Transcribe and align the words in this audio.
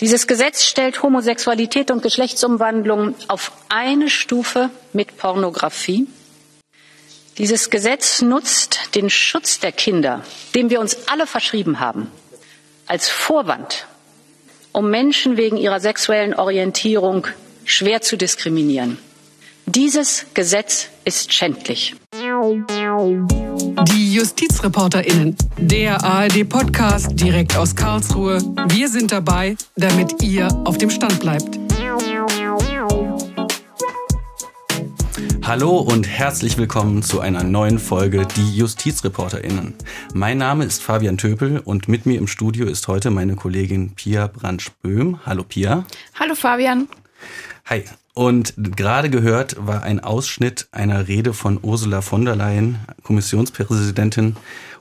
Dieses 0.00 0.26
Gesetz 0.26 0.64
stellt 0.64 1.02
Homosexualität 1.02 1.90
und 1.90 2.02
Geschlechtsumwandlung 2.02 3.14
auf 3.28 3.52
eine 3.68 4.10
Stufe 4.10 4.70
mit 4.92 5.16
Pornografie. 5.16 6.06
Dieses 7.38 7.70
Gesetz 7.70 8.20
nutzt 8.20 8.94
den 8.96 9.08
Schutz 9.08 9.60
der 9.60 9.72
Kinder, 9.72 10.24
dem 10.54 10.70
wir 10.70 10.80
uns 10.80 11.08
alle 11.08 11.26
verschrieben 11.26 11.78
haben, 11.80 12.10
als 12.86 13.08
Vorwand, 13.08 13.86
um 14.72 14.90
Menschen 14.90 15.36
wegen 15.36 15.56
ihrer 15.56 15.80
sexuellen 15.80 16.34
Orientierung 16.34 17.26
schwer 17.64 18.02
zu 18.02 18.16
diskriminieren. 18.16 18.98
Dieses 19.66 20.26
Gesetz 20.34 20.88
ist 21.04 21.32
schändlich. 21.32 21.94
Die 22.94 24.14
JustizreporterInnen, 24.14 25.36
der 25.58 26.04
ARD-Podcast 26.04 27.18
direkt 27.18 27.56
aus 27.56 27.74
Karlsruhe. 27.74 28.38
Wir 28.68 28.88
sind 28.88 29.10
dabei, 29.10 29.56
damit 29.74 30.22
ihr 30.22 30.46
auf 30.64 30.78
dem 30.78 30.90
Stand 30.90 31.18
bleibt. 31.18 31.58
Hallo 35.42 35.78
und 35.78 36.06
herzlich 36.06 36.56
willkommen 36.56 37.02
zu 37.02 37.18
einer 37.18 37.42
neuen 37.42 37.80
Folge 37.80 38.28
Die 38.36 38.56
JustizreporterInnen. 38.56 39.74
Mein 40.14 40.38
Name 40.38 40.64
ist 40.64 40.80
Fabian 40.80 41.18
Töpel 41.18 41.58
und 41.58 41.88
mit 41.88 42.06
mir 42.06 42.16
im 42.16 42.28
Studio 42.28 42.66
ist 42.66 42.86
heute 42.86 43.10
meine 43.10 43.34
Kollegin 43.34 43.96
Pia 43.96 44.28
Brandsch-Böhm. 44.28 45.18
Hallo 45.26 45.42
Pia. 45.42 45.84
Hallo 46.20 46.36
Fabian. 46.36 46.86
Hi. 47.66 47.82
Und 48.14 48.54
gerade 48.56 49.10
gehört 49.10 49.56
war 49.58 49.82
ein 49.82 49.98
Ausschnitt 49.98 50.68
einer 50.70 51.08
Rede 51.08 51.34
von 51.34 51.58
Ursula 51.60 52.00
von 52.00 52.24
der 52.24 52.36
Leyen, 52.36 52.78
Kommissionspräsidentin. 53.02 54.36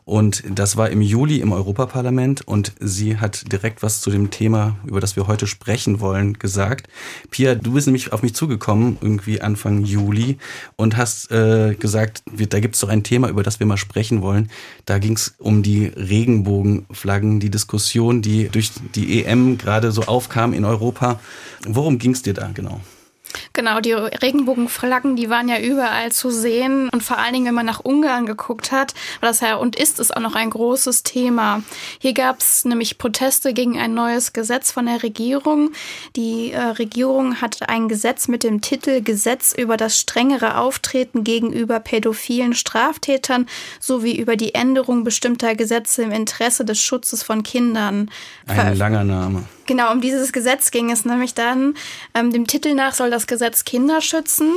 Und 0.05 0.43
das 0.47 0.75
war 0.75 0.89
im 0.89 1.01
Juli 1.01 1.39
im 1.39 1.53
Europaparlament 1.53 2.45
und 2.45 2.73
sie 2.79 3.17
hat 3.17 3.51
direkt 3.51 3.81
was 3.81 4.01
zu 4.01 4.11
dem 4.11 4.31
Thema, 4.31 4.75
über 4.85 4.99
das 4.99 5.15
wir 5.15 5.27
heute 5.27 5.47
sprechen 5.47 6.01
wollen, 6.01 6.37
gesagt. 6.37 6.89
Pia, 7.31 7.55
du 7.55 7.73
bist 7.73 7.87
nämlich 7.87 8.11
auf 8.11 8.21
mich 8.21 8.35
zugekommen, 8.35 8.97
irgendwie 8.99 9.39
Anfang 9.41 9.85
Juli, 9.85 10.37
und 10.75 10.97
hast 10.97 11.31
äh, 11.31 11.75
gesagt, 11.75 12.21
da 12.25 12.59
gibt 12.59 12.75
es 12.75 12.81
doch 12.81 12.89
ein 12.89 13.03
Thema, 13.03 13.29
über 13.29 13.43
das 13.43 13.61
wir 13.61 13.65
mal 13.65 13.77
sprechen 13.77 14.21
wollen. 14.21 14.51
Da 14.85 14.99
ging 14.99 15.15
es 15.15 15.35
um 15.37 15.63
die 15.63 15.85
Regenbogenflaggen, 15.87 17.39
die 17.39 17.49
Diskussion, 17.49 18.21
die 18.21 18.49
durch 18.49 18.71
die 18.95 19.23
EM 19.23 19.57
gerade 19.57 19.93
so 19.93 20.03
aufkam 20.03 20.51
in 20.51 20.65
Europa. 20.65 21.19
Worum 21.65 21.97
ging 21.97 22.11
es 22.11 22.21
dir 22.21 22.33
da 22.33 22.51
genau? 22.53 22.81
Genau, 23.55 23.79
die 23.81 23.93
Regenbogenflaggen, 23.93 25.15
die 25.15 25.29
waren 25.29 25.47
ja 25.47 25.59
überall 25.59 26.11
zu 26.11 26.31
sehen. 26.31 26.89
Und 26.89 27.03
vor 27.03 27.19
allen 27.19 27.33
Dingen, 27.33 27.45
wenn 27.45 27.53
man 27.53 27.67
nach 27.67 27.81
Ungarn 27.81 28.25
geguckt 28.25 28.71
hat, 28.71 28.95
war 29.21 29.29
das 29.29 29.41
ja 29.41 29.57
und 29.57 29.75
ist 29.75 29.99
es 29.99 30.09
auch 30.09 30.21
noch 30.21 30.33
ein 30.33 30.49
großes 30.49 31.03
Thema. 31.03 31.61
Hier 31.99 32.15
gab 32.15 32.39
es 32.39 32.65
nämlich 32.65 32.97
Proteste 32.97 33.53
gegen 33.53 33.79
ein 33.79 33.93
neues 33.93 34.33
Gesetz 34.33 34.71
von 34.71 34.87
der 34.87 35.03
Regierung. 35.03 35.71
Die 36.15 36.51
äh, 36.51 36.59
Regierung 36.59 37.41
hat 37.41 37.69
ein 37.69 37.89
Gesetz 37.89 38.27
mit 38.27 38.43
dem 38.43 38.61
Titel 38.61 39.01
Gesetz 39.01 39.53
über 39.55 39.77
das 39.77 39.99
strengere 39.99 40.57
Auftreten 40.57 41.23
gegenüber 41.23 41.79
pädophilen 41.79 42.55
Straftätern 42.55 43.45
sowie 43.79 44.17
über 44.17 44.35
die 44.35 44.55
Änderung 44.55 45.03
bestimmter 45.03 45.53
Gesetze 45.53 46.01
im 46.01 46.11
Interesse 46.11 46.65
des 46.65 46.81
Schutzes 46.81 47.21
von 47.21 47.43
Kindern. 47.43 48.09
Ein 48.47 48.75
langer 48.75 49.03
Name. 49.03 49.43
Genau, 49.65 49.91
um 49.91 50.01
dieses 50.01 50.33
Gesetz 50.33 50.71
ging 50.71 50.91
es 50.91 51.05
nämlich 51.05 51.33
dann. 51.33 51.75
Ähm, 52.13 52.31
dem 52.31 52.47
Titel 52.47 52.73
nach 52.73 52.93
soll 52.93 53.09
das 53.09 53.27
Gesetz 53.27 53.63
Kinder 53.63 54.01
schützen. 54.01 54.53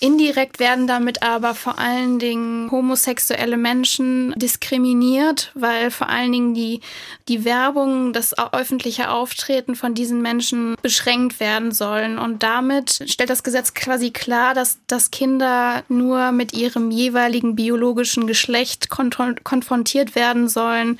Indirekt 0.00 0.58
werden 0.58 0.86
damit 0.86 1.22
aber 1.22 1.54
vor 1.54 1.78
allen 1.78 2.18
Dingen 2.18 2.70
homosexuelle 2.70 3.56
Menschen 3.56 4.34
diskriminiert, 4.36 5.50
weil 5.54 5.90
vor 5.90 6.08
allen 6.08 6.32
Dingen 6.32 6.52
die, 6.52 6.80
die 7.28 7.44
Werbung, 7.44 8.12
das 8.12 8.36
öffentliche 8.52 9.08
Auftreten 9.08 9.76
von 9.76 9.94
diesen 9.94 10.20
Menschen 10.20 10.74
beschränkt 10.82 11.40
werden 11.40 11.72
sollen. 11.72 12.18
Und 12.18 12.42
damit 12.42 13.04
stellt 13.06 13.30
das 13.30 13.44
Gesetz 13.44 13.72
quasi 13.72 14.10
klar, 14.10 14.52
dass, 14.52 14.78
dass 14.88 15.10
Kinder 15.10 15.84
nur 15.88 16.32
mit 16.32 16.52
ihrem 16.52 16.90
jeweiligen 16.90 17.54
biologischen 17.56 18.26
Geschlecht 18.26 18.90
konfrontiert 18.90 20.14
werden 20.16 20.48
sollen 20.48 20.98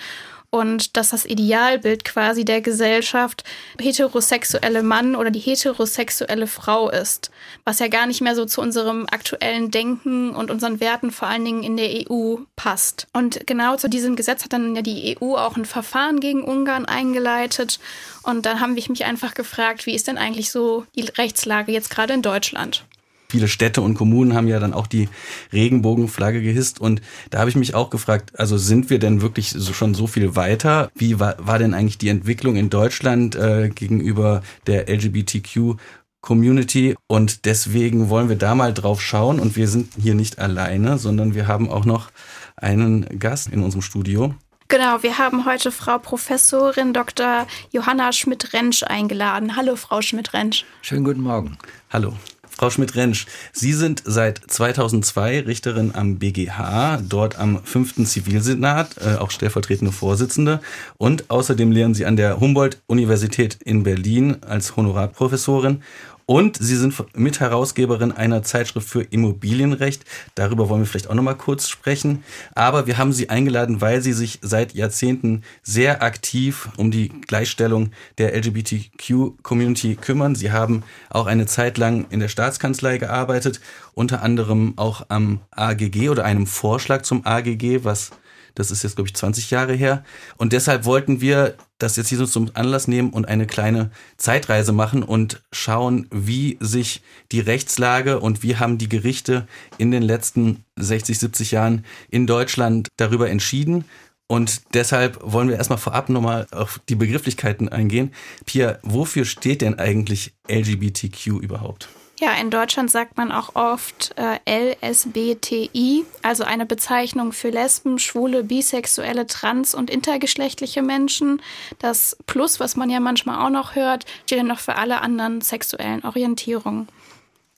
und 0.54 0.96
dass 0.96 1.08
das 1.10 1.24
Idealbild 1.24 2.04
quasi 2.04 2.44
der 2.44 2.60
Gesellschaft 2.60 3.42
heterosexuelle 3.80 4.84
Mann 4.84 5.16
oder 5.16 5.32
die 5.32 5.40
heterosexuelle 5.40 6.46
Frau 6.46 6.90
ist, 6.90 7.32
was 7.64 7.80
ja 7.80 7.88
gar 7.88 8.06
nicht 8.06 8.20
mehr 8.20 8.36
so 8.36 8.44
zu 8.44 8.60
unserem 8.60 9.04
aktuellen 9.10 9.72
Denken 9.72 10.30
und 10.30 10.52
unseren 10.52 10.78
Werten 10.78 11.10
vor 11.10 11.26
allen 11.26 11.44
Dingen 11.44 11.64
in 11.64 11.76
der 11.76 12.08
EU 12.08 12.36
passt. 12.54 13.08
Und 13.12 13.48
genau 13.48 13.74
zu 13.74 13.88
diesem 13.88 14.14
Gesetz 14.14 14.44
hat 14.44 14.52
dann 14.52 14.76
ja 14.76 14.82
die 14.82 15.18
EU 15.20 15.34
auch 15.34 15.56
ein 15.56 15.64
Verfahren 15.64 16.20
gegen 16.20 16.44
Ungarn 16.44 16.84
eingeleitet 16.84 17.80
und 18.22 18.46
dann 18.46 18.60
haben 18.60 18.76
wir 18.76 18.84
mich 18.88 19.04
einfach 19.04 19.34
gefragt, 19.34 19.86
wie 19.86 19.94
ist 19.96 20.06
denn 20.06 20.18
eigentlich 20.18 20.52
so 20.52 20.86
die 20.94 21.02
Rechtslage 21.02 21.72
jetzt 21.72 21.90
gerade 21.90 22.14
in 22.14 22.22
Deutschland? 22.22 22.84
Viele 23.34 23.48
Städte 23.48 23.80
und 23.80 23.94
Kommunen 23.94 24.32
haben 24.34 24.46
ja 24.46 24.60
dann 24.60 24.72
auch 24.72 24.86
die 24.86 25.08
Regenbogenflagge 25.52 26.40
gehisst. 26.40 26.80
Und 26.80 27.02
da 27.30 27.40
habe 27.40 27.50
ich 27.50 27.56
mich 27.56 27.74
auch 27.74 27.90
gefragt, 27.90 28.38
also 28.38 28.56
sind 28.56 28.90
wir 28.90 29.00
denn 29.00 29.22
wirklich 29.22 29.50
so, 29.50 29.72
schon 29.72 29.92
so 29.92 30.06
viel 30.06 30.36
weiter? 30.36 30.88
Wie 30.94 31.18
war, 31.18 31.34
war 31.38 31.58
denn 31.58 31.74
eigentlich 31.74 31.98
die 31.98 32.10
Entwicklung 32.10 32.54
in 32.54 32.70
Deutschland 32.70 33.34
äh, 33.34 33.70
gegenüber 33.70 34.42
der 34.68 34.88
LGBTQ 34.88 35.80
Community 36.20 36.94
und 37.08 37.44
deswegen 37.44 38.08
wollen 38.08 38.28
wir 38.28 38.36
da 38.36 38.54
mal 38.54 38.72
drauf 38.72 39.02
schauen 39.02 39.40
und 39.40 39.56
wir 39.56 39.66
sind 39.66 39.92
hier 40.00 40.14
nicht 40.14 40.38
alleine, 40.38 40.96
sondern 40.96 41.34
wir 41.34 41.48
haben 41.48 41.68
auch 41.68 41.84
noch 41.84 42.10
einen 42.56 43.18
Gast 43.18 43.48
in 43.48 43.64
unserem 43.64 43.82
Studio. 43.82 44.32
Genau, 44.68 45.02
wir 45.02 45.18
haben 45.18 45.44
heute 45.44 45.72
Frau 45.72 45.98
Professorin 45.98 46.92
Dr. 46.92 47.48
Johanna 47.72 48.12
Schmidt-Rentsch 48.12 48.84
eingeladen. 48.84 49.56
Hallo, 49.56 49.74
Frau 49.74 50.00
Schmidt-Rentsch. 50.02 50.64
Schönen 50.82 51.04
guten 51.04 51.20
Morgen. 51.20 51.58
Hallo. 51.92 52.12
Frau 52.56 52.70
Schmidt-Rentsch, 52.70 53.26
Sie 53.52 53.72
sind 53.72 54.02
seit 54.04 54.40
2002 54.46 55.40
Richterin 55.40 55.92
am 55.94 56.18
BGH, 56.18 57.00
dort 57.08 57.36
am 57.36 57.60
5. 57.64 58.06
Zivilsenat, 58.06 58.96
äh, 58.98 59.16
auch 59.16 59.32
stellvertretende 59.32 59.92
Vorsitzende. 59.92 60.60
Und 60.96 61.30
außerdem 61.30 61.72
lehren 61.72 61.94
Sie 61.94 62.06
an 62.06 62.16
der 62.16 62.38
Humboldt-Universität 62.38 63.58
in 63.64 63.82
Berlin 63.82 64.36
als 64.46 64.76
Honorarprofessorin 64.76 65.82
und 66.26 66.56
Sie 66.56 66.76
sind 66.76 66.94
Mitherausgeberin 67.16 68.12
einer 68.12 68.42
Zeitschrift 68.42 68.88
für 68.88 69.02
Immobilienrecht. 69.02 70.04
Darüber 70.34 70.68
wollen 70.68 70.82
wir 70.82 70.86
vielleicht 70.86 71.10
auch 71.10 71.14
nochmal 71.14 71.36
kurz 71.36 71.68
sprechen. 71.68 72.24
Aber 72.54 72.86
wir 72.86 72.96
haben 72.96 73.12
Sie 73.12 73.28
eingeladen, 73.28 73.80
weil 73.80 74.00
Sie 74.00 74.12
sich 74.12 74.38
seit 74.42 74.74
Jahrzehnten 74.74 75.42
sehr 75.62 76.02
aktiv 76.02 76.68
um 76.76 76.90
die 76.90 77.08
Gleichstellung 77.08 77.90
der 78.18 78.34
LGBTQ-Community 78.34 79.96
kümmern. 79.96 80.34
Sie 80.34 80.50
haben 80.50 80.82
auch 81.10 81.26
eine 81.26 81.46
Zeit 81.46 81.78
lang 81.78 82.06
in 82.10 82.20
der 82.20 82.28
Staatskanzlei 82.28 82.98
gearbeitet, 82.98 83.60
unter 83.92 84.22
anderem 84.22 84.74
auch 84.76 85.06
am 85.08 85.40
AGG 85.50 86.08
oder 86.08 86.24
einem 86.24 86.46
Vorschlag 86.46 87.02
zum 87.02 87.26
AGG, 87.26 87.84
was 87.84 88.10
das 88.54 88.70
ist 88.70 88.82
jetzt, 88.82 88.96
glaube 88.96 89.08
ich, 89.08 89.14
20 89.14 89.50
Jahre 89.50 89.74
her. 89.74 90.04
Und 90.36 90.52
deshalb 90.52 90.84
wollten 90.84 91.20
wir 91.20 91.56
das 91.78 91.96
jetzt 91.96 92.08
hier 92.08 92.18
so 92.18 92.26
zum 92.26 92.50
Anlass 92.54 92.88
nehmen 92.88 93.10
und 93.10 93.26
eine 93.26 93.46
kleine 93.46 93.90
Zeitreise 94.16 94.72
machen 94.72 95.02
und 95.02 95.42
schauen, 95.52 96.06
wie 96.10 96.56
sich 96.60 97.02
die 97.32 97.40
Rechtslage 97.40 98.20
und 98.20 98.42
wie 98.42 98.56
haben 98.56 98.78
die 98.78 98.88
Gerichte 98.88 99.46
in 99.78 99.90
den 99.90 100.02
letzten 100.02 100.64
60, 100.76 101.18
70 101.18 101.50
Jahren 101.50 101.84
in 102.10 102.26
Deutschland 102.26 102.88
darüber 102.96 103.28
entschieden. 103.28 103.84
Und 104.26 104.62
deshalb 104.72 105.18
wollen 105.20 105.48
wir 105.48 105.56
erstmal 105.56 105.78
vorab 105.78 106.08
nochmal 106.08 106.46
auf 106.50 106.80
die 106.88 106.94
Begrifflichkeiten 106.94 107.68
eingehen. 107.68 108.12
Pia, 108.46 108.78
wofür 108.82 109.24
steht 109.24 109.60
denn 109.60 109.78
eigentlich 109.78 110.32
LGBTQ 110.48 111.26
überhaupt? 111.42 111.88
Ja, 112.24 112.32
in 112.40 112.48
Deutschland 112.48 112.90
sagt 112.90 113.18
man 113.18 113.30
auch 113.30 113.54
oft 113.54 114.14
äh, 114.16 114.38
LSBTI, 114.80 116.06
also 116.22 116.42
eine 116.42 116.64
Bezeichnung 116.64 117.32
für 117.32 117.50
Lesben, 117.50 117.98
Schwule, 117.98 118.44
Bisexuelle, 118.44 119.26
Trans- 119.26 119.74
und 119.74 119.90
intergeschlechtliche 119.90 120.80
Menschen. 120.80 121.42
Das 121.80 122.16
Plus, 122.24 122.60
was 122.60 122.76
man 122.76 122.88
ja 122.88 122.98
manchmal 122.98 123.44
auch 123.44 123.50
noch 123.50 123.74
hört, 123.74 124.06
steht 124.24 124.38
dann 124.38 124.46
noch 124.46 124.60
für 124.60 124.76
alle 124.76 125.02
anderen 125.02 125.42
sexuellen 125.42 126.02
Orientierungen. 126.02 126.88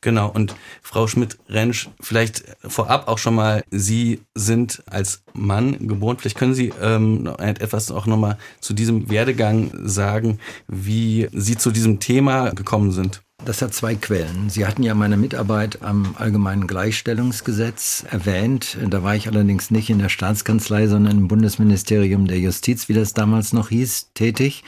Genau, 0.00 0.32
und 0.32 0.56
Frau 0.82 1.06
Schmidt-Rentsch, 1.06 1.88
vielleicht 2.00 2.42
vorab 2.66 3.06
auch 3.06 3.18
schon 3.18 3.36
mal, 3.36 3.62
Sie 3.70 4.20
sind 4.34 4.82
als 4.90 5.22
Mann 5.32 5.86
geboren. 5.86 6.16
Vielleicht 6.18 6.38
können 6.38 6.54
Sie 6.54 6.72
ähm, 6.82 7.32
etwas 7.38 7.92
auch 7.92 8.06
nochmal 8.06 8.36
zu 8.60 8.74
diesem 8.74 9.10
Werdegang 9.10 9.70
sagen, 9.84 10.40
wie 10.66 11.28
Sie 11.32 11.56
zu 11.56 11.70
diesem 11.70 12.00
Thema 12.00 12.50
gekommen 12.50 12.90
sind. 12.90 13.22
Das 13.44 13.62
hat 13.62 13.74
zwei 13.74 13.94
Quellen. 13.94 14.50
Sie 14.50 14.66
hatten 14.66 14.82
ja 14.82 14.94
meine 14.94 15.16
Mitarbeit 15.16 15.82
am 15.82 16.16
Allgemeinen 16.18 16.66
Gleichstellungsgesetz 16.66 18.04
erwähnt. 18.10 18.76
Da 18.90 19.04
war 19.04 19.14
ich 19.14 19.28
allerdings 19.28 19.70
nicht 19.70 19.88
in 19.88 20.00
der 20.00 20.08
Staatskanzlei, 20.08 20.88
sondern 20.88 21.18
im 21.18 21.28
Bundesministerium 21.28 22.26
der 22.26 22.40
Justiz, 22.40 22.88
wie 22.88 22.94
das 22.94 23.14
damals 23.14 23.52
noch 23.52 23.68
hieß, 23.68 24.08
tätig. 24.14 24.64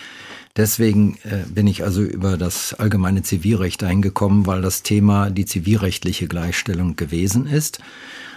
Deswegen 0.56 1.17
äh, 1.25 1.44
bin 1.49 1.67
ich 1.67 1.82
also 1.82 2.03
über 2.03 2.37
das 2.37 2.75
allgemeine 2.75 3.23
Zivilrecht 3.23 3.82
eingekommen, 3.82 4.47
weil 4.47 4.62
das 4.62 4.85
Thema 4.85 5.31
die 5.31 5.44
zivilrechtliche 5.44 6.29
Gleichstellung 6.29 6.94
gewesen 6.94 7.47
ist. 7.47 7.81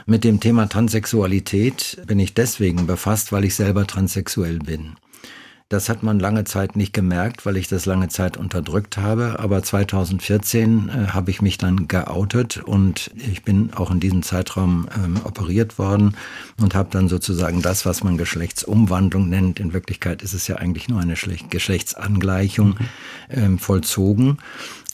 Mit 0.08 0.24
dem 0.24 0.40
Thema 0.40 0.68
Transsexualität 0.68 2.02
bin 2.08 2.20
ich 2.20 2.34
deswegen 2.34 2.88
befasst, 2.88 3.32
weil 3.32 3.46
ich 3.46 3.54
selber 3.54 3.86
transsexuell 3.86 4.58
bin. 4.58 4.96
Das 5.72 5.88
hat 5.88 6.04
man 6.04 6.20
lange 6.20 6.44
Zeit 6.44 6.76
nicht 6.76 6.92
gemerkt, 6.92 7.46
weil 7.46 7.56
ich 7.56 7.70
das 7.70 7.86
lange 7.86 8.10
Zeit 8.10 8.36
unterdrückt 8.36 8.98
habe. 8.98 9.38
Aber 9.40 9.64
2014 9.64 10.90
äh, 10.90 11.08
habe 11.12 11.32
ich 11.32 11.42
mich 11.42 11.58
dann 11.58 11.88
geoutet 11.88 12.58
und 12.58 13.10
ich 13.16 13.44
bin 13.44 13.72
auch 13.74 13.90
in 13.90 14.02
diesem 14.02 14.22
Zeitraum 14.22 14.90
ähm, 14.94 15.22
operiert 15.24 15.80
worden 15.80 16.18
und 16.60 16.76
habe 16.76 16.90
dann 16.92 17.08
sozusagen 17.08 17.62
das, 17.62 17.86
was 17.86 18.04
man 18.04 18.18
Geschlechtsumwandlung 18.18 19.30
nennt, 19.30 19.62
in 19.62 19.72
Wirklichkeit 19.72 20.22
ist 20.24 20.34
es 20.34 20.46
ja 20.50 20.58
eigentlich 20.58 20.90
nur 20.90 21.00
eine 21.00 21.14
Geschlechtsangleichung, 21.14 22.72
mhm. 22.72 22.78
ähm, 23.30 23.58
vollzogen. 23.58 24.40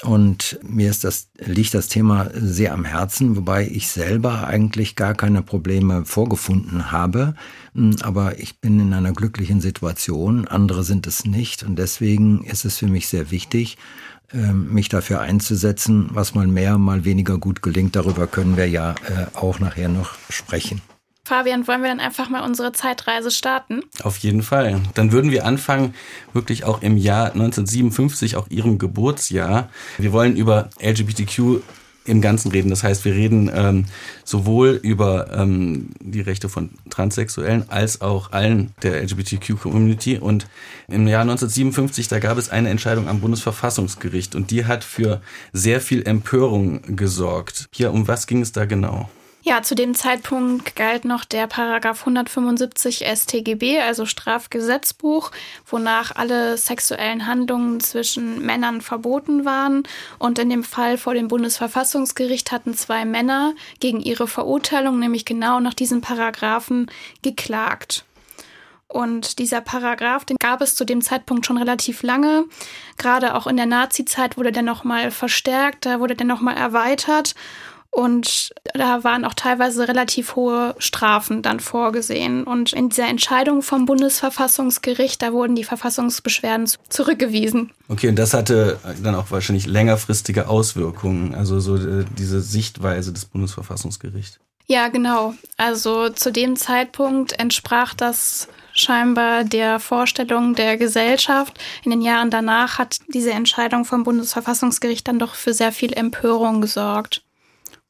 Und 0.04 0.60
mir 0.62 0.92
ist 0.92 1.04
das, 1.04 1.30
liegt 1.40 1.74
das 1.74 1.88
Thema 1.88 2.30
sehr 2.34 2.74
am 2.74 2.86
Herzen, 2.86 3.36
wobei 3.36 3.68
ich 3.68 3.88
selber 3.88 4.46
eigentlich 4.46 4.96
gar 4.96 5.16
keine 5.16 5.42
Probleme 5.42 6.06
vorgefunden 6.06 6.92
habe. 6.92 7.34
Hm, 7.74 7.96
aber 8.02 8.40
ich 8.40 8.60
bin 8.60 8.80
in 8.80 8.94
einer 8.94 9.12
glücklichen 9.12 9.60
Situation, 9.60 10.48
andere 10.48 10.84
sind 10.84 11.08
es 11.08 11.26
nicht. 11.26 11.64
Und 11.64 11.78
deswegen 11.78 12.44
ist 12.44 12.64
es 12.64 12.78
für 12.78 12.88
mich 12.88 13.08
sehr 13.08 13.32
wichtig, 13.32 13.78
ähm, 14.32 14.72
mich 14.72 14.88
dafür 14.90 15.22
einzusetzen, 15.22 16.10
was 16.12 16.36
mal 16.36 16.48
mehr, 16.48 16.78
mal 16.78 17.04
weniger 17.04 17.40
gut 17.40 17.64
gelingt. 17.64 17.96
Darüber 17.96 18.28
können 18.28 18.56
wir 18.56 18.70
ja 18.70 18.92
äh, 18.92 19.26
auch 19.34 19.60
nachher 19.60 19.90
noch 19.90 20.14
sprechen. 20.30 20.82
Fabian, 21.28 21.68
wollen 21.68 21.82
wir 21.82 21.90
dann 21.90 22.00
einfach 22.00 22.30
mal 22.30 22.42
unsere 22.42 22.72
Zeitreise 22.72 23.32
starten? 23.32 23.82
Auf 24.02 24.18
jeden 24.20 24.44
Fall. 24.44 24.80
Dann 24.94 25.12
würden 25.12 25.30
wir 25.30 25.46
anfangen, 25.46 25.94
wirklich 26.32 26.64
auch 26.64 26.82
im 26.82 26.96
Jahr 26.96 27.34
1957, 27.34 28.38
auch 28.38 28.48
Ihrem 28.48 28.78
Geburtsjahr. 28.78 29.70
Wir 29.98 30.14
wollen 30.14 30.38
über 30.38 30.70
LGBTQ 30.80 31.62
im 32.06 32.22
Ganzen 32.22 32.52
reden. 32.52 32.70
Das 32.70 32.84
heißt, 32.84 33.04
wir 33.04 33.14
reden 33.14 33.52
ähm, 33.54 33.86
sowohl 34.24 34.80
über 34.82 35.34
ähm, 35.34 35.90
die 36.00 36.22
Rechte 36.22 36.48
von 36.48 36.70
Transsexuellen 36.90 37.70
als 37.70 38.00
auch 38.00 38.32
allen 38.32 38.72
der 38.82 39.02
LGBTQ-Community. 39.04 40.20
Und 40.20 40.48
im 40.88 41.08
Jahr 41.08 41.24
1957, 41.24 42.08
da 42.08 42.20
gab 42.20 42.38
es 42.38 42.50
eine 42.50 42.70
Entscheidung 42.70 43.10
am 43.10 43.20
Bundesverfassungsgericht 43.20 44.34
und 44.34 44.50
die 44.50 44.64
hat 44.64 44.86
für 44.86 45.22
sehr 45.52 45.82
viel 45.82 46.08
Empörung 46.08 46.96
gesorgt. 46.96 47.68
Hier, 47.74 47.92
um 47.92 48.08
was 48.08 48.28
ging 48.28 48.42
es 48.42 48.54
da 48.54 48.64
genau? 48.64 49.10
Ja, 49.48 49.62
zu 49.62 49.76
dem 49.76 49.96
Zeitpunkt 49.96 50.76
galt 50.76 51.06
noch 51.06 51.24
der 51.24 51.48
Paragraph 51.48 52.02
175 52.02 53.06
StGB, 53.06 53.80
also 53.80 54.06
Strafgesetzbuch, 54.06 55.32
wonach 55.66 56.14
alle 56.14 56.58
sexuellen 56.58 57.28
Handlungen 57.28 57.80
zwischen 57.80 58.46
Männern 58.46 58.82
verboten 58.82 59.46
waren. 59.46 59.84
Und 60.20 60.38
in 60.38 60.50
dem 60.50 60.66
Fall 60.66 60.98
vor 60.98 61.14
dem 61.14 61.30
Bundesverfassungsgericht 61.30 62.52
hatten 62.52 62.74
zwei 62.74 63.06
Männer 63.06 63.54
gegen 63.80 64.02
ihre 64.02 64.28
Verurteilung, 64.28 65.00
nämlich 65.00 65.24
genau 65.24 65.62
nach 65.62 65.74
diesem 65.74 66.02
Paragraphen, 66.02 66.92
geklagt. 67.22 68.04
Und 68.90 69.40
dieser 69.40 69.62
Paragraph, 69.62 70.26
den 70.26 70.36
gab 70.42 70.60
es 70.60 70.76
zu 70.76 70.84
dem 70.84 71.02
Zeitpunkt 71.02 71.46
schon 71.46 71.58
relativ 71.58 72.04
lange. 72.04 72.44
Gerade 72.98 73.34
auch 73.34 73.48
in 73.48 73.56
der 73.56 73.66
Nazi-Zeit 73.66 74.36
wurde 74.36 74.52
der 74.52 74.64
nochmal 74.64 75.10
verstärkt, 75.10 75.86
da 75.86 76.02
wurde 76.02 76.16
der 76.16 76.28
nochmal 76.28 76.58
erweitert. 76.58 77.34
Und 77.98 78.54
da 78.76 79.04
waren 79.04 79.26
auch 79.26 79.34
teilweise 79.34 79.88
relativ 79.88 80.36
hohe 80.36 80.76
Strafen 80.78 81.42
dann 81.42 81.60
vorgesehen. 81.60 82.44
Und 82.44 82.72
in 82.72 82.90
dieser 82.90 83.08
Entscheidung 83.08 83.64
vom 83.64 83.88
Bundesverfassungsgericht, 83.88 85.20
da 85.20 85.34
wurden 85.34 85.56
die 85.56 85.64
Verfassungsbeschwerden 85.64 86.70
zurückgewiesen. 86.90 87.72
Okay, 87.88 88.10
und 88.10 88.20
das 88.20 88.36
hatte 88.36 88.80
dann 89.02 89.16
auch 89.16 89.32
wahrscheinlich 89.32 89.66
längerfristige 89.66 90.48
Auswirkungen, 90.48 91.34
also 91.34 91.60
so 91.60 91.76
äh, 91.76 92.06
diese 92.20 92.40
Sichtweise 92.40 93.14
des 93.14 93.26
Bundesverfassungsgerichts. 93.26 94.38
Ja, 94.68 94.90
genau. 94.90 95.34
Also 95.58 96.10
zu 96.10 96.32
dem 96.32 96.56
Zeitpunkt 96.56 97.40
entsprach 97.40 97.96
das 97.96 98.48
scheinbar 98.74 99.44
der 99.44 99.80
Vorstellung 99.80 100.54
der 100.54 100.78
Gesellschaft. 100.78 101.60
In 101.84 101.90
den 101.90 102.04
Jahren 102.04 102.30
danach 102.30 102.78
hat 102.78 102.98
diese 103.12 103.32
Entscheidung 103.32 103.86
vom 103.86 104.04
Bundesverfassungsgericht 104.04 105.08
dann 105.08 105.18
doch 105.18 105.34
für 105.34 105.56
sehr 105.56 105.72
viel 105.72 105.94
Empörung 105.94 106.62
gesorgt. 106.62 107.24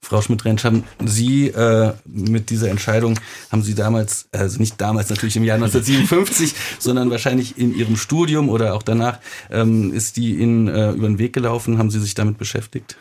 Frau 0.02 0.22
Schmidt-Rentsch, 0.22 0.64
haben 0.64 0.84
Sie 1.06 1.48
äh, 1.48 1.94
mit 2.06 2.50
dieser 2.50 2.70
Entscheidung, 2.70 3.20
haben 3.52 3.62
Sie 3.62 3.76
damals, 3.76 4.28
also 4.32 4.60
nicht 4.60 4.80
damals 4.80 5.10
natürlich 5.10 5.36
im 5.36 5.44
Jahr 5.44 5.56
1957, 5.56 6.54
sondern 6.80 7.10
wahrscheinlich 7.10 7.58
in 7.58 7.76
Ihrem 7.76 7.98
Studium 7.98 8.50
oder 8.50 8.74
auch 8.74 8.84
danach, 8.84 9.20
ähm, 9.52 9.92
ist 9.94 10.16
die 10.18 10.36
Ihnen 10.36 10.68
äh, 10.68 10.92
über 10.92 11.08
den 11.08 11.20
Weg 11.20 11.34
gelaufen? 11.34 11.78
Haben 11.78 11.90
Sie 11.90 12.00
sich 12.00 12.14
damit 12.14 12.38
beschäftigt? 12.38 12.96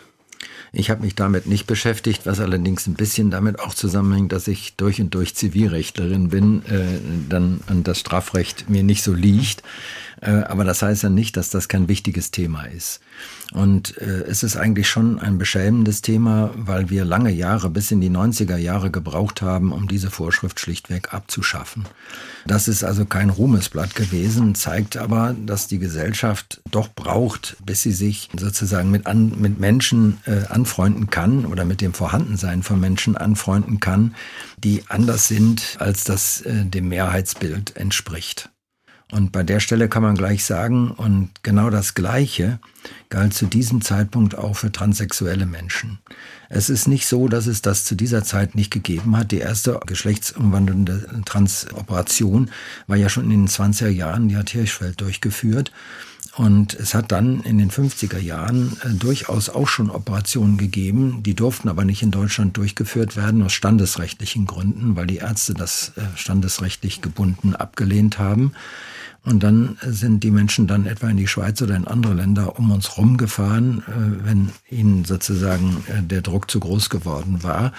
Ich 0.73 0.91
habe 0.91 1.03
mich 1.03 1.15
damit 1.15 1.47
nicht 1.47 1.67
beschäftigt, 1.67 2.27
was 2.27 2.41
allerdings 2.41 2.87
ein 2.87 2.95
bisschen 2.95 3.31
damit 3.31 3.61
auch 3.61 3.73
zusammenhängt, 3.73 4.33
dass 4.33 4.49
ich 4.49 4.75
durch 4.77 5.01
und 5.01 5.15
durch 5.15 5.35
Zivilrechtlerin 5.35 6.29
bin, 6.29 6.65
äh, 6.67 6.99
dann 7.29 7.61
an 7.67 7.83
das 7.83 8.01
Strafrecht 8.01 8.69
mir 8.69 8.83
nicht 8.83 9.03
so 9.03 9.15
liegt. 9.15 9.63
Äh, 10.21 10.31
aber 10.31 10.65
das 10.65 10.83
heißt 10.83 11.03
ja 11.03 11.09
nicht, 11.09 11.37
dass 11.37 11.51
das 11.51 11.69
kein 11.69 11.89
wichtiges 11.89 12.31
Thema 12.31 12.65
ist. 12.65 13.01
Und 13.53 13.97
äh, 13.99 14.25
es 14.25 14.43
ist 14.43 14.57
eigentlich 14.57 14.89
schon 14.89 15.21
ein 15.21 15.39
beschämendes 15.39 16.03
Thema, 16.03 16.51
weil 16.57 16.91
wir 16.91 17.05
lange 17.05 17.31
Jahre 17.31 17.71
bis 17.71 17.91
in 17.91 18.01
die 18.01 18.11
90er 18.11 18.57
Jahre 18.57 18.91
gebraucht 18.91 19.41
haben, 19.41 19.73
um 19.73 19.87
diese 19.87 20.11
Vorschrift 20.11 20.59
schlichtweg 20.59 21.15
abzuschaffen. 21.15 21.85
Das 22.47 22.67
ist 22.67 22.83
also 22.83 23.05
kein 23.05 23.31
Ruhmesblatt 23.31 23.95
gewesen, 23.95 24.55
zeigt 24.55 24.97
aber, 24.97 25.35
dass 25.47 25.69
die 25.69 25.79
Gesellschaft 25.79 26.61
doch 26.71 26.89
braucht, 26.89 27.57
bis 27.65 27.83
sie 27.83 27.93
sich 27.93 28.31
sozusagen 28.37 28.91
mit, 28.91 29.07
an, 29.07 29.41
mit 29.41 29.61
Menschen 29.61 30.19
äh, 30.27 30.47
anfreunden 30.49 31.11
kann 31.11 31.47
oder 31.47 31.65
mit 31.65 31.81
dem 31.81 31.95
Vorhandensein 31.95 32.63
von 32.63 32.81
Menschen 32.81 33.17
anfreunden 33.17 33.79
kann, 33.81 34.15
die 34.59 34.83
anders 34.89 35.29
sind, 35.29 35.77
als 35.79 36.05
das 36.05 36.41
äh, 36.43 36.65
dem 36.65 36.89
Mehrheitsbild 36.89 37.77
entspricht. 37.77 38.51
Und 39.13 39.31
bei 39.31 39.45
der 39.45 39.61
Stelle 39.61 39.89
kann 39.89 40.03
man 40.03 40.17
gleich 40.17 40.45
sagen, 40.45 40.91
und 40.91 41.31
genau 41.45 41.71
das 41.71 41.95
Gleiche 41.95 42.59
galt 43.09 43.35
zu 43.35 43.47
diesem 43.47 43.81
Zeitpunkt 43.81 44.37
auch 44.37 44.57
für 44.57 44.73
transsexuelle 44.73 45.47
Menschen. 45.47 46.01
Es 46.49 46.69
ist 46.69 46.89
nicht 46.89 47.07
so, 47.07 47.29
dass 47.29 47.47
es 47.47 47.63
das 47.63 47.85
zu 47.85 47.95
dieser 47.95 48.25
Zeit 48.25 48.57
nicht 48.57 48.73
gegeben 48.73 49.17
hat. 49.17 49.31
Die 49.31 49.39
erste 49.39 49.79
geschlechtsumwandelnde 49.87 51.23
Transoperation 51.25 52.51
war 52.89 52.97
ja 52.97 53.09
schon 53.09 53.31
in 53.31 53.47
den 53.47 53.49
20er 53.49 53.89
Jahren, 53.89 54.29
die 54.29 54.37
hat 54.37 54.51
Hirschfeld 54.51 55.01
durchgeführt. 55.01 55.71
Und 56.37 56.75
es 56.75 56.93
hat 56.93 57.13
dann 57.13 57.41
in 57.45 57.57
den 57.57 57.71
50er 57.71 58.19
Jahren 58.19 58.77
äh, 58.85 58.91
durchaus 58.91 59.49
auch 59.49 59.69
schon 59.69 59.89
Operationen 59.89 60.59
gegeben, 60.59 61.23
die 61.23 61.35
durften 61.35 61.71
aber 61.71 61.87
nicht 61.87 62.03
in 62.03 62.11
Deutschland 62.11 62.59
durchgeführt 62.59 63.17
werden 63.17 63.43
aus 63.43 63.55
standesrechtlichen 63.55 64.45
Gründen, 64.45 64.97
weil 64.97 65.07
die 65.07 65.17
Ärzte 65.17 65.55
das 65.55 65.93
äh, 65.97 66.03
standesrechtlich 66.15 67.01
gebunden 67.01 67.57
abgelehnt 67.57 68.19
haben. 68.19 68.53
Und 69.27 69.43
dann 69.43 69.77
sind 69.85 70.23
die 70.23 70.31
Menschen 70.31 70.69
dann 70.69 70.87
etwa 70.87 71.09
in 71.09 71.17
die 71.17 71.27
Schweiz 71.27 71.61
oder 71.61 71.75
in 71.75 71.87
andere 71.87 72.15
Länder 72.15 72.59
um 72.59 72.71
uns 72.71 72.97
rumgefahren, 72.97 73.81
äh, 73.81 74.25
wenn 74.25 74.51
ihnen 74.71 75.05
sozusagen 75.05 75.85
äh, 75.89 76.03
der 76.03 76.23
Druck 76.23 76.49
zu 76.49 76.61
groß 76.61 76.91
geworden 76.91 77.43
war 77.43 77.73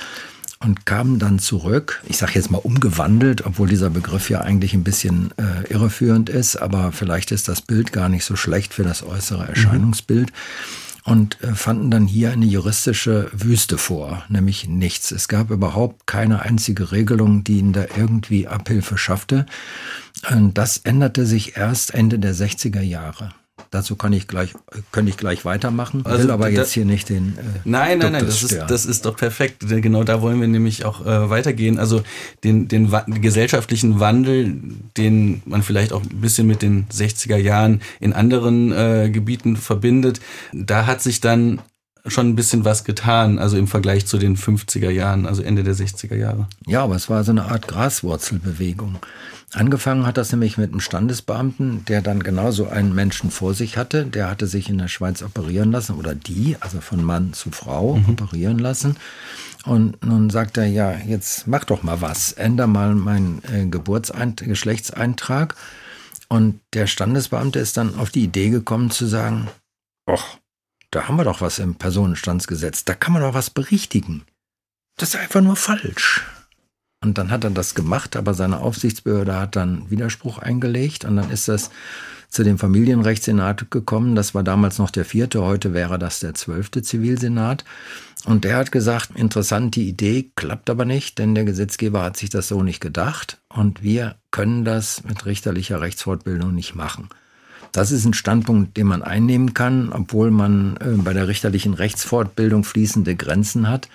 und 0.60 0.86
kamen 0.86 1.20
dann 1.20 1.40
zurück, 1.40 2.02
ich 2.06 2.18
sage 2.18 2.34
jetzt 2.36 2.52
mal 2.52 2.58
umgewandelt, 2.58 3.46
obwohl 3.46 3.70
dieser 3.70 3.90
Begriff 3.90 4.30
ja 4.30 4.42
eigentlich 4.42 4.74
ein 4.74 4.84
bisschen 4.84 5.32
äh, 5.38 5.72
irreführend 5.72 6.30
ist, 6.30 6.58
aber 6.58 6.92
vielleicht 6.92 7.32
ist 7.32 7.48
das 7.48 7.62
Bild 7.62 7.94
gar 7.94 8.10
nicht 8.10 8.26
so 8.26 8.36
schlecht 8.36 8.74
für 8.74 8.84
das 8.84 9.02
äußere 9.02 9.44
mhm. 9.44 9.50
Erscheinungsbild. 9.50 10.32
Mhm 10.32 10.87
und 11.08 11.42
äh, 11.42 11.56
fanden 11.56 11.90
dann 11.90 12.06
hier 12.06 12.32
eine 12.32 12.46
juristische 12.46 13.30
Wüste 13.32 13.78
vor, 13.78 14.26
nämlich 14.28 14.68
nichts. 14.68 15.12
Es 15.12 15.30
gab 15.30 15.52
überhaupt 15.52 16.06
keine 16.06 16.42
einzige 16.42 16.92
Regelung, 16.92 17.46
die 17.46 17.60
ihnen 17.60 17.72
da 17.72 17.86
irgendwie 17.96 18.48
Abhilfe 18.48 18.98
schaffte. 18.98 19.46
Und 20.30 20.58
das 20.58 20.80
änderte 20.80 21.26
sich 21.26 21.56
erst 21.56 21.94
Ende 21.94 22.20
der 22.20 22.36
60er 22.36 22.82
Jahre. 22.82 23.30
Dazu 23.72 23.96
kann 23.96 24.14
ich 24.14 24.28
gleich, 24.28 24.54
könnte 24.92 25.10
ich 25.10 25.18
gleich 25.18 25.44
weitermachen. 25.46 26.06
Also, 26.06 26.24
will 26.24 26.32
aber 26.32 26.50
jetzt 26.50 26.72
hier 26.72 26.86
nicht 26.86 27.10
den. 27.10 27.38
Äh, 27.38 27.42
nein, 27.66 28.00
nein, 28.00 28.14
nein, 28.14 28.26
das 28.26 28.44
ist, 28.44 28.58
das 28.68 28.86
ist 28.86 29.06
doch 29.06 29.16
perfekt. 29.16 29.66
Genau 29.68 30.04
da 30.04 30.22
wollen 30.22 30.40
wir 30.40 30.48
nämlich 30.48 30.86
auch 30.86 31.06
äh, 31.06 31.30
weitergehen. 31.30 31.78
Also 31.78 32.04
den, 32.44 32.68
den, 32.68 32.90
den 32.90 33.22
gesellschaftlichen 33.22 34.00
Wandel, 34.00 34.62
den 34.96 35.42
man 35.46 35.64
vielleicht 35.64 35.94
auch 35.94 36.04
ein 36.04 36.22
bisschen 36.22 36.48
mit 36.48 36.62
den 36.62 36.88
60er 36.88 37.38
Jahren 37.38 37.82
in 38.00 38.14
anderen 38.14 38.72
äh, 38.72 39.10
Gebieten 39.12 39.58
verbindet, 39.58 40.22
da 40.54 40.86
hat 40.86 41.02
sich 41.02 41.20
dann 41.22 41.60
schon 42.10 42.30
ein 42.30 42.36
bisschen 42.36 42.66
was 42.66 42.84
getan, 42.84 43.40
also 43.40 43.58
im 43.58 43.68
Vergleich 43.68 44.06
zu 44.06 44.18
den 44.18 44.38
50er 44.38 44.90
Jahren, 44.90 45.26
also 45.26 45.42
Ende 45.42 45.64
der 45.64 45.76
60er 45.76 46.16
Jahre. 46.16 46.48
Ja, 46.66 46.84
aber 46.84 46.96
es 46.96 47.10
war 47.10 47.24
so 47.24 47.32
eine 47.32 47.46
Art 47.46 47.68
Graswurzelbewegung. 47.68 48.98
Angefangen 49.54 50.06
hat 50.06 50.18
das 50.18 50.32
nämlich 50.32 50.58
mit 50.58 50.72
einem 50.72 50.82
Standesbeamten, 50.82 51.86
der 51.86 52.02
dann 52.02 52.22
genauso 52.22 52.68
einen 52.68 52.94
Menschen 52.94 53.32
vor 53.32 53.54
sich 53.54 53.78
hatte. 53.78 54.06
Der 54.06 54.30
hatte 54.30 54.46
sich 54.46 54.70
in 54.70 54.78
der 54.78 54.90
Schweiz 54.90 55.24
operieren 55.24 55.72
lassen 55.72 55.96
oder 55.96 56.16
die, 56.16 56.58
also 56.60 56.82
von 56.82 57.02
Mann 57.02 57.32
zu 57.32 57.52
Frau 57.52 57.96
mhm. 57.96 58.10
operieren 58.10 58.60
lassen. 58.60 58.98
Und 59.66 60.04
nun 60.06 60.30
sagt 60.30 60.58
er, 60.58 60.66
ja, 60.66 60.92
jetzt 60.98 61.48
mach 61.48 61.64
doch 61.64 61.82
mal 61.82 62.02
was. 62.02 62.34
Änder 62.34 62.68
mal 62.68 62.94
meinen 62.94 63.42
äh, 63.52 63.66
Geburtseint 63.66 64.44
Geschlechtseintrag. 64.44 65.56
Und 66.28 66.60
der 66.74 66.88
Standesbeamte 66.88 67.60
ist 67.60 67.78
dann 67.78 67.98
auf 67.98 68.10
die 68.10 68.24
Idee 68.26 68.50
gekommen 68.50 68.92
zu 68.92 69.06
sagen, 69.06 69.48
ach, 70.06 70.38
da 70.92 71.08
haben 71.08 71.18
wir 71.18 71.24
doch 71.24 71.40
was 71.42 71.60
im 71.60 71.76
Personenstandsgesetz, 71.76 72.84
da 72.86 72.94
kann 72.96 73.14
man 73.14 73.22
doch 73.22 73.34
was 73.34 73.50
berichtigen. 73.50 74.24
Das 74.98 75.10
ist 75.10 75.16
einfach 75.16 75.42
nur 75.42 75.56
falsch. 75.56 76.26
Und 77.04 77.18
dann 77.18 77.30
hat 77.30 77.44
er 77.44 77.52
das 77.52 77.76
gemacht, 77.76 78.16
aber 78.16 78.34
seine 78.34 78.60
Aufsichtsbehörde 78.60 79.40
hat 79.40 79.56
dann 79.56 79.90
Widerspruch 79.90 80.40
eingelegt 80.40 81.06
und 81.06 81.16
dann 81.16 81.30
ist 81.30 81.48
das 81.48 81.70
zu 82.30 82.44
dem 82.44 82.58
Familienrechtssenat 82.58 83.72
gekommen. 83.72 84.16
Das 84.16 84.34
war 84.34 84.44
damals 84.44 84.80
noch 84.80 84.90
der 84.90 85.06
vierte, 85.06 85.44
heute 85.44 85.74
wäre 85.74 86.00
das 86.00 86.20
der 86.20 86.34
zwölfte 86.34 86.82
Zivilsenat. 86.82 87.64
Und 88.26 88.44
der 88.44 88.58
hat 88.58 88.72
gesagt, 88.72 89.12
interessant, 89.16 89.76
die 89.76 89.88
Idee 89.88 90.32
klappt 90.36 90.70
aber 90.70 90.86
nicht, 90.86 91.20
denn 91.20 91.36
der 91.36 91.46
Gesetzgeber 91.46 92.04
hat 92.04 92.18
sich 92.18 92.30
das 92.30 92.48
so 92.48 92.64
nicht 92.64 92.82
gedacht 92.82 93.38
und 93.48 93.84
wir 93.84 94.16
können 94.32 94.66
das 94.66 95.04
mit 95.04 95.26
richterlicher 95.26 95.80
Rechtsfortbildung 95.80 96.54
nicht 96.54 96.76
machen. 96.76 97.10
Das 97.72 97.92
ist 97.92 98.06
ein 98.06 98.14
Standpunkt, 98.14 98.76
den 98.76 98.88
man 98.88 99.04
einnehmen 99.04 99.54
kann, 99.54 99.92
obwohl 99.94 100.32
man 100.32 100.78
äh, 100.78 100.98
bei 100.98 101.14
der 101.14 101.28
richterlichen 101.28 101.74
Rechtsfortbildung 101.74 102.64
fließende 102.64 103.16
Grenzen 103.16 103.70
hat. 103.70 103.88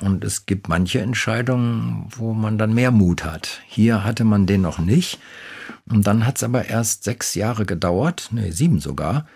Und 0.00 0.24
es 0.24 0.46
gibt 0.46 0.68
manche 0.68 1.00
Entscheidungen, 1.00 2.06
wo 2.10 2.32
man 2.32 2.56
dann 2.56 2.74
mehr 2.74 2.90
Mut 2.90 3.24
hat. 3.24 3.60
Hier 3.66 4.04
hatte 4.04 4.24
man 4.24 4.46
den 4.46 4.60
noch 4.60 4.78
nicht. 4.78 5.18
Und 5.90 6.06
dann 6.06 6.26
hat 6.26 6.36
es 6.36 6.44
aber 6.44 6.66
erst 6.66 7.04
sechs 7.04 7.34
Jahre 7.34 7.66
gedauert, 7.66 8.28
nee, 8.30 8.50
sieben 8.50 8.80
sogar, 8.80 9.26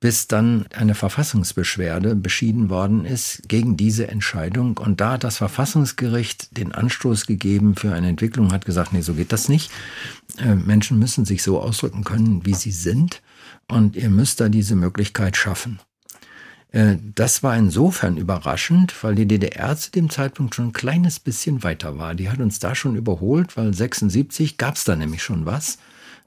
bis 0.00 0.26
dann 0.26 0.66
eine 0.74 0.96
Verfassungsbeschwerde 0.96 2.16
beschieden 2.16 2.68
worden 2.70 3.04
ist 3.04 3.48
gegen 3.48 3.76
diese 3.76 4.08
Entscheidung. 4.08 4.76
Und 4.78 5.00
da 5.00 5.12
hat 5.12 5.24
das 5.24 5.36
Verfassungsgericht 5.36 6.56
den 6.58 6.72
Anstoß 6.72 7.26
gegeben 7.26 7.76
für 7.76 7.94
eine 7.94 8.08
Entwicklung, 8.08 8.52
hat 8.52 8.64
gesagt, 8.64 8.92
nee, 8.92 9.02
so 9.02 9.14
geht 9.14 9.32
das 9.32 9.48
nicht. 9.48 9.70
Äh, 10.38 10.56
Menschen 10.56 10.98
müssen 10.98 11.24
sich 11.24 11.44
so 11.44 11.60
ausdrücken 11.60 12.02
können, 12.02 12.44
wie 12.44 12.54
sie 12.54 12.72
sind. 12.72 13.22
Und 13.70 13.94
ihr 13.94 14.10
müsst 14.10 14.40
da 14.40 14.48
diese 14.48 14.74
Möglichkeit 14.74 15.36
schaffen. 15.36 15.78
Äh, 16.72 16.96
das 17.14 17.42
war 17.42 17.56
insofern 17.56 18.16
überraschend, 18.16 18.94
weil 19.02 19.14
die 19.14 19.28
DDR 19.28 19.76
zu 19.76 19.90
dem 19.90 20.10
Zeitpunkt 20.10 20.54
schon 20.54 20.68
ein 20.68 20.72
kleines 20.72 21.20
bisschen 21.20 21.62
weiter 21.62 21.98
war. 21.98 22.14
Die 22.14 22.30
hat 22.30 22.40
uns 22.40 22.58
da 22.58 22.74
schon 22.74 22.96
überholt, 22.96 23.56
weil 23.56 23.72
76 23.72 24.58
gab 24.58 24.76
es 24.76 24.84
da 24.84 24.96
nämlich 24.96 25.22
schon 25.22 25.46
was, 25.46 25.78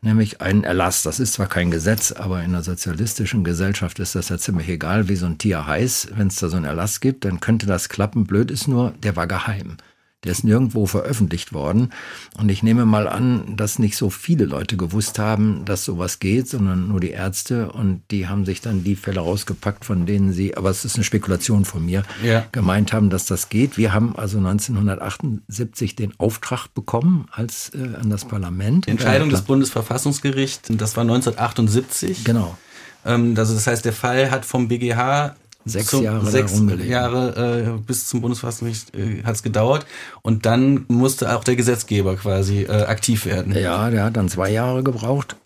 nämlich 0.02 0.42
einen 0.42 0.64
Erlass. 0.64 1.04
Das 1.04 1.20
ist 1.20 1.34
zwar 1.34 1.48
kein 1.48 1.72
Gesetz, 1.72 2.12
aber 2.12 2.40
in 2.40 2.52
einer 2.52 2.64
sozialistischen 2.64 3.44
Gesellschaft 3.44 4.00
ist 4.00 4.16
das 4.16 4.30
ja 4.30 4.38
ziemlich 4.38 4.70
egal, 4.70 5.10
wie 5.10 5.16
so 5.16 5.26
ein 5.26 5.40
Tier 5.40 5.66
heißt. 5.66 6.18
Wenn 6.18 6.28
es 6.28 6.38
da 6.38 6.48
so 6.48 6.58
einen 6.58 6.66
Erlass 6.66 7.00
gibt, 7.00 7.26
dann 7.26 7.40
könnte 7.40 7.66
das 7.66 7.90
klappen. 7.90 8.26
Blöd 8.26 8.52
ist 8.52 8.68
nur, 8.68 8.94
der 9.04 9.16
war 9.16 9.28
geheim. 9.28 9.78
Der 10.26 10.34
ist 10.34 10.44
nirgendwo 10.44 10.86
veröffentlicht 10.86 11.54
worden. 11.54 11.92
Und 12.38 12.50
ich 12.50 12.64
nehme 12.64 12.86
mal 12.86 13.08
an, 13.08 13.56
dass 13.56 13.80
nicht 13.80 13.96
so 13.96 14.10
viele 14.10 14.46
Leute 14.46 14.76
gewusst 14.76 15.20
haben, 15.20 15.64
dass 15.66 15.86
sowas 15.86 16.20
geht, 16.20 16.50
sondern 16.50 16.88
nur 16.88 17.00
die 17.00 17.12
Ärzte. 17.12 17.72
Und 17.72 18.02
die 18.12 18.28
haben 18.28 18.46
sich 18.46 18.60
dann 18.62 18.84
die 18.84 18.96
Fälle 18.96 19.22
rausgepackt, 19.22 19.86
von 19.86 20.06
denen 20.06 20.34
sie, 20.34 20.58
aber 20.58 20.70
es 20.70 20.84
ist 20.84 20.96
eine 20.96 21.04
Spekulation 21.04 21.64
von 21.64 21.86
mir, 21.86 22.04
ja. 22.24 22.46
gemeint 22.52 22.92
haben, 22.92 23.10
dass 23.10 23.26
das 23.26 23.50
geht. 23.50 23.78
Wir 23.78 23.94
haben 23.94 24.16
also 24.16 24.38
1978 24.40 25.96
den 25.96 26.20
Auftrag 26.20 26.68
bekommen 26.74 27.28
als 27.32 27.72
äh, 27.74 27.96
an 28.02 28.10
das 28.10 28.26
Parlament. 28.26 28.88
Entscheidung 28.88 29.30
äh, 29.30 29.32
des 29.32 29.44
Bundesverfassungsgerichts, 29.44 30.70
das 30.70 30.98
war 30.98 31.02
1978. 31.02 32.24
Genau. 32.24 32.58
Ähm, 33.06 33.36
also 33.38 33.54
das 33.54 33.68
heißt, 33.68 33.86
der 33.86 33.94
Fall 33.94 34.32
hat 34.32 34.46
vom 34.46 34.68
BGH 34.68 35.36
Sechs 35.68 35.88
zum, 35.88 36.04
Jahre 36.04 36.30
sechs 36.30 36.62
Jahre 36.86 37.76
äh, 37.78 37.82
bis 37.82 38.08
zum 38.08 38.22
Bundesverfassungsgericht 38.22 38.96
äh, 38.96 39.24
hat 39.24 39.36
es 39.36 39.44
gedauert 39.44 39.88
und 40.22 40.46
dann 40.46 40.86
musste 40.88 41.36
auch 41.36 41.44
der 41.44 41.56
Gesetzgeber 41.56 42.16
quasi 42.18 42.64
äh, 42.64 42.84
aktiv 42.84 43.26
werden. 43.26 43.56
Ja, 43.56 43.90
der 43.90 44.04
hat 44.04 44.16
dann 44.16 44.30
zwei 44.30 44.52
Jahre 44.52 44.84
gebraucht. 44.84 45.38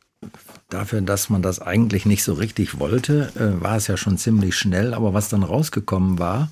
Dafür, 0.70 1.02
dass 1.02 1.30
man 1.30 1.42
das 1.42 1.62
eigentlich 1.62 2.06
nicht 2.06 2.24
so 2.24 2.34
richtig 2.34 2.80
wollte, 2.80 3.32
äh, 3.36 3.64
war 3.64 3.78
es 3.78 3.88
ja 3.88 3.96
schon 3.96 4.18
ziemlich 4.18 4.56
schnell. 4.56 4.94
Aber 4.94 5.14
was 5.14 5.30
dann 5.30 5.44
rausgekommen 5.44 6.20
war, 6.20 6.52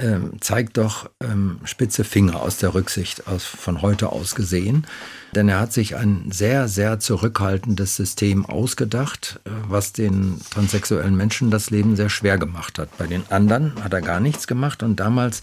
ähm, 0.00 0.32
zeigt 0.40 0.76
doch 0.76 1.10
ähm, 1.22 1.60
spitze 1.64 2.04
Finger 2.04 2.40
aus 2.42 2.56
der 2.58 2.74
Rücksicht 2.74 3.26
aus, 3.26 3.44
von 3.44 3.82
heute 3.82 4.10
aus 4.10 4.34
gesehen. 4.34 4.86
Denn 5.34 5.48
er 5.48 5.60
hat 5.60 5.72
sich 5.72 5.96
ein 5.96 6.32
sehr, 6.32 6.66
sehr 6.66 6.98
zurückhaltendes 6.98 7.96
System 7.96 8.44
ausgedacht, 8.46 9.40
äh, 9.44 9.50
was 9.68 9.92
den 9.92 10.40
transsexuellen 10.50 11.16
Menschen 11.16 11.50
das 11.50 11.70
Leben 11.70 11.96
sehr 11.96 12.08
schwer 12.08 12.38
gemacht 12.38 12.78
hat. 12.78 12.96
Bei 12.98 13.06
den 13.06 13.22
anderen 13.30 13.72
hat 13.84 13.92
er 13.92 14.02
gar 14.02 14.20
nichts 14.20 14.46
gemacht 14.46 14.82
und 14.82 14.98
damals 14.98 15.42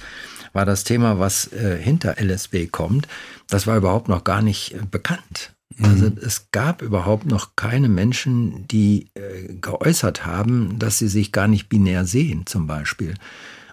war 0.54 0.66
das 0.66 0.84
Thema, 0.84 1.20
was 1.20 1.52
äh, 1.54 1.78
hinter 1.80 2.16
LSB 2.20 2.68
kommt, 2.72 3.08
das 3.48 3.68
war 3.68 3.78
überhaupt 3.78 4.10
noch 4.10 4.24
gar 4.24 4.42
nicht 4.42 4.74
äh, 4.74 4.80
bekannt. 4.90 5.54
Also 5.82 6.08
mhm. 6.08 6.18
es 6.20 6.48
gab 6.52 6.82
überhaupt 6.82 7.28
noch 7.28 7.56
keine 7.56 7.88
Menschen, 7.88 8.68
die 8.68 9.10
äh, 9.14 9.54
geäußert 9.62 10.26
haben, 10.26 10.80
dass 10.80 10.98
sie 10.98 11.08
sich 11.08 11.32
gar 11.32 11.48
nicht 11.48 11.70
binär 11.70 12.06
sehen, 12.06 12.48
zum 12.48 12.66
Beispiel. 12.66 13.14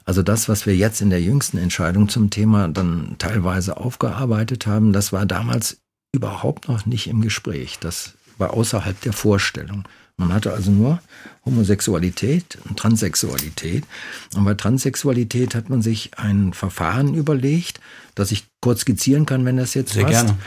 Also 0.05 0.23
das, 0.23 0.49
was 0.49 0.67
wir 0.67 0.77
jetzt 0.77 1.01
in 1.01 1.11
der 1.11 1.23
jüngsten 1.23 1.59
Entscheidung 1.59 2.09
zum 2.09 2.31
Thema 2.31 2.69
dann 2.69 3.17
teilweise 3.19 3.77
aufgearbeitet 3.77 4.67
haben, 4.67 4.93
das 4.93 5.13
war 5.13 5.27
damals 5.27 5.79
überhaupt 6.13 6.69
noch 6.69 6.87
nicht 6.87 7.09
im 7.09 7.23
Gespräch. 7.23 7.79
Das 7.81 8.15
war 8.39 8.53
außerhalb 8.53 9.01
der 9.01 9.13
Vorstellung. 9.13 9.85
Man 10.17 10.33
hatte 10.33 10.53
also 10.53 10.71
nur 10.71 11.01
Homosexualität 11.45 12.59
und 12.69 12.79
Transsexualität. 12.79 13.85
Und 14.37 14.45
bei 14.45 14.55
Transsexualität 14.55 15.57
hat 15.57 15.71
man 15.71 15.83
sich 15.83 16.13
ein 16.17 16.53
Verfahren 16.53 17.15
überlegt, 17.15 17.81
das 18.15 18.31
ich 18.31 18.47
kurz 18.61 18.83
skizzieren 18.83 19.27
kann, 19.27 19.45
wenn 19.45 19.57
das 19.57 19.75
jetzt 19.75 19.95
Sehr 19.95 20.05
passt. 20.05 20.27
Gerne. 20.27 20.39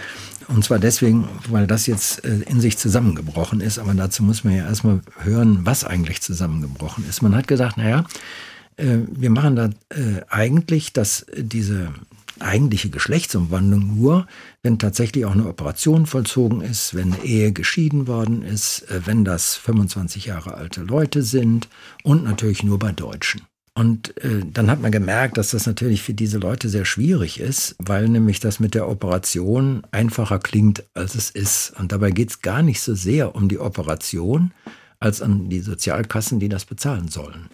Und 0.47 0.63
zwar 0.63 0.79
deswegen, 0.79 1.27
weil 1.49 1.67
das 1.67 1.85
jetzt 1.85 2.23
äh, 2.23 2.39
in 2.47 2.61
sich 2.61 2.77
zusammengebrochen 2.77 3.59
ist. 3.59 3.77
Aber 3.77 3.93
dazu 3.93 4.23
muss 4.23 4.45
man 4.45 4.55
ja 4.55 4.65
erstmal 4.65 5.01
hören, 5.19 5.59
was 5.63 5.83
eigentlich 5.83 6.21
zusammengebrochen 6.21 7.03
ist. 7.07 7.21
Man 7.21 7.35
hat 7.35 7.49
gesagt, 7.49 7.75
naja, 7.75 8.05
wir 8.77 9.29
machen 9.29 9.55
da 9.55 9.69
äh, 9.89 10.21
eigentlich, 10.29 10.93
dass 10.93 11.25
diese 11.35 11.93
eigentliche 12.39 12.89
Geschlechtsumwandlung 12.89 13.97
nur, 13.97 14.27
wenn 14.61 14.79
tatsächlich 14.79 15.25
auch 15.25 15.31
eine 15.31 15.47
Operation 15.47 16.05
vollzogen 16.05 16.61
ist, 16.61 16.93
wenn 16.93 17.13
eine 17.13 17.23
Ehe 17.23 17.51
geschieden 17.51 18.07
worden 18.07 18.43
ist, 18.43 18.89
äh, 18.89 19.01
wenn 19.05 19.25
das 19.25 19.55
25 19.55 20.25
Jahre 20.25 20.53
alte 20.53 20.81
Leute 20.81 21.23
sind 21.23 21.67
und 22.03 22.23
natürlich 22.23 22.63
nur 22.63 22.79
bei 22.79 22.91
Deutschen. 22.91 23.41
Und 23.73 24.17
äh, 24.23 24.41
dann 24.51 24.71
hat 24.71 24.81
man 24.81 24.91
gemerkt, 24.91 25.37
dass 25.37 25.51
das 25.51 25.67
natürlich 25.67 26.01
für 26.01 26.15
diese 26.15 26.39
Leute 26.39 26.67
sehr 26.67 26.85
schwierig 26.85 27.39
ist, 27.39 27.75
weil 27.77 28.09
nämlich 28.09 28.39
das 28.39 28.59
mit 28.59 28.73
der 28.73 28.89
Operation 28.89 29.83
einfacher 29.91 30.39
klingt, 30.39 30.83
als 30.95 31.13
es 31.13 31.29
ist. 31.29 31.73
Und 31.77 31.91
dabei 31.91 32.09
geht 32.09 32.31
es 32.31 32.41
gar 32.41 32.63
nicht 32.63 32.81
so 32.81 32.95
sehr 32.95 33.35
um 33.35 33.47
die 33.49 33.59
Operation, 33.59 34.51
als 34.99 35.21
an 35.21 35.49
die 35.49 35.59
Sozialkassen, 35.59 36.39
die 36.39 36.49
das 36.49 36.65
bezahlen 36.65 37.07
sollen. 37.07 37.49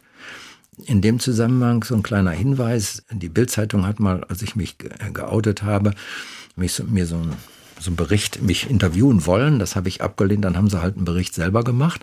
In 0.86 1.02
dem 1.02 1.20
Zusammenhang 1.20 1.84
so 1.84 1.96
ein 1.96 2.04
kleiner 2.04 2.32
Hinweis. 2.32 3.04
Die 3.12 3.30
Bildzeitung 3.30 3.86
hat 3.86 4.00
mal, 4.00 4.24
als 4.26 4.42
ich 4.42 4.56
mich 4.56 4.78
geoutet 4.78 5.64
habe, 5.64 5.94
mich 6.56 6.74
so, 6.74 6.84
mir 6.84 7.06
so 7.06 7.18
ein 7.18 7.34
so 7.80 7.90
einen 7.90 7.98
Bericht 7.98 8.42
mich 8.42 8.70
interviewen 8.70 9.26
wollen. 9.26 9.60
Das 9.60 9.76
habe 9.76 9.90
ich 9.90 10.02
abgelehnt. 10.02 10.46
Dann 10.46 10.58
haben 10.58 10.70
sie 10.70 10.82
halt 10.82 10.96
einen 10.96 11.06
Bericht 11.06 11.34
selber 11.34 11.64
gemacht 11.64 12.02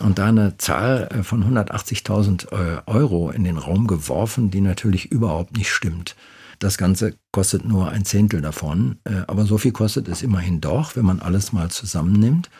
und 0.00 0.18
da 0.18 0.26
eine 0.26 0.56
Zahl 0.58 1.08
äh, 1.10 1.22
von 1.22 1.44
180.000 1.44 2.52
äh, 2.52 2.82
Euro 2.86 3.30
in 3.30 3.44
den 3.44 3.58
Raum 3.58 3.86
geworfen, 3.86 4.50
die 4.50 4.60
natürlich 4.60 5.10
überhaupt 5.10 5.56
nicht 5.56 5.70
stimmt. 5.70 6.16
Das 6.58 6.78
Ganze 6.78 7.14
kostet 7.32 7.64
nur 7.64 7.90
ein 7.90 8.04
Zehntel 8.04 8.40
davon, 8.40 8.96
äh, 9.04 9.22
aber 9.26 9.44
so 9.44 9.58
viel 9.58 9.72
kostet 9.72 10.08
es 10.08 10.22
immerhin 10.22 10.60
doch, 10.60 10.96
wenn 10.96 11.04
man 11.04 11.20
alles 11.20 11.52
mal 11.52 11.70
zusammennimmt. 11.70 12.50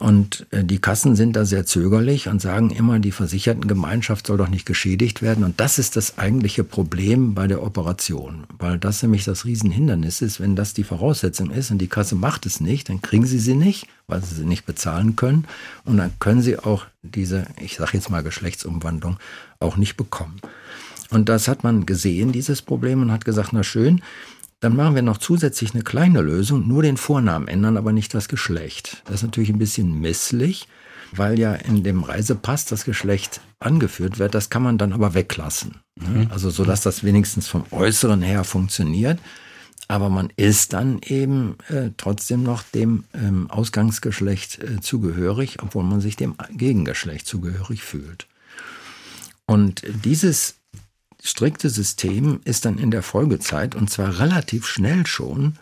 Und 0.00 0.46
äh, 0.50 0.64
die 0.64 0.78
Kassen 0.78 1.14
sind 1.14 1.36
da 1.36 1.44
sehr 1.44 1.66
zögerlich 1.66 2.26
und 2.26 2.40
sagen 2.40 2.70
immer, 2.70 2.98
die 2.98 3.12
Versichertengemeinschaft 3.12 4.26
soll 4.26 4.38
doch 4.38 4.48
nicht 4.48 4.64
geschädigt 4.64 5.20
werden. 5.20 5.44
Und 5.44 5.60
das 5.60 5.78
ist 5.78 5.94
das 5.94 6.16
eigentliche 6.16 6.64
Problem 6.64 7.34
bei 7.34 7.46
der 7.46 7.62
Operation, 7.62 8.44
weil 8.58 8.78
das 8.78 9.02
nämlich 9.02 9.24
das 9.24 9.44
Riesenhindernis 9.44 10.22
ist. 10.22 10.40
Wenn 10.40 10.56
das 10.56 10.72
die 10.72 10.84
Voraussetzung 10.84 11.50
ist 11.50 11.70
und 11.70 11.76
die 11.78 11.88
Kasse 11.88 12.14
macht 12.14 12.46
es 12.46 12.62
nicht, 12.62 12.88
dann 12.88 13.02
kriegen 13.02 13.26
sie 13.26 13.38
sie 13.38 13.54
nicht, 13.54 13.88
weil 14.06 14.24
sie 14.24 14.36
sie 14.36 14.46
nicht 14.46 14.64
bezahlen 14.64 15.16
können. 15.16 15.44
Und 15.84 15.98
dann 15.98 16.12
können 16.18 16.40
sie 16.40 16.58
auch 16.58 16.86
diese, 17.02 17.44
ich 17.60 17.76
sage 17.76 17.90
jetzt 17.92 18.08
mal 18.08 18.22
Geschlechtsumwandlung, 18.22 19.18
auch 19.58 19.76
nicht 19.76 19.98
bekommen. 19.98 20.40
Und 21.10 21.28
das 21.28 21.46
hat 21.46 21.62
man 21.62 21.84
gesehen, 21.84 22.32
dieses 22.32 22.62
Problem, 22.62 23.02
und 23.02 23.12
hat 23.12 23.26
gesagt, 23.26 23.52
na 23.52 23.62
schön, 23.62 24.00
dann 24.60 24.76
machen 24.76 24.94
wir 24.94 25.02
noch 25.02 25.18
zusätzlich 25.18 25.74
eine 25.74 25.82
kleine 25.82 26.20
Lösung, 26.20 26.68
nur 26.68 26.82
den 26.82 26.98
Vornamen 26.98 27.48
ändern, 27.48 27.78
aber 27.78 27.92
nicht 27.92 28.12
das 28.12 28.28
Geschlecht. 28.28 29.02
Das 29.06 29.16
ist 29.16 29.22
natürlich 29.22 29.48
ein 29.48 29.58
bisschen 29.58 30.00
misslich, 30.00 30.68
weil 31.12 31.38
ja 31.38 31.54
in 31.54 31.82
dem 31.82 32.04
Reisepass 32.04 32.66
das 32.66 32.84
Geschlecht 32.84 33.40
angeführt 33.58 34.18
wird. 34.18 34.34
Das 34.34 34.50
kann 34.50 34.62
man 34.62 34.76
dann 34.76 34.92
aber 34.92 35.14
weglassen. 35.14 35.76
Mhm. 35.96 36.28
Also 36.30 36.50
so, 36.50 36.64
dass 36.64 36.82
das 36.82 37.04
wenigstens 37.04 37.48
vom 37.48 37.64
Äußeren 37.70 38.20
her 38.20 38.44
funktioniert. 38.44 39.18
Aber 39.88 40.08
man 40.08 40.30
ist 40.36 40.74
dann 40.74 41.00
eben 41.02 41.56
äh, 41.68 41.90
trotzdem 41.96 42.44
noch 42.44 42.62
dem 42.62 43.04
ähm, 43.12 43.50
Ausgangsgeschlecht 43.50 44.62
äh, 44.62 44.80
zugehörig, 44.80 45.56
obwohl 45.62 45.82
man 45.82 46.00
sich 46.00 46.14
dem 46.14 46.36
Gegengeschlecht 46.52 47.26
zugehörig 47.26 47.82
fühlt. 47.82 48.28
Und 49.46 49.82
dieses 50.04 50.59
strikte 51.22 51.70
System 51.70 52.40
ist 52.44 52.64
dann 52.64 52.78
in 52.78 52.90
der 52.90 53.02
Folgezeit, 53.02 53.74
und 53.74 53.90
zwar 53.90 54.18
relativ 54.18 54.66
schnell 54.66 55.06
schon, 55.06 55.58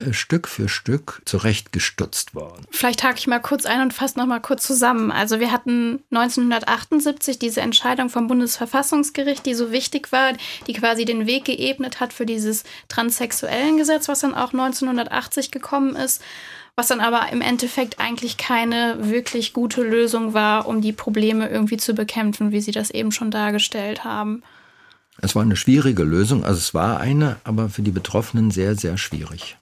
äh, 0.00 0.12
Stück 0.12 0.48
für 0.48 0.68
Stück 0.68 1.22
zurechtgestutzt 1.24 2.34
worden. 2.34 2.64
Vielleicht 2.70 3.02
hake 3.02 3.18
ich 3.18 3.26
mal 3.26 3.40
kurz 3.40 3.66
ein 3.66 3.82
und 3.82 3.94
fasse 3.94 4.18
noch 4.18 4.26
mal 4.26 4.40
kurz 4.40 4.66
zusammen. 4.66 5.10
Also 5.10 5.40
wir 5.40 5.52
hatten 5.52 6.02
1978 6.10 7.38
diese 7.38 7.60
Entscheidung 7.60 8.08
vom 8.08 8.26
Bundesverfassungsgericht, 8.26 9.44
die 9.44 9.54
so 9.54 9.72
wichtig 9.72 10.10
war, 10.12 10.32
die 10.66 10.72
quasi 10.72 11.04
den 11.04 11.26
Weg 11.26 11.44
geebnet 11.44 12.00
hat 12.00 12.12
für 12.12 12.26
dieses 12.26 12.64
transsexuellen 12.88 13.76
Gesetz, 13.76 14.08
was 14.08 14.20
dann 14.20 14.34
auch 14.34 14.52
1980 14.52 15.50
gekommen 15.50 15.96
ist 15.96 16.22
was 16.76 16.88
dann 16.88 17.00
aber 17.00 17.30
im 17.30 17.42
Endeffekt 17.42 17.98
eigentlich 17.98 18.38
keine 18.38 18.96
wirklich 19.10 19.52
gute 19.52 19.82
Lösung 19.82 20.32
war, 20.32 20.66
um 20.66 20.80
die 20.80 20.94
Probleme 20.94 21.46
irgendwie 21.46 21.76
zu 21.76 21.92
bekämpfen, 21.92 22.52
wie 22.52 22.60
Sie 22.62 22.70
das 22.70 22.90
eben 22.90 23.12
schon 23.12 23.30
dargestellt 23.30 24.02
haben. 24.02 24.42
Es 25.22 25.34
war 25.34 25.42
eine 25.42 25.56
schwierige 25.56 26.02
Lösung, 26.02 26.44
also 26.44 26.58
es 26.58 26.74
war 26.74 26.98
eine, 26.98 27.36
aber 27.44 27.68
für 27.68 27.82
die 27.82 27.90
Betroffenen 27.90 28.50
sehr, 28.50 28.76
sehr 28.76 28.96
schwierig. 28.96 29.58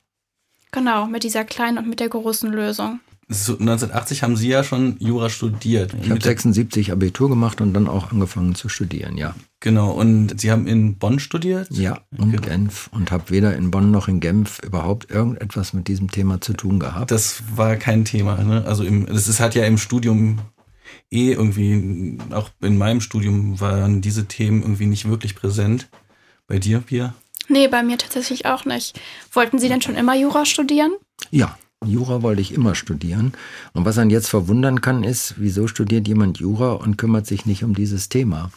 Genau, 0.71 1.07
mit 1.07 1.25
dieser 1.25 1.45
kleinen 1.45 1.79
und 1.79 1.89
mit 1.89 2.01
der 2.01 2.09
großen 2.09 2.51
Lösung. 2.51 3.01
1980 3.31 4.23
haben 4.23 4.37
Sie 4.37 4.49
ja 4.49 4.65
schon 4.65 4.97
Jura 5.01 5.29
studiert. 5.29 5.95
Ich 6.03 6.09
habe 6.09 6.21
76 6.21 6.93
Abitur 6.93 7.29
gemacht 7.29 7.61
und 7.61 7.75
dann 7.75 7.87
auch 7.87 8.11
angefangen 8.11 8.55
zu 8.55 8.71
studieren, 8.71 9.19
ja. 9.19 9.35
Genau, 9.61 9.91
und 9.91 10.41
Sie 10.41 10.51
haben 10.51 10.67
in 10.67 10.97
Bonn 10.97 11.19
studiert? 11.19 11.69
Ja, 11.71 12.01
und 12.17 12.31
genau. 12.31 12.43
Genf 12.43 12.89
und 12.91 13.11
habe 13.11 13.29
weder 13.29 13.55
in 13.55 13.71
Bonn 13.71 13.91
noch 13.91 14.09
in 14.09 14.21
Genf 14.21 14.61
überhaupt 14.65 15.11
irgendetwas 15.11 15.75
mit 15.75 15.89
diesem 15.89 16.11
Thema 16.11 16.41
zu 16.41 16.55
tun 16.55 16.81
gehabt. 16.81 17.11
Das 17.11 17.43
war 17.55 17.77
kein 17.77 18.07
Thema, 18.07 18.43
ne? 18.43 18.65
Also 18.67 18.83
im, 18.83 19.05
das 19.05 19.29
ist, 19.29 19.41
hat 19.41 19.55
ja 19.55 19.65
im 19.65 19.77
Studium 19.77 20.39
eh 21.11 21.33
irgendwie, 21.33 22.19
auch 22.31 22.51
in 22.61 22.79
meinem 22.79 23.01
Studium 23.01 23.61
waren 23.61 24.01
diese 24.01 24.27
Themen 24.27 24.63
irgendwie 24.63 24.87
nicht 24.87 25.09
wirklich 25.09 25.35
präsent. 25.35 25.89
Bei 26.47 26.59
dir, 26.59 26.81
Pia? 26.81 27.15
Nee, 27.49 27.69
bei 27.69 27.83
mir 27.83 27.99
tatsächlich 27.99 28.47
auch 28.47 28.65
nicht. 28.65 28.99
Wollten 29.33 29.59
Sie 29.59 29.69
denn 29.69 29.83
schon 29.83 29.97
immer 29.97 30.15
Jura 30.15 30.45
studieren? 30.45 30.93
Ja, 31.31 31.59
Jura 31.85 32.23
wollte 32.23 32.41
ich 32.41 32.53
immer 32.53 32.75
studieren. 32.75 33.33
Und 33.73 33.85
was 33.85 33.99
einen 33.99 34.11
jetzt 34.11 34.29
verwundern 34.29 34.81
kann, 34.81 35.05
ist, 35.05 35.35
wieso 35.39 35.67
studiert 35.67 36.09
jemand 36.09 36.39
Jura 36.39 36.73
und 36.73 36.99
kümmert 36.99 37.27
sich 37.27 37.47
nicht 37.47 37.65
um 37.65 37.75
dieses 37.75 38.09
Thema? 38.09 38.51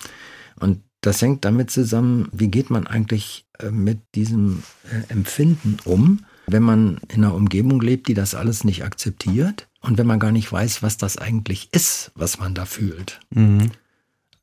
Und 0.60 0.82
das 1.02 1.22
hängt 1.22 1.46
damit 1.46 1.72
zusammen, 1.72 2.30
wie 2.32 2.50
geht 2.50 2.70
man 2.70 2.88
eigentlich 2.88 3.46
äh, 3.60 3.72
mit 3.72 4.00
diesem 4.16 4.64
äh, 4.86 5.12
Empfinden 5.12 5.78
um, 5.86 6.26
wenn 6.51 6.63
man 6.63 7.00
in 7.10 7.24
einer 7.24 7.34
Umgebung 7.34 7.81
lebt, 7.81 8.08
die 8.08 8.13
das 8.13 8.36
alles 8.36 8.63
nicht 8.63 8.84
akzeptiert 8.84 9.67
und 9.81 9.98
wenn 9.98 10.08
man 10.08 10.20
gar 10.20 10.31
nicht 10.31 10.51
weiß, 10.51 10.84
was 10.84 10.98
das 10.98 11.17
eigentlich 11.17 11.70
ist, 11.72 12.12
was 12.15 12.39
man 12.39 12.53
da 12.53 12.65
fühlt. 12.65 13.20
Mhm. 13.31 13.72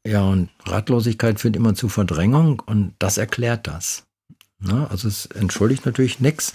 Ja, 0.06 0.22
und 0.22 0.48
Ratlosigkeit 0.64 1.40
führt 1.40 1.56
immer 1.56 1.74
zu 1.74 1.88
Verdrängung 1.88 2.60
und 2.64 2.94
das 2.98 3.18
erklärt 3.18 3.66
das. 3.66 4.06
Ne? 4.60 4.88
Also 4.90 5.08
es 5.08 5.26
entschuldigt 5.26 5.86
natürlich 5.86 6.20
nichts, 6.20 6.54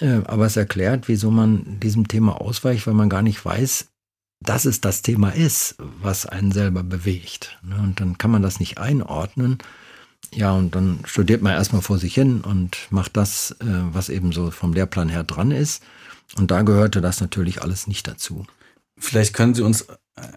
äh, 0.00 0.20
aber 0.24 0.46
es 0.46 0.56
erklärt, 0.56 1.08
wieso 1.08 1.30
man 1.30 1.80
diesem 1.80 2.08
Thema 2.08 2.40
ausweicht, 2.40 2.86
weil 2.86 2.94
man 2.94 3.08
gar 3.08 3.22
nicht 3.22 3.44
weiß, 3.44 3.88
dass 4.40 4.64
es 4.64 4.80
das 4.80 5.02
Thema 5.02 5.30
ist, 5.30 5.76
was 5.78 6.26
einen 6.26 6.52
selber 6.52 6.82
bewegt. 6.82 7.58
Ne? 7.62 7.76
Und 7.76 8.00
dann 8.00 8.18
kann 8.18 8.30
man 8.30 8.42
das 8.42 8.60
nicht 8.60 8.78
einordnen. 8.78 9.58
Ja, 10.34 10.52
und 10.52 10.74
dann 10.74 11.00
studiert 11.04 11.42
man 11.42 11.52
erstmal 11.52 11.82
vor 11.82 11.98
sich 11.98 12.14
hin 12.14 12.40
und 12.40 12.76
macht 12.90 13.16
das, 13.16 13.52
äh, 13.60 13.64
was 13.92 14.08
eben 14.08 14.32
so 14.32 14.50
vom 14.50 14.72
Lehrplan 14.72 15.08
her 15.08 15.24
dran 15.24 15.50
ist. 15.50 15.82
Und 16.36 16.50
da 16.50 16.62
gehörte 16.62 17.00
das 17.00 17.20
natürlich 17.20 17.62
alles 17.62 17.86
nicht 17.86 18.08
dazu. 18.08 18.44
Vielleicht 18.98 19.34
können 19.34 19.54
Sie 19.54 19.62
uns 19.62 19.86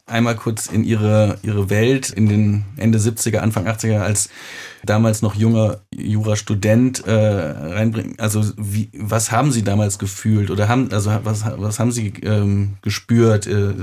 einmal 0.06 0.36
kurz 0.36 0.68
in 0.68 0.84
Ihre, 0.84 1.38
Ihre 1.44 1.70
Welt 1.70 2.10
in 2.10 2.28
den 2.28 2.66
Ende 2.78 2.98
70er, 2.98 3.38
Anfang 3.38 3.68
80er 3.68 4.00
als 4.00 4.30
damals 4.84 5.22
noch 5.22 5.36
junger 5.36 5.82
Jurastudent 5.94 7.06
äh, 7.06 7.12
reinbringen. 7.14 8.16
Also 8.20 8.44
wie, 8.58 8.90
was 8.94 9.32
haben 9.32 9.52
Sie 9.52 9.64
damals 9.64 10.00
gefühlt 10.00 10.50
oder 10.50 10.68
haben, 10.68 10.92
also 10.92 11.12
was, 11.24 11.46
was 11.46 11.80
haben 11.80 11.92
Sie 11.92 12.14
ähm, 12.24 12.78
gespürt? 12.82 13.48
Äh, 13.48 13.74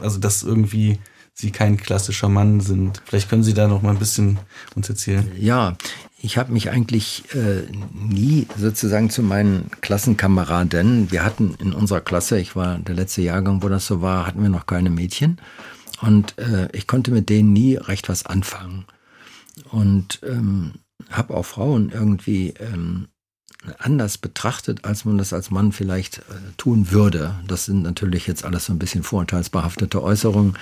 also 0.00 0.18
dass 0.18 0.42
irgendwie 0.42 0.98
Sie 1.40 1.50
kein 1.50 1.76
klassischer 1.76 2.28
Mann 2.28 2.60
sind. 2.60 3.02
Vielleicht 3.04 3.28
können 3.28 3.42
Sie 3.42 3.54
da 3.54 3.68
noch 3.68 3.82
mal 3.82 3.90
ein 3.90 3.98
bisschen 3.98 4.38
uns 4.74 4.88
erzählen. 4.88 5.30
Ja, 5.38 5.76
ich 6.22 6.36
habe 6.36 6.52
mich 6.52 6.70
eigentlich 6.70 7.24
äh, 7.34 7.62
nie 7.94 8.46
sozusagen 8.56 9.08
zu 9.10 9.22
meinen 9.22 9.70
Klassenkameraden, 9.80 11.10
wir 11.10 11.24
hatten 11.24 11.54
in 11.58 11.72
unserer 11.72 12.02
Klasse, 12.02 12.38
ich 12.38 12.54
war 12.54 12.78
der 12.78 12.94
letzte 12.94 13.22
Jahrgang, 13.22 13.62
wo 13.62 13.68
das 13.68 13.86
so 13.86 14.02
war, 14.02 14.26
hatten 14.26 14.42
wir 14.42 14.50
noch 14.50 14.66
keine 14.66 14.90
Mädchen. 14.90 15.40
Und 16.02 16.38
äh, 16.38 16.68
ich 16.72 16.86
konnte 16.86 17.10
mit 17.10 17.28
denen 17.28 17.52
nie 17.52 17.76
recht 17.76 18.08
was 18.08 18.26
anfangen. 18.26 18.84
Und 19.70 20.20
ähm, 20.22 20.72
habe 21.10 21.34
auch 21.34 21.44
Frauen 21.44 21.90
irgendwie 21.90 22.54
ähm, 22.58 23.08
anders 23.78 24.16
betrachtet, 24.18 24.84
als 24.84 25.04
man 25.04 25.18
das 25.18 25.32
als 25.32 25.50
Mann 25.50 25.72
vielleicht 25.72 26.18
äh, 26.18 26.22
tun 26.56 26.90
würde. 26.90 27.34
Das 27.46 27.66
sind 27.66 27.82
natürlich 27.82 28.26
jetzt 28.26 28.44
alles 28.44 28.66
so 28.66 28.72
ein 28.72 28.78
bisschen 28.78 29.02
vorurteilsbehaftete 29.02 30.02
Äußerungen, 30.02 30.54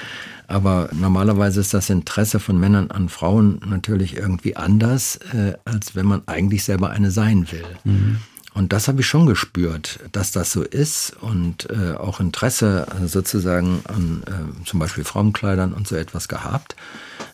aber 0.49 0.91
normalerweise 0.93 1.61
ist 1.61 1.75
das 1.75 1.91
Interesse 1.91 2.41
von 2.41 2.59
Männern 2.59 2.91
an 2.91 3.09
Frauen 3.09 3.61
natürlich 3.67 4.17
irgendwie 4.17 4.57
anders, 4.57 5.17
äh, 5.33 5.55
als 5.65 5.95
wenn 5.95 6.07
man 6.07 6.23
eigentlich 6.27 6.65
selber 6.65 6.91
eine 6.91 7.11
sein 7.11 7.51
will. 7.53 7.67
Mhm. 7.85 8.19
Und 8.59 8.73
das 8.73 8.89
habe 8.89 9.03
ich 9.03 9.07
schon 9.07 9.27
gespürt, 9.27 10.01
dass 10.11 10.33
das 10.33 10.51
so 10.51 10.65
ist 10.65 11.15
und 11.21 11.71
äh, 11.71 11.95
auch 11.95 12.19
Interesse 12.19 12.89
äh, 12.91 13.07
sozusagen 13.07 13.83
an 13.85 14.25
äh, 14.27 14.65
zum 14.65 14.81
Beispiel 14.81 15.05
Frauenkleidern 15.05 15.73
und 15.73 15.87
so 15.87 15.95
etwas 15.95 16.27
gehabt. 16.27 16.75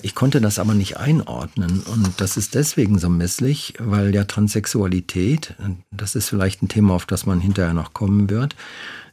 Ich 0.03 0.15
konnte 0.15 0.43
das 0.43 0.59
aber 0.59 0.75
nicht 0.75 0.99
einordnen 0.99 1.81
und 1.81 2.21
das 2.21 2.37
ist 2.37 2.55
deswegen 2.55 2.99
so 2.99 3.09
misslich, 3.09 3.73
weil 3.79 4.15
ja 4.15 4.25
Transsexualität, 4.25 5.55
das 5.91 6.15
ist 6.15 6.29
vielleicht 6.29 6.63
ein 6.63 6.69
Thema, 6.69 6.93
auf 6.93 7.07
das 7.07 7.25
man 7.25 7.41
hinterher 7.41 7.73
noch 7.73 7.95
kommen 7.95 8.29
wird, 8.29 8.55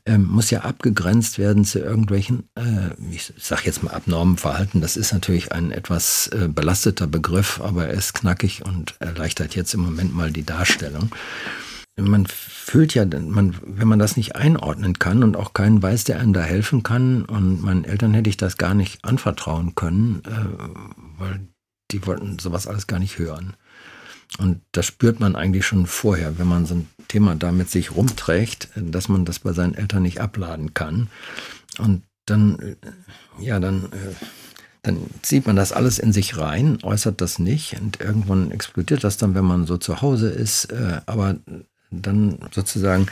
ähm, 0.06 0.26
muss 0.26 0.50
ja 0.50 0.62
abgegrenzt 0.62 1.40
werden 1.40 1.64
zu 1.64 1.80
irgendwelchen, 1.80 2.50
äh, 2.56 2.90
ich 3.10 3.32
sage 3.40 3.62
jetzt 3.64 3.84
mal 3.84 3.94
abnormen 3.94 4.36
Verhalten. 4.36 4.82
Das 4.82 4.98
ist 4.98 5.14
natürlich 5.14 5.54
ein 5.54 5.72
etwas 5.72 6.28
äh, 6.28 6.50
belasteter 6.50 7.08
Begriff, 7.08 7.62
aber 7.62 7.88
er 7.88 7.94
ist 7.94 8.16
knackig 8.16 8.66
und 8.66 8.96
erleichtert 9.00 9.56
jetzt 9.56 9.74
im 9.74 9.80
Moment 9.80 10.14
mal 10.14 10.32
die 10.32 10.44
Darstellung 10.44 11.10
man 11.98 12.26
fühlt 12.26 12.94
ja, 12.94 13.06
man, 13.06 13.56
wenn 13.64 13.88
man 13.88 14.00
das 14.00 14.18
nicht 14.18 14.36
einordnen 14.36 14.98
kann 15.00 15.24
und 15.24 15.36
auch 15.36 15.54
keinen 15.54 15.82
weiß, 15.82 16.06
der 16.06 16.20
einem 16.20 16.34
da 16.34 16.42
helfen 16.42 16.84
kann, 16.84 17.26
und 17.26 17.62
meinen 17.62 17.84
Eltern 17.84 18.14
hätte 18.14 18.30
ich 18.30 18.38
das 18.38 18.58
gar 18.58 18.74
nicht 18.74 19.04
anvertrauen 19.04 19.76
können, 19.76 20.22
äh, 20.26 21.20
weil 21.20 21.48
die 21.92 22.06
wollten 22.06 22.40
sowas 22.40 22.68
alles 22.68 22.88
gar 22.88 23.00
nicht 23.00 23.20
hören. 23.20 23.56
Und 24.38 24.62
das 24.72 24.86
spürt 24.86 25.20
man 25.20 25.36
eigentlich 25.36 25.66
schon 25.66 25.86
vorher, 25.86 26.40
wenn 26.40 26.48
man 26.48 26.66
so 26.66 26.76
ein 26.76 26.88
Thema 27.10 27.36
da 27.36 27.52
mit 27.52 27.70
sich 27.70 27.94
rumträgt, 27.96 28.70
dass 28.76 29.10
man 29.10 29.26
das 29.26 29.40
bei 29.40 29.52
seinen 29.52 29.74
Eltern 29.74 30.04
nicht 30.04 30.22
abladen 30.22 30.74
kann. 30.74 31.10
Und 31.78 32.04
dann, 32.26 32.58
äh, 32.60 32.76
ja, 33.40 33.60
dann, 33.60 33.86
äh, 33.92 34.16
dann 34.84 34.98
zieht 35.22 35.46
man 35.46 35.58
das 35.58 35.74
alles 35.74 36.00
in 36.00 36.14
sich 36.14 36.38
rein, 36.38 36.80
äußert 36.82 37.20
das 37.20 37.40
nicht 37.40 37.80
und 37.80 38.00
irgendwann 38.00 38.52
explodiert 38.52 39.04
das 39.04 39.18
dann, 39.18 39.36
wenn 39.36 39.46
man 39.46 39.66
so 39.68 39.78
zu 39.78 40.02
Hause 40.02 40.30
ist. 40.30 40.66
Äh, 40.72 41.02
aber 41.06 41.36
dann 41.92 42.38
sozusagen 42.52 43.08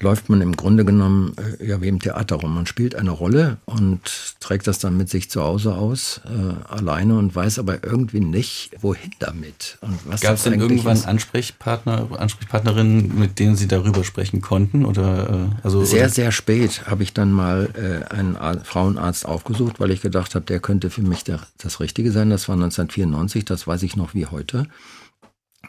läuft 0.00 0.30
man 0.30 0.40
im 0.40 0.56
Grunde 0.56 0.84
genommen 0.84 1.34
äh, 1.60 1.66
ja 1.66 1.80
wie 1.82 1.88
im 1.88 2.00
Theater 2.00 2.36
rum. 2.36 2.54
Man 2.54 2.66
spielt 2.66 2.94
eine 2.94 3.10
Rolle 3.10 3.58
und 3.66 4.00
trägt 4.40 4.66
das 4.66 4.78
dann 4.78 4.96
mit 4.96 5.10
sich 5.10 5.30
zu 5.30 5.42
Hause 5.42 5.74
aus, 5.74 6.22
äh, 6.24 6.72
alleine 6.72 7.18
und 7.18 7.34
weiß 7.34 7.58
aber 7.58 7.84
irgendwie 7.84 8.20
nicht, 8.20 8.70
wohin 8.80 9.10
damit. 9.18 9.78
Gab 10.20 10.34
es 10.34 10.44
denn 10.44 10.58
irgendwann 10.58 10.96
ist. 10.96 11.06
Ansprechpartner, 11.06 12.08
Ansprechpartnerinnen, 12.18 13.18
mit 13.18 13.38
denen 13.38 13.56
Sie 13.56 13.68
darüber 13.68 14.02
sprechen 14.02 14.40
konnten? 14.40 14.86
Oder, 14.86 15.28
äh, 15.30 15.56
also, 15.62 15.84
sehr, 15.84 16.00
oder? 16.00 16.08
sehr 16.08 16.32
spät 16.32 16.86
habe 16.86 17.02
ich 17.02 17.12
dann 17.12 17.32
mal 17.32 17.68
äh, 17.74 18.12
einen 18.12 18.36
Frauenarzt 18.64 19.26
aufgesucht, 19.26 19.78
weil 19.78 19.90
ich 19.90 20.00
gedacht 20.00 20.34
habe, 20.34 20.46
der 20.46 20.60
könnte 20.60 20.88
für 20.88 21.02
mich 21.02 21.22
der, 21.22 21.40
das 21.58 21.80
Richtige 21.80 22.10
sein. 22.12 22.30
Das 22.30 22.48
war 22.48 22.54
1994, 22.54 23.44
das 23.44 23.66
weiß 23.66 23.82
ich 23.82 23.96
noch 23.96 24.14
wie 24.14 24.26
heute. 24.26 24.66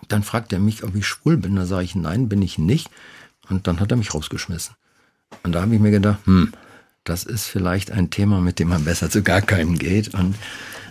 Dann 0.08 0.24
fragt 0.24 0.54
er 0.54 0.60
mich, 0.60 0.84
ob 0.84 0.96
ich 0.96 1.08
schwul 1.08 1.38
bin. 1.38 1.56
Da 1.56 1.66
sage 1.66 1.84
ich, 1.84 1.96
nein, 1.96 2.30
bin 2.30 2.42
ich 2.42 2.58
nicht. 2.58 2.90
Und 3.50 3.68
dann 3.68 3.80
hat 3.80 3.92
er 3.92 3.98
mich 3.98 4.14
rausgeschmissen. 4.14 4.76
Und 5.44 5.54
da 5.54 5.62
habe 5.62 5.74
ich 5.76 5.82
mir 5.82 5.92
gedacht, 5.92 6.20
hm, 6.26 6.54
das 7.04 7.26
ist 7.26 7.48
vielleicht 7.48 7.92
ein 7.92 8.10
Thema, 8.10 8.40
mit 8.40 8.60
dem 8.60 8.70
man 8.70 8.86
besser 8.86 9.10
zu 9.10 9.24
gar 9.24 9.42
keinem 9.42 9.78
geht. 9.78 10.14
Und 10.14 10.36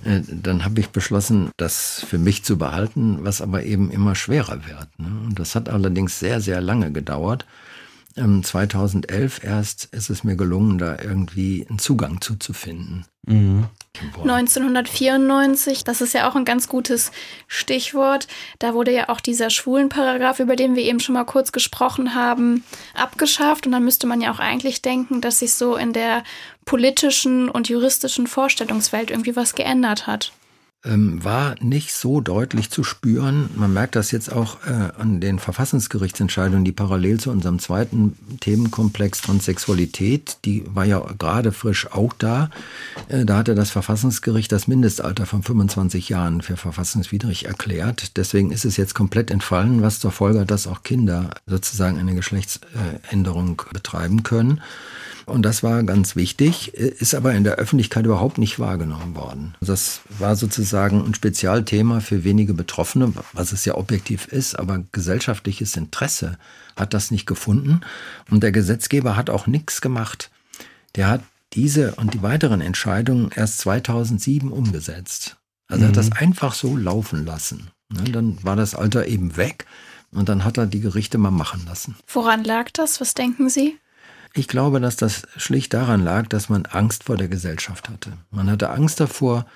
äh, 0.05 0.21
dann 0.29 0.65
habe 0.65 0.81
ich 0.81 0.91
beschlossen, 0.91 1.51
das 1.57 2.05
für 2.07 2.19
mich 2.19 2.45
zu 2.45 2.59
behalten, 2.59 3.19
was 3.23 3.41
aber 3.41 3.65
eben 3.65 3.91
immer 3.91 4.15
schwerer 4.15 4.67
wird. 4.67 4.89
Ne? 4.99 5.09
Und 5.27 5.39
das 5.39 5.55
hat 5.55 5.69
allerdings 5.69 6.19
sehr, 6.19 6.41
sehr 6.41 6.61
lange 6.61 6.93
gedauert. 6.93 7.47
2011 8.15 9.41
ähm, 9.43 9.51
erst 9.51 9.87
ist 9.87 10.11
es 10.11 10.25
mir 10.25 10.37
gelungen, 10.37 10.79
da 10.79 10.99
irgendwie 11.03 11.67
einen 11.69 11.79
Zugang 11.79 12.21
zuzufinden. 12.21 13.07
Mhm. 13.27 13.67
1994, 14.23 15.85
das 15.85 16.01
ist 16.01 16.15
ja 16.15 16.29
auch 16.29 16.35
ein 16.35 16.45
ganz 16.45 16.67
gutes 16.69 17.13
Stichwort. 17.47 18.27
Da 18.59 18.75
wurde 18.75 18.93
ja 18.93 19.09
auch 19.09 19.21
dieser 19.21 19.51
Schwulenparagraph, 19.51 20.41
über 20.41 20.57
den 20.57 20.75
wir 20.75 20.83
eben 20.83 20.99
schon 20.99 21.15
mal 21.15 21.25
kurz 21.25 21.53
gesprochen 21.53 22.15
haben, 22.15 22.65
abgeschafft. 22.95 23.67
Und 23.67 23.73
dann 23.73 23.85
müsste 23.85 24.07
man 24.07 24.21
ja 24.21 24.33
auch 24.33 24.41
eigentlich 24.41 24.83
denken, 24.83 25.21
dass 25.21 25.41
sich 25.41 25.55
so 25.55 25.77
in 25.77 25.93
der 25.93 26.25
politischen 26.65 27.49
und 27.49 27.69
juristischen 27.69 28.27
Vorstellungswelt 28.27 29.11
irgendwie 29.11 29.37
was 29.37 29.55
geändert 29.55 30.07
hat. 30.07 30.33
Ähm, 30.85 31.23
war 31.23 31.55
nicht 31.61 31.93
so 31.93 32.21
deutlich 32.21 32.71
zu 32.71 32.83
spüren. 32.83 33.51
Man 33.55 33.73
merkt 33.73 33.95
das 33.95 34.11
jetzt 34.11 34.33
auch 34.33 34.67
äh, 34.67 34.91
an 34.99 35.21
den 35.21 35.39
Verfassungsgerichtsentscheidungen, 35.39 36.65
die 36.65 36.73
parallel 36.73 37.21
zu 37.21 37.31
unserem 37.31 37.59
zweiten 37.61 38.17
Themenkomplex 38.41 39.21
von 39.21 39.39
Sexualität, 39.39 40.39
die 40.45 40.65
war 40.67 40.85
ja 40.85 41.01
gerade 41.19 41.53
frisch 41.53 41.91
auch 41.93 42.13
da. 42.13 42.51
Äh, 43.09 43.25
da 43.25 43.37
hatte 43.37 43.55
das 43.55 43.71
Verfassungsgericht 43.71 44.51
das 44.51 44.67
Mindestalter 44.67 45.27
von 45.27 45.43
25 45.43 46.09
Jahren 46.09 46.43
für 46.43 46.57
verfassungswidrig 46.57 47.47
erklärt. 47.47 48.17
Deswegen 48.17 48.51
ist 48.51 48.65
es 48.65 48.77
jetzt 48.77 48.95
komplett 48.95 49.31
entfallen, 49.31 49.83
was 49.83 50.01
zur 50.01 50.11
Folge 50.11 50.41
hat, 50.41 50.51
dass 50.51 50.67
auch 50.67 50.83
Kinder 50.83 51.31
sozusagen 51.47 51.99
eine 51.99 52.15
Geschlechtsänderung 52.15 53.63
betreiben 53.73 54.25
können. 54.25 54.61
Und 55.33 55.43
das 55.43 55.63
war 55.63 55.83
ganz 55.83 56.15
wichtig, 56.15 56.75
ist 56.75 57.15
aber 57.15 57.33
in 57.33 57.43
der 57.43 57.55
Öffentlichkeit 57.55 58.05
überhaupt 58.05 58.37
nicht 58.37 58.59
wahrgenommen 58.59 59.17
worden. 59.17 59.55
Das 59.63 60.03
war 60.19 60.37
sozusagen 60.37 61.03
ein 61.03 61.15
Spezialthema 61.15 62.01
für 62.01 62.23
wenige 62.23 62.53
Betroffene, 62.53 63.15
was 63.33 63.53
es 63.53 63.65
ja 63.65 63.77
objektiv 63.77 64.27
ist, 64.27 64.59
aber 64.59 64.85
gesellschaftliches 64.93 65.75
Interesse 65.77 66.37
hat 66.77 66.93
das 66.93 67.11
nicht 67.11 67.25
gefunden. 67.25 67.81
Und 68.31 68.43
der 68.43 68.53
Gesetzgeber 68.53 69.17
hat 69.17 69.31
auch 69.31 69.47
nichts 69.47 69.81
gemacht. 69.81 70.31
Der 70.97 71.09
hat 71.09 71.23
diese 71.55 71.95
und 71.95 72.13
die 72.13 72.23
weiteren 72.23 72.61
Entscheidungen 72.61 73.31
erst 73.35 73.61
2007 73.61 74.53
umgesetzt. 74.53 75.39
Also 75.67 75.85
er 75.85 75.89
hat 75.89 75.97
das 75.97 76.11
mhm. 76.11 76.17
einfach 76.19 76.53
so 76.53 76.77
laufen 76.77 77.25
lassen. 77.25 77.71
Ne, 77.89 78.03
dann 78.13 78.37
war 78.43 78.57
das 78.57 78.75
Alter 78.75 79.07
eben 79.07 79.39
weg 79.39 79.65
und 80.11 80.29
dann 80.29 80.45
hat 80.45 80.59
er 80.59 80.67
die 80.67 80.81
Gerichte 80.81 81.17
mal 81.17 81.31
machen 81.31 81.63
lassen. 81.67 81.97
Woran 82.07 82.45
lag 82.45 82.71
das? 82.71 83.01
Was 83.01 83.15
denken 83.15 83.49
Sie? 83.49 83.79
Ich 84.35 84.49
glaube, 84.49 84.81
dass 84.81 84.97
das 84.97 85.23
schlicht 85.37 85.75
daran 85.75 86.03
lag, 86.03 86.27
dass 86.29 86.49
man 86.49 86.67
Angst 86.67 87.05
vor 87.05 87.17
der 87.17 87.29
Gesellschaft 87.29 87.89
hatte. 87.89 88.13
Man 88.31 88.51
hatte 88.51 88.71
Angst 88.71 88.99
davor, 88.99 89.47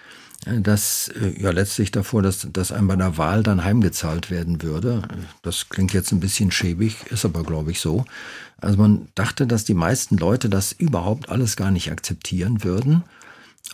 äh, 0.45 0.61
dass 0.61 1.09
äh, 1.09 1.41
ja 1.41 1.51
letztlich 1.51 1.91
davor, 1.91 2.23
dass, 2.23 2.47
dass 2.53 2.73
einem 2.73 2.89
bei 2.89 2.97
der 2.97 3.17
Wahl 3.17 3.43
dann 3.43 3.65
heimgezahlt 3.65 4.31
werden 4.31 4.62
würde. 4.62 5.03
Das 5.43 5.69
klingt 5.71 5.93
jetzt 5.93 6.12
ein 6.12 6.21
bisschen 6.21 6.51
schäbig, 6.51 6.97
ist 7.11 7.25
aber, 7.25 7.43
glaube 7.43 7.71
ich, 7.71 7.81
so. 7.81 8.05
Also 8.61 8.77
man 8.77 9.09
dachte, 9.15 9.47
dass 9.47 9.65
die 9.65 9.75
meisten 9.75 10.17
Leute 10.17 10.49
das 10.49 10.73
überhaupt 10.73 11.29
alles 11.29 11.57
gar 11.57 11.71
nicht 11.71 11.91
akzeptieren 11.91 12.65
würden 12.65 13.03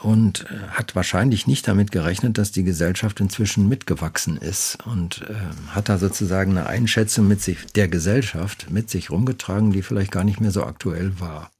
und 0.00 0.46
äh, 0.50 0.68
hat 0.70 0.96
wahrscheinlich 0.96 1.46
nicht 1.46 1.68
damit 1.68 1.92
gerechnet, 1.92 2.38
dass 2.38 2.52
die 2.52 2.64
Gesellschaft 2.64 3.20
inzwischen 3.20 3.68
mitgewachsen 3.68 4.36
ist 4.36 4.78
und 4.84 5.22
äh, 5.28 5.34
hat 5.74 5.88
da 5.88 5.98
sozusagen 5.98 6.52
eine 6.52 6.66
Einschätzung 6.66 7.28
mit 7.28 7.40
sich 7.40 7.66
der 7.74 7.88
Gesellschaft 7.88 8.70
mit 8.70 8.90
sich 8.90 9.10
rumgetragen, 9.10 9.72
die 9.72 9.82
vielleicht 9.82 10.12
gar 10.12 10.24
nicht 10.24 10.40
mehr 10.40 10.50
so 10.50 10.64
aktuell 10.64 11.20
war. 11.20 11.50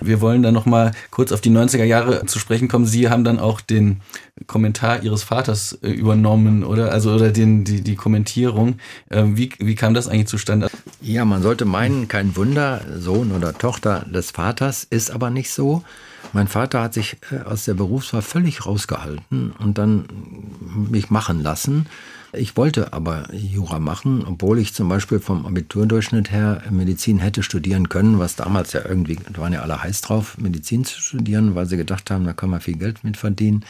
Wir 0.00 0.20
wollen 0.20 0.42
dann 0.42 0.54
noch 0.54 0.66
mal 0.66 0.92
kurz 1.10 1.32
auf 1.32 1.40
die 1.40 1.50
90er 1.50 1.84
Jahre 1.84 2.26
zu 2.26 2.38
sprechen 2.38 2.68
kommen. 2.68 2.86
Sie 2.86 3.08
haben 3.08 3.24
dann 3.24 3.38
auch 3.38 3.60
den 3.60 4.00
Kommentar 4.46 5.02
Ihres 5.02 5.22
Vaters 5.22 5.78
äh, 5.82 5.90
übernommen, 5.90 6.64
oder? 6.64 6.92
Also, 6.92 7.12
oder 7.12 7.30
den, 7.30 7.64
die, 7.64 7.82
die 7.82 7.96
Kommentierung. 7.96 8.76
Äh, 9.08 9.24
wie, 9.26 9.50
wie 9.58 9.74
kam 9.74 9.94
das 9.94 10.08
eigentlich 10.08 10.28
zustande? 10.28 10.68
Ja, 11.00 11.24
man 11.24 11.42
sollte 11.42 11.64
meinen, 11.64 12.08
kein 12.08 12.36
Wunder, 12.36 12.80
Sohn 12.98 13.32
oder 13.32 13.56
Tochter 13.56 14.06
des 14.12 14.30
Vaters, 14.30 14.84
ist 14.84 15.10
aber 15.10 15.30
nicht 15.30 15.50
so. 15.50 15.84
Mein 16.32 16.48
Vater 16.48 16.82
hat 16.82 16.94
sich 16.94 17.16
äh, 17.30 17.40
aus 17.40 17.64
der 17.64 17.74
Berufswahl 17.74 18.22
völlig 18.22 18.66
rausgehalten 18.66 19.52
und 19.58 19.78
dann 19.78 20.06
mich 20.90 21.10
machen 21.10 21.42
lassen. 21.42 21.86
Ich 22.32 22.56
wollte 22.56 22.92
aber 22.92 23.26
Jura 23.34 23.80
machen, 23.80 24.24
obwohl 24.24 24.60
ich 24.60 24.72
zum 24.72 24.88
Beispiel 24.88 25.18
vom 25.18 25.46
Abiturdurchschnitt 25.46 26.30
her 26.30 26.62
Medizin 26.70 27.18
hätte 27.18 27.42
studieren 27.42 27.88
können, 27.88 28.20
was 28.20 28.36
damals 28.36 28.72
ja 28.72 28.82
irgendwie, 28.86 29.18
da 29.32 29.40
waren 29.40 29.52
ja 29.52 29.62
alle 29.62 29.82
heiß 29.82 30.00
drauf, 30.02 30.38
Medizin 30.38 30.84
zu 30.84 31.00
studieren, 31.00 31.56
weil 31.56 31.66
sie 31.66 31.76
gedacht 31.76 32.08
haben, 32.10 32.24
da 32.24 32.32
kann 32.32 32.50
man 32.50 32.60
viel 32.60 32.76
Geld 32.76 33.02
mit 33.02 33.16
verdienen. 33.16 33.64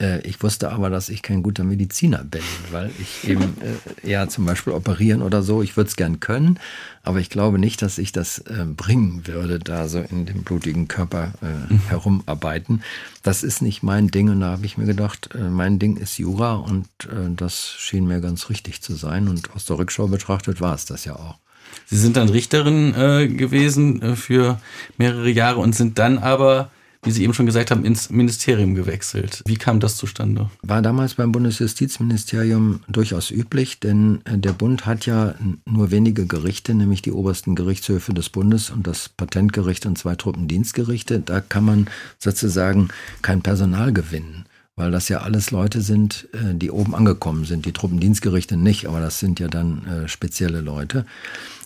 Äh, 0.00 0.20
ich 0.20 0.42
wusste 0.42 0.70
aber, 0.70 0.90
dass 0.90 1.08
ich 1.08 1.22
kein 1.22 1.42
guter 1.42 1.64
Mediziner 1.64 2.24
bin, 2.24 2.42
weil 2.70 2.90
ich 2.98 3.28
eben 3.28 3.56
äh, 3.60 4.08
ja 4.08 4.28
zum 4.28 4.46
Beispiel 4.46 4.72
operieren 4.72 5.22
oder 5.22 5.42
so, 5.42 5.62
ich 5.62 5.76
würde 5.76 5.88
es 5.88 5.96
gern 5.96 6.20
können, 6.20 6.58
aber 7.02 7.20
ich 7.20 7.30
glaube 7.30 7.58
nicht, 7.58 7.82
dass 7.82 7.98
ich 7.98 8.12
das 8.12 8.38
äh, 8.40 8.64
bringen 8.64 9.26
würde, 9.26 9.58
da 9.58 9.88
so 9.88 9.98
in 10.00 10.26
dem 10.26 10.44
blutigen 10.44 10.88
Körper 10.88 11.32
äh, 11.42 11.72
mhm. 11.72 11.80
herumarbeiten. 11.88 12.82
Das 13.22 13.42
ist 13.42 13.62
nicht 13.62 13.82
mein 13.82 14.08
Ding 14.08 14.28
und 14.28 14.40
da 14.40 14.52
habe 14.52 14.66
ich 14.66 14.78
mir 14.78 14.86
gedacht, 14.86 15.30
äh, 15.34 15.48
mein 15.48 15.78
Ding 15.78 15.96
ist 15.96 16.18
Jura 16.18 16.54
und 16.54 16.88
das 17.36 17.74
schien 17.78 18.06
mir 18.06 18.20
ganz 18.20 18.50
richtig 18.50 18.82
zu 18.82 18.94
sein 18.94 19.28
und 19.28 19.54
aus 19.54 19.64
der 19.66 19.78
Rückschau 19.78 20.08
betrachtet 20.08 20.60
war 20.60 20.74
es 20.74 20.84
das 20.84 21.04
ja 21.04 21.16
auch. 21.16 21.38
Sie 21.86 21.96
sind 21.96 22.16
dann 22.16 22.28
Richterin 22.28 22.94
äh, 22.94 23.28
gewesen 23.28 24.02
äh, 24.02 24.16
für 24.16 24.60
mehrere 24.96 25.30
Jahre 25.30 25.60
und 25.60 25.74
sind 25.74 25.98
dann 25.98 26.18
aber 26.18 26.70
wie 27.02 27.10
Sie 27.10 27.22
eben 27.22 27.34
schon 27.34 27.46
gesagt 27.46 27.70
haben, 27.70 27.84
ins 27.84 28.10
Ministerium 28.10 28.74
gewechselt. 28.74 29.42
Wie 29.46 29.56
kam 29.56 29.80
das 29.80 29.96
zustande? 29.96 30.50
War 30.62 30.82
damals 30.82 31.14
beim 31.14 31.32
Bundesjustizministerium 31.32 32.80
durchaus 32.88 33.30
üblich, 33.30 33.80
denn 33.80 34.20
äh, 34.24 34.38
der 34.38 34.52
Bund 34.52 34.86
hat 34.86 35.06
ja 35.06 35.34
nur 35.64 35.90
wenige 35.90 36.26
Gerichte, 36.26 36.74
nämlich 36.74 37.02
die 37.02 37.12
obersten 37.12 37.54
Gerichtshöfe 37.54 38.12
des 38.14 38.28
Bundes 38.28 38.70
und 38.70 38.86
das 38.86 39.08
Patentgericht 39.08 39.86
und 39.86 39.96
zwei 39.96 40.16
Truppendienstgerichte. 40.16 41.20
Da 41.20 41.40
kann 41.40 41.64
man 41.64 41.86
sozusagen 42.18 42.88
kein 43.22 43.42
Personal 43.42 43.92
gewinnen 43.92 44.47
weil 44.78 44.92
das 44.92 45.08
ja 45.08 45.18
alles 45.18 45.50
Leute 45.50 45.82
sind, 45.82 46.28
äh, 46.32 46.54
die 46.54 46.70
oben 46.70 46.94
angekommen 46.94 47.44
sind. 47.44 47.66
Die 47.66 47.72
Truppendienstgerichte 47.72 48.56
nicht, 48.56 48.86
aber 48.86 49.00
das 49.00 49.18
sind 49.18 49.40
ja 49.40 49.48
dann 49.48 49.84
äh, 49.86 50.08
spezielle 50.08 50.60
Leute. 50.60 51.04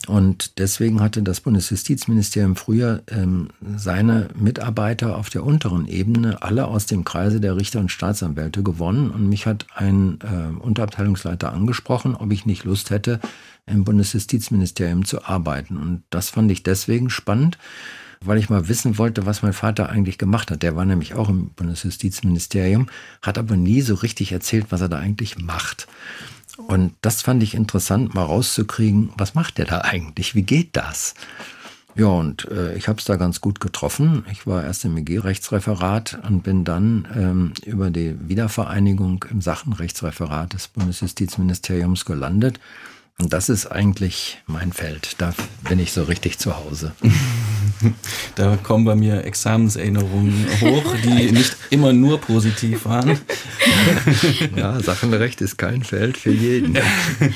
Und 0.09 0.59
deswegen 0.59 1.01
hatte 1.01 1.23
das 1.23 1.41
Bundesjustizministerium 1.41 2.57
früher 2.57 3.03
ähm, 3.09 3.51
seine 3.77 4.31
Mitarbeiter 4.35 5.17
auf 5.17 5.31
der 5.31 5.45
unteren 5.45 5.87
Ebene 5.87 6.43
alle 6.43 6.67
aus 6.67 6.87
dem 6.87 7.05
Kreise 7.05 7.41
der 7.41 7.57
Richter 7.57 7.79
und 7.79 7.93
Staatsanwälte 7.93 8.63
gewonnen. 8.63 9.11
Und 9.11 9.29
mich 9.29 9.47
hat 9.47 9.67
ein 9.75 10.19
äh, 10.23 10.59
Unterabteilungsleiter 10.59 11.53
angesprochen, 11.53 12.17
ob 12.17 12.33
ich 12.33 12.47
nicht 12.47 12.65
Lust 12.65 12.91
hätte, 12.91 13.21
im 13.67 13.85
Bundesjustizministerium 13.85 15.05
zu 15.05 15.25
arbeiten. 15.25 15.77
Und 15.77 16.03
das 16.11 16.31
fand 16.31 16.51
ich 16.51 16.63
deswegen 16.63 17.11
spannend, 17.11 17.59
weil 18.25 18.39
ich 18.39 18.51
mal 18.51 18.69
wissen 18.69 18.99
wollte, 18.99 19.27
was 19.27 19.43
mein 19.43 19.53
Vater 19.53 19.89
eigentlich 19.89 20.19
gemacht 20.19 20.51
hat. 20.51 20.63
Der 20.63 20.77
war 20.77 20.85
nämlich 20.85 21.15
auch 21.15 21.29
im 21.29 21.51
Bundesjustizministerium, 21.51 22.89
hat 23.21 23.39
aber 23.39 23.57
nie 23.57 23.81
so 23.81 23.95
richtig 23.95 24.33
erzählt, 24.33 24.67
was 24.71 24.81
er 24.81 24.89
da 24.89 24.99
eigentlich 24.99 25.39
macht. 25.39 25.87
Und 26.57 26.95
das 27.01 27.23
fand 27.23 27.43
ich 27.43 27.55
interessant, 27.55 28.15
mal 28.15 28.25
rauszukriegen, 28.25 29.11
was 29.17 29.35
macht 29.35 29.59
der 29.59 29.65
da 29.65 29.81
eigentlich? 29.81 30.35
Wie 30.35 30.43
geht 30.43 30.77
das? 30.77 31.15
Ja, 31.95 32.07
und 32.07 32.51
äh, 32.51 32.75
ich 32.75 32.89
habe 32.89 32.99
es 32.99 33.05
da 33.05 33.17
ganz 33.17 33.41
gut 33.41 33.61
getroffen. 33.61 34.25
Ich 34.31 34.47
war 34.47 34.65
erst 34.65 34.85
im 34.85 34.97
EG-Rechtsreferat 34.97 36.21
und 36.27 36.43
bin 36.43 36.65
dann 36.65 37.07
ähm, 37.15 37.53
über 37.67 37.91
die 37.91 38.17
Wiedervereinigung 38.29 39.25
im 39.31 39.43
Sachenrechtsreferat 39.43 40.55
des 40.55 40.69
Bundesjustizministeriums 40.69 42.05
gelandet. 42.07 42.61
Und 43.19 43.33
das 43.33 43.49
ist 43.49 43.67
eigentlich 43.67 44.43
mein 44.47 44.73
Feld. 44.73 45.15
Da 45.19 45.33
bin 45.69 45.79
ich 45.79 45.93
so 45.93 46.03
richtig 46.05 46.39
zu 46.39 46.57
Hause. 46.57 46.93
Da 48.37 48.57
kommen 48.57 48.85
bei 48.85 48.95
mir 48.95 49.25
Examenserinnerungen 49.25 50.47
hoch, 50.61 50.95
die 51.03 51.33
nicht 51.33 51.57
immer 51.71 51.93
nur 51.93 52.21
positiv 52.21 52.85
waren. 52.85 53.19
Ja, 54.57 54.79
Sachenrecht 54.81 55.41
ist 55.41 55.59
kein 55.59 55.83
Feld 55.83 56.17
für 56.17 56.31
jeden. 56.31 56.79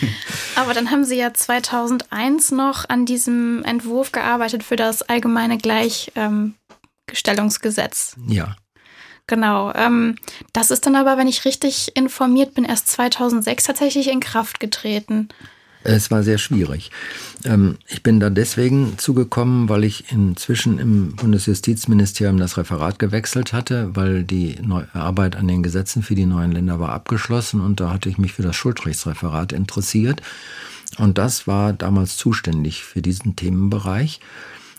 Aber 0.54 0.72
dann 0.72 0.92
haben 0.92 1.02
Sie 1.04 1.16
ja 1.16 1.34
2001 1.34 2.52
noch 2.52 2.88
an 2.88 3.06
diesem 3.06 3.64
Entwurf 3.64 4.12
gearbeitet 4.12 4.62
für 4.62 4.76
das 4.76 5.02
allgemeine 5.02 5.58
Gleichstellungsgesetz. 5.58 8.14
ja. 8.28 8.54
Genau. 9.28 9.72
Ähm, 9.74 10.14
das 10.52 10.70
ist 10.70 10.86
dann 10.86 10.94
aber, 10.94 11.18
wenn 11.18 11.26
ich 11.26 11.44
richtig 11.44 11.96
informiert 11.96 12.54
bin, 12.54 12.64
erst 12.64 12.86
2006 12.88 13.64
tatsächlich 13.64 14.06
in 14.08 14.20
Kraft 14.20 14.60
getreten. 14.60 15.30
Es 15.88 16.10
war 16.10 16.24
sehr 16.24 16.38
schwierig. 16.38 16.90
Ähm, 17.44 17.76
ich 17.86 18.02
bin 18.02 18.18
da 18.18 18.28
deswegen 18.28 18.98
zugekommen, 18.98 19.68
weil 19.68 19.84
ich 19.84 20.10
inzwischen 20.10 20.80
im 20.80 21.14
Bundesjustizministerium 21.14 22.38
das 22.38 22.56
Referat 22.56 22.98
gewechselt 22.98 23.52
hatte, 23.52 23.94
weil 23.94 24.24
die 24.24 24.56
Arbeit 24.94 25.36
an 25.36 25.46
den 25.46 25.62
Gesetzen 25.62 26.02
für 26.02 26.16
die 26.16 26.26
neuen 26.26 26.50
Länder 26.50 26.80
war 26.80 26.88
abgeschlossen 26.88 27.60
und 27.60 27.78
da 27.78 27.92
hatte 27.92 28.08
ich 28.08 28.18
mich 28.18 28.32
für 28.32 28.42
das 28.42 28.56
Schuldrechtsreferat 28.56 29.52
interessiert. 29.52 30.22
Und 30.98 31.18
das 31.18 31.46
war 31.46 31.72
damals 31.72 32.16
zuständig 32.16 32.82
für 32.82 33.00
diesen 33.00 33.36
Themenbereich. 33.36 34.18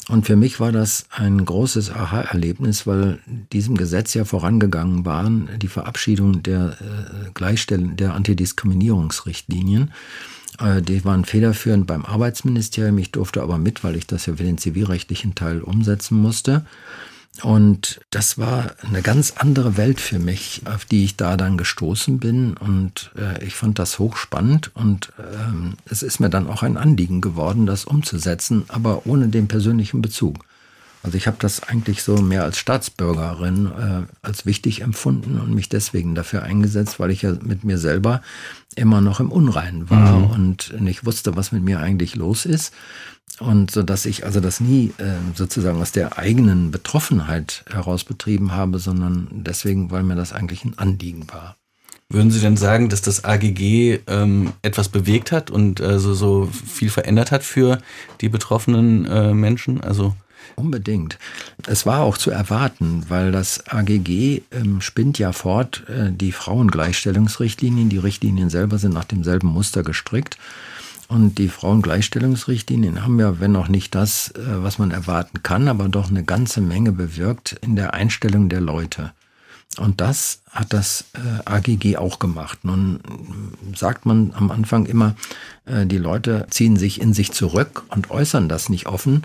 Und 0.09 0.25
für 0.25 0.35
mich 0.35 0.59
war 0.59 0.73
das 0.73 1.05
ein 1.11 1.43
großes 1.43 1.91
Aha-Erlebnis, 1.91 2.85
weil 2.85 3.19
diesem 3.53 3.77
Gesetz 3.77 4.13
ja 4.13 4.25
vorangegangen 4.25 5.05
waren 5.05 5.49
die 5.57 5.67
Verabschiedung 5.69 6.43
der 6.43 6.77
äh, 6.81 7.29
Gleichstellung 7.33 7.95
der 7.95 8.13
Antidiskriminierungsrichtlinien. 8.13 9.91
Äh, 10.59 10.81
die 10.81 11.03
waren 11.05 11.25
federführend 11.25 11.87
beim 11.87 12.05
Arbeitsministerium. 12.05 12.97
Ich 12.97 13.11
durfte 13.11 13.41
aber 13.41 13.57
mit, 13.57 13.83
weil 13.83 13.95
ich 13.95 14.07
das 14.07 14.25
ja 14.25 14.35
für 14.35 14.43
den 14.43 14.57
zivilrechtlichen 14.57 15.35
Teil 15.35 15.61
umsetzen 15.61 16.21
musste. 16.21 16.65
Und 17.43 17.99
das 18.09 18.37
war 18.37 18.71
eine 18.81 19.01
ganz 19.01 19.33
andere 19.37 19.77
Welt 19.77 19.99
für 20.01 20.17
mich, 20.17 20.63
auf 20.65 20.85
die 20.85 21.03
ich 21.03 21.17
da 21.17 21.37
dann 21.37 21.57
gestoßen 21.57 22.19
bin. 22.19 22.57
Und 22.57 23.11
äh, 23.15 23.43
ich 23.45 23.55
fand 23.55 23.79
das 23.79 23.99
hochspannend. 23.99 24.71
Und 24.75 25.13
ähm, 25.19 25.73
es 25.85 26.01
ist 26.01 26.19
mir 26.19 26.29
dann 26.29 26.47
auch 26.47 26.63
ein 26.63 26.77
Anliegen 26.77 27.21
geworden, 27.21 27.65
das 27.65 27.85
umzusetzen, 27.85 28.65
aber 28.69 29.05
ohne 29.05 29.27
den 29.27 29.47
persönlichen 29.47 30.01
Bezug. 30.01 30.45
Also 31.03 31.17
ich 31.17 31.27
habe 31.27 31.37
das 31.39 31.63
eigentlich 31.63 32.03
so 32.03 32.17
mehr 32.17 32.43
als 32.43 32.57
Staatsbürgerin 32.57 33.67
äh, 33.67 34.27
als 34.27 34.45
wichtig 34.45 34.81
empfunden 34.81 35.39
und 35.39 35.53
mich 35.53 35.69
deswegen 35.69 36.15
dafür 36.15 36.43
eingesetzt, 36.43 36.99
weil 36.99 37.11
ich 37.11 37.21
ja 37.21 37.33
mit 37.41 37.63
mir 37.63 37.77
selber 37.77 38.21
immer 38.75 39.01
noch 39.01 39.19
im 39.19 39.31
Unreinen 39.31 39.89
war 39.89 40.17
mhm. 40.17 40.31
und 40.31 40.81
nicht 40.81 41.05
wusste, 41.05 41.35
was 41.35 41.51
mit 41.51 41.63
mir 41.63 41.79
eigentlich 41.79 42.15
los 42.15 42.45
ist. 42.45 42.73
Und 43.39 43.69
so 43.69 43.83
dass 43.83 44.05
ich 44.05 44.25
also 44.25 44.39
das 44.39 44.59
nie 44.59 44.93
äh, 44.97 45.13
sozusagen 45.35 45.79
aus 45.79 45.91
der 45.91 46.17
eigenen 46.17 46.71
Betroffenheit 46.71 47.63
heraus 47.69 48.03
betrieben 48.03 48.51
habe, 48.51 48.79
sondern 48.79 49.27
deswegen, 49.31 49.91
weil 49.91 50.03
mir 50.03 50.15
das 50.15 50.33
eigentlich 50.33 50.65
ein 50.65 50.77
Anliegen 50.77 51.27
war. 51.31 51.55
Würden 52.09 52.31
Sie 52.31 52.39
denn 52.39 52.55
sagen, 52.55 52.87
dass 52.87 53.01
das 53.01 53.25
AGG 53.25 53.99
ähm, 54.07 54.53
etwas 54.61 54.87
bewegt 54.87 55.33
hat 55.33 55.51
und 55.51 55.81
äh, 55.81 55.99
so, 55.99 56.13
so 56.13 56.45
viel 56.45 56.89
verändert 56.89 57.31
hat 57.31 57.43
für 57.43 57.79
die 58.21 58.29
betroffenen 58.29 59.05
äh, 59.05 59.33
Menschen? 59.33 59.81
Also 59.81 60.15
Unbedingt. 60.55 61.17
Es 61.67 61.85
war 61.85 62.01
auch 62.01 62.17
zu 62.17 62.31
erwarten, 62.31 63.03
weil 63.09 63.31
das 63.31 63.67
AGG 63.67 64.41
ähm, 64.51 64.81
spinnt 64.81 65.19
ja 65.19 65.31
fort 65.31 65.83
äh, 65.89 66.11
die 66.11 66.31
Frauengleichstellungsrichtlinien. 66.31 67.89
Die 67.89 67.97
Richtlinien 67.97 68.49
selber 68.49 68.77
sind 68.77 68.93
nach 68.93 69.05
demselben 69.05 69.47
Muster 69.47 69.83
gestrickt. 69.83 70.37
Und 71.07 71.37
die 71.37 71.47
Frauengleichstellungsrichtlinien 71.47 73.03
haben 73.03 73.19
ja, 73.19 73.39
wenn 73.39 73.55
auch 73.55 73.69
nicht 73.69 73.95
das, 73.95 74.31
äh, 74.31 74.41
was 74.63 74.77
man 74.77 74.91
erwarten 74.91 75.41
kann, 75.43 75.67
aber 75.67 75.87
doch 75.87 76.09
eine 76.09 76.23
ganze 76.23 76.61
Menge 76.61 76.91
bewirkt 76.91 77.57
in 77.61 77.75
der 77.75 77.93
Einstellung 77.93 78.49
der 78.49 78.61
Leute. 78.61 79.13
Und 79.77 80.01
das 80.01 80.41
hat 80.49 80.73
das 80.73 81.05
äh, 81.13 81.41
AGG 81.45 81.97
auch 81.97 82.19
gemacht. 82.19 82.59
Nun 82.63 82.99
sagt 83.75 84.05
man 84.05 84.33
am 84.35 84.49
Anfang 84.49 84.85
immer, 84.85 85.15
äh, 85.65 85.85
die 85.85 85.99
Leute 85.99 86.47
ziehen 86.49 86.77
sich 86.77 86.99
in 86.99 87.13
sich 87.13 87.31
zurück 87.31 87.83
und 87.89 88.09
äußern 88.09 88.49
das 88.49 88.69
nicht 88.69 88.87
offen. 88.87 89.23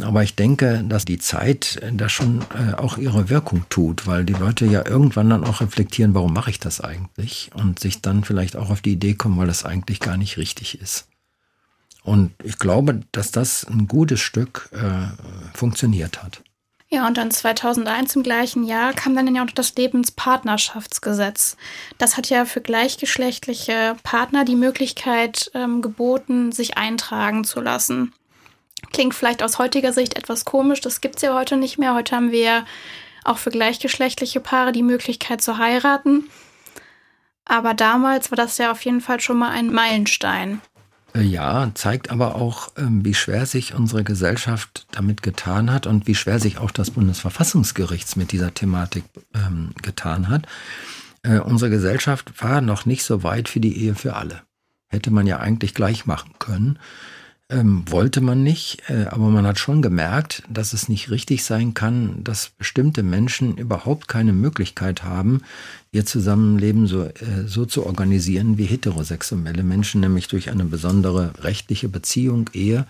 Aber 0.00 0.22
ich 0.22 0.34
denke, 0.34 0.84
dass 0.86 1.04
die 1.04 1.18
Zeit 1.18 1.80
da 1.94 2.08
schon 2.08 2.44
äh, 2.54 2.74
auch 2.74 2.98
ihre 2.98 3.30
Wirkung 3.30 3.64
tut, 3.70 4.06
weil 4.06 4.24
die 4.24 4.34
Leute 4.34 4.66
ja 4.66 4.86
irgendwann 4.86 5.30
dann 5.30 5.44
auch 5.44 5.60
reflektieren, 5.60 6.14
warum 6.14 6.32
mache 6.32 6.50
ich 6.50 6.60
das 6.60 6.80
eigentlich? 6.80 7.50
Und 7.54 7.78
sich 7.78 8.02
dann 8.02 8.22
vielleicht 8.22 8.56
auch 8.56 8.70
auf 8.70 8.82
die 8.82 8.92
Idee 8.92 9.14
kommen, 9.14 9.38
weil 9.38 9.46
das 9.46 9.64
eigentlich 9.64 10.00
gar 10.00 10.18
nicht 10.18 10.36
richtig 10.36 10.80
ist. 10.80 11.08
Und 12.02 12.32
ich 12.42 12.58
glaube, 12.58 13.00
dass 13.12 13.30
das 13.30 13.66
ein 13.66 13.88
gutes 13.88 14.20
Stück 14.20 14.70
äh, 14.72 15.56
funktioniert 15.56 16.22
hat. 16.22 16.42
Ja, 16.90 17.06
und 17.06 17.18
dann 17.18 17.30
2001 17.30 18.16
im 18.16 18.22
gleichen 18.22 18.64
Jahr 18.64 18.94
kam 18.94 19.14
dann 19.14 19.34
ja 19.34 19.44
auch 19.44 19.50
das 19.50 19.74
Lebenspartnerschaftsgesetz. 19.74 21.58
Das 21.98 22.16
hat 22.16 22.30
ja 22.30 22.46
für 22.46 22.62
gleichgeschlechtliche 22.62 23.96
Partner 24.02 24.46
die 24.46 24.56
Möglichkeit 24.56 25.50
ähm, 25.52 25.82
geboten, 25.82 26.50
sich 26.50 26.78
eintragen 26.78 27.44
zu 27.44 27.60
lassen. 27.60 28.14
Klingt 28.92 29.14
vielleicht 29.14 29.42
aus 29.42 29.58
heutiger 29.58 29.92
Sicht 29.92 30.16
etwas 30.16 30.44
komisch, 30.44 30.80
das 30.80 31.00
gibt's 31.00 31.22
ja 31.22 31.34
heute 31.34 31.56
nicht 31.56 31.78
mehr. 31.78 31.94
Heute 31.94 32.16
haben 32.16 32.32
wir 32.32 32.64
auch 33.24 33.38
für 33.38 33.50
gleichgeschlechtliche 33.50 34.40
Paare 34.40 34.72
die 34.72 34.82
Möglichkeit 34.82 35.42
zu 35.42 35.58
heiraten. 35.58 36.24
Aber 37.44 37.74
damals 37.74 38.30
war 38.30 38.36
das 38.36 38.58
ja 38.58 38.70
auf 38.70 38.84
jeden 38.84 39.00
Fall 39.00 39.20
schon 39.20 39.38
mal 39.38 39.50
ein 39.50 39.72
Meilenstein. 39.72 40.60
Äh, 41.14 41.22
ja, 41.22 41.70
zeigt 41.74 42.10
aber 42.10 42.34
auch, 42.36 42.68
ähm, 42.76 43.04
wie 43.04 43.14
schwer 43.14 43.46
sich 43.46 43.74
unsere 43.74 44.04
Gesellschaft 44.04 44.86
damit 44.90 45.22
getan 45.22 45.72
hat 45.72 45.86
und 45.86 46.06
wie 46.06 46.14
schwer 46.14 46.38
sich 46.38 46.58
auch 46.58 46.70
das 46.70 46.90
Bundesverfassungsgericht 46.90 48.16
mit 48.16 48.32
dieser 48.32 48.52
Thematik 48.52 49.04
ähm, 49.34 49.70
getan 49.82 50.28
hat. 50.28 50.46
Äh, 51.22 51.38
unsere 51.38 51.70
Gesellschaft 51.70 52.42
war 52.42 52.60
noch 52.60 52.86
nicht 52.86 53.04
so 53.04 53.22
weit 53.22 53.48
für 53.48 53.60
die 53.60 53.82
Ehe 53.82 53.94
für 53.94 54.14
alle. 54.14 54.42
Hätte 54.88 55.10
man 55.10 55.26
ja 55.26 55.38
eigentlich 55.38 55.74
gleich 55.74 56.06
machen 56.06 56.32
können. 56.38 56.78
Ähm, 57.50 57.84
wollte 57.88 58.20
man 58.20 58.42
nicht, 58.42 58.82
äh, 58.90 59.06
aber 59.06 59.30
man 59.30 59.46
hat 59.46 59.58
schon 59.58 59.80
gemerkt, 59.80 60.42
dass 60.50 60.74
es 60.74 60.90
nicht 60.90 61.10
richtig 61.10 61.44
sein 61.44 61.72
kann, 61.72 62.22
dass 62.22 62.50
bestimmte 62.50 63.02
Menschen 63.02 63.56
überhaupt 63.56 64.06
keine 64.06 64.34
Möglichkeit 64.34 65.02
haben, 65.02 65.40
ihr 65.90 66.04
Zusammenleben 66.04 66.86
so, 66.86 67.04
äh, 67.04 67.46
so 67.46 67.64
zu 67.64 67.86
organisieren 67.86 68.58
wie 68.58 68.66
heterosexuelle 68.66 69.62
Menschen, 69.62 70.02
nämlich 70.02 70.28
durch 70.28 70.50
eine 70.50 70.66
besondere 70.66 71.32
rechtliche 71.40 71.88
Beziehung, 71.88 72.50
Ehe. 72.52 72.84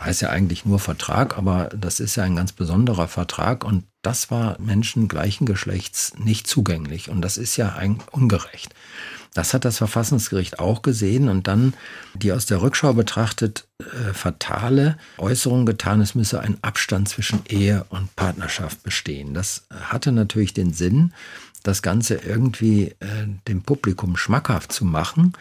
Heißt 0.00 0.22
ja 0.22 0.30
eigentlich 0.30 0.64
nur 0.64 0.78
Vertrag, 0.78 1.36
aber 1.36 1.68
das 1.78 2.00
ist 2.00 2.16
ja 2.16 2.24
ein 2.24 2.36
ganz 2.36 2.52
besonderer 2.52 3.06
Vertrag 3.06 3.64
und 3.64 3.84
das 4.02 4.30
war 4.30 4.56
Menschen 4.60 5.08
gleichen 5.08 5.46
Geschlechts 5.46 6.12
nicht 6.18 6.46
zugänglich 6.46 7.10
und 7.10 7.22
das 7.22 7.36
ist 7.36 7.56
ja 7.56 7.74
ein 7.74 7.98
ungerecht. 8.10 8.74
Das 9.32 9.54
hat 9.54 9.64
das 9.64 9.78
Verfassungsgericht 9.78 10.58
auch 10.58 10.82
gesehen 10.82 11.28
und 11.28 11.46
dann 11.46 11.74
die 12.14 12.32
aus 12.32 12.46
der 12.46 12.62
Rückschau 12.62 12.94
betrachtet 12.94 13.68
äh, 13.78 14.12
fatale 14.12 14.98
Äußerung 15.18 15.66
getan, 15.66 16.00
es 16.00 16.16
müsse 16.16 16.40
ein 16.40 16.58
Abstand 16.62 17.08
zwischen 17.08 17.40
Ehe 17.48 17.86
und 17.90 18.14
Partnerschaft 18.16 18.82
bestehen. 18.82 19.32
Das 19.32 19.66
hatte 19.70 20.10
natürlich 20.10 20.52
den 20.52 20.72
Sinn, 20.72 21.12
das 21.62 21.82
Ganze 21.82 22.16
irgendwie 22.16 22.88
äh, 22.98 23.26
dem 23.46 23.62
Publikum 23.62 24.16
schmackhaft 24.16 24.72
zu 24.72 24.84
machen, 24.84 25.34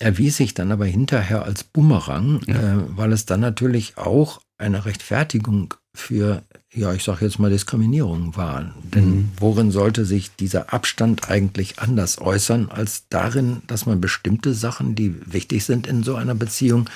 erwies 0.00 0.38
sich 0.38 0.54
dann 0.54 0.72
aber 0.72 0.86
hinterher 0.86 1.44
als 1.44 1.62
Bumerang, 1.62 2.40
ja. 2.46 2.54
äh, 2.54 2.96
weil 2.96 3.12
es 3.12 3.26
dann 3.26 3.40
natürlich 3.40 3.96
auch 3.96 4.40
eine 4.58 4.86
Rechtfertigung 4.86 5.74
für, 5.94 6.42
ja, 6.72 6.92
ich 6.92 7.02
sage 7.02 7.24
jetzt 7.24 7.38
mal 7.38 7.50
Diskriminierung 7.50 8.36
war. 8.36 8.72
Denn 8.82 9.10
mhm. 9.10 9.30
worin 9.38 9.70
sollte 9.70 10.04
sich 10.04 10.34
dieser 10.36 10.72
Abstand 10.72 11.28
eigentlich 11.28 11.80
anders 11.80 12.20
äußern, 12.20 12.70
als 12.70 13.04
darin, 13.08 13.62
dass 13.66 13.86
man 13.86 14.00
bestimmte 14.00 14.54
Sachen, 14.54 14.94
die 14.94 15.14
wichtig 15.32 15.64
sind 15.64 15.86
in 15.86 16.04
so 16.04 16.14
einer 16.14 16.34
Beziehung, 16.34 16.88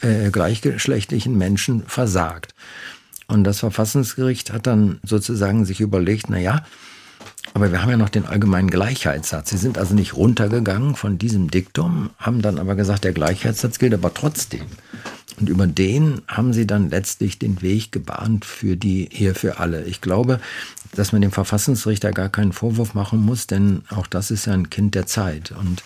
äh, 0.00 0.30
gleichgeschlechtlichen 0.30 1.38
Menschen 1.38 1.84
versagt. 1.86 2.54
Und 3.28 3.44
das 3.44 3.60
Verfassungsgericht 3.60 4.52
hat 4.52 4.66
dann 4.66 4.98
sozusagen 5.04 5.64
sich 5.64 5.80
überlegt, 5.80 6.28
na 6.28 6.38
ja, 6.38 6.64
aber 7.54 7.70
wir 7.72 7.82
haben 7.82 7.90
ja 7.90 7.96
noch 7.96 8.08
den 8.08 8.26
allgemeinen 8.26 8.70
Gleichheitssatz. 8.70 9.50
Sie 9.50 9.56
sind 9.56 9.78
also 9.78 9.94
nicht 9.94 10.14
runtergegangen 10.14 10.94
von 10.96 11.18
diesem 11.18 11.50
Diktum, 11.50 12.10
haben 12.18 12.42
dann 12.42 12.58
aber 12.58 12.74
gesagt, 12.74 13.04
der 13.04 13.12
Gleichheitssatz 13.12 13.78
gilt 13.78 13.94
aber 13.94 14.12
trotzdem. 14.14 14.66
Und 15.40 15.48
über 15.48 15.66
den 15.66 16.20
haben 16.28 16.52
sie 16.52 16.66
dann 16.66 16.90
letztlich 16.90 17.38
den 17.38 17.62
Weg 17.62 17.92
gebahnt 17.92 18.44
für 18.44 18.76
die 18.76 19.12
Ehe 19.12 19.34
für 19.34 19.58
alle. 19.58 19.84
Ich 19.84 20.00
glaube, 20.00 20.38
dass 20.92 21.12
man 21.12 21.22
dem 21.22 21.32
Verfassungsrichter 21.32 22.12
gar 22.12 22.28
keinen 22.28 22.52
Vorwurf 22.52 22.94
machen 22.94 23.20
muss, 23.20 23.46
denn 23.46 23.82
auch 23.88 24.06
das 24.06 24.30
ist 24.30 24.46
ja 24.46 24.52
ein 24.52 24.70
Kind 24.70 24.94
der 24.94 25.06
Zeit. 25.06 25.52
Und 25.52 25.82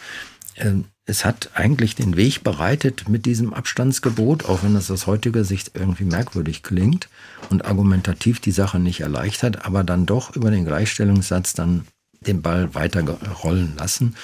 äh, 0.57 0.73
es 1.07 1.25
hat 1.25 1.51
eigentlich 1.55 1.95
den 1.95 2.17
Weg 2.17 2.43
bereitet 2.43 3.09
mit 3.09 3.27
diesem 3.27 3.53
Abstandsgebot, 3.53 4.47
auch 4.47 4.63
wenn 4.63 4.75
es 4.75 4.91
aus 4.91 5.07
heutiger 5.07 5.45
Sicht 5.45 5.73
irgendwie 5.75 6.05
merkwürdig 6.05 6.63
klingt 6.63 7.09
und 7.51 7.65
argumentativ 7.65 8.41
die 8.41 8.53
Sache 8.53 8.79
nicht 8.79 9.01
erleichtert, 9.01 9.67
aber 9.67 9.85
dann 9.85 10.07
doch 10.07 10.35
über 10.35 10.51
den 10.51 10.65
Gleichstellungssatz 10.65 11.53
dann 11.53 11.87
den 12.27 12.41
Ball 12.41 12.75
weiter 12.75 13.03
rollen 13.45 13.75
lassen, 13.77 14.17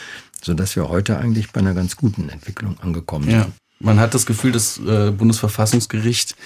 sodass 0.43 0.75
wir 0.75 0.88
heute 0.88 1.19
eigentlich 1.19 1.53
bei 1.53 1.61
einer 1.61 1.75
ganz 1.75 1.97
guten 1.97 2.31
Entwicklung 2.31 2.81
angekommen 2.81 3.29
sind. 3.43 3.53
Man 3.81 3.99
hat 3.99 4.14
das 4.14 4.27
Gefühl, 4.27 4.53
das 4.53 4.79
äh, 4.79 5.11
Bundesverfassungsgericht 5.11 6.37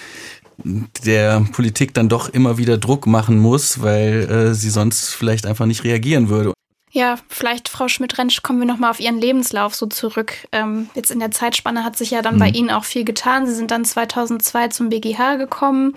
der 0.57 1.41
Politik 1.51 1.93
dann 1.93 2.07
doch 2.07 2.29
immer 2.29 2.57
wieder 2.57 2.77
Druck 2.77 3.07
machen 3.07 3.37
muss, 3.37 3.81
weil 3.81 4.29
äh, 4.29 4.53
sie 4.53 4.69
sonst 4.69 5.13
vielleicht 5.13 5.45
einfach 5.45 5.65
nicht 5.65 5.83
reagieren 5.83 6.29
würde. 6.29 6.53
Ja, 6.91 7.17
vielleicht, 7.27 7.67
Frau 7.67 7.89
Schmidt-Rentsch, 7.89 8.41
kommen 8.41 8.59
wir 8.59 8.65
nochmal 8.65 8.89
auf 8.89 9.01
Ihren 9.01 9.19
Lebenslauf 9.19 9.75
so 9.75 9.85
zurück. 9.85 10.47
Ähm, 10.53 10.89
jetzt 10.95 11.11
in 11.11 11.19
der 11.19 11.31
Zeitspanne 11.31 11.83
hat 11.83 11.97
sich 11.97 12.11
ja 12.11 12.21
dann 12.21 12.35
mhm. 12.35 12.39
bei 12.39 12.47
Ihnen 12.47 12.69
auch 12.69 12.85
viel 12.85 13.03
getan. 13.03 13.45
Sie 13.47 13.53
sind 13.53 13.69
dann 13.69 13.83
2002 13.83 14.69
zum 14.69 14.87
BGH 14.87 15.35
gekommen. 15.35 15.93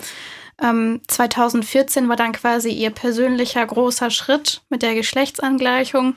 Ähm, 0.61 0.99
2014 1.07 2.09
war 2.09 2.17
dann 2.17 2.33
quasi 2.33 2.71
Ihr 2.71 2.89
persönlicher 2.89 3.65
großer 3.65 4.09
Schritt 4.09 4.61
mit 4.69 4.81
der 4.81 4.93
Geschlechtsangleichung 4.93 6.15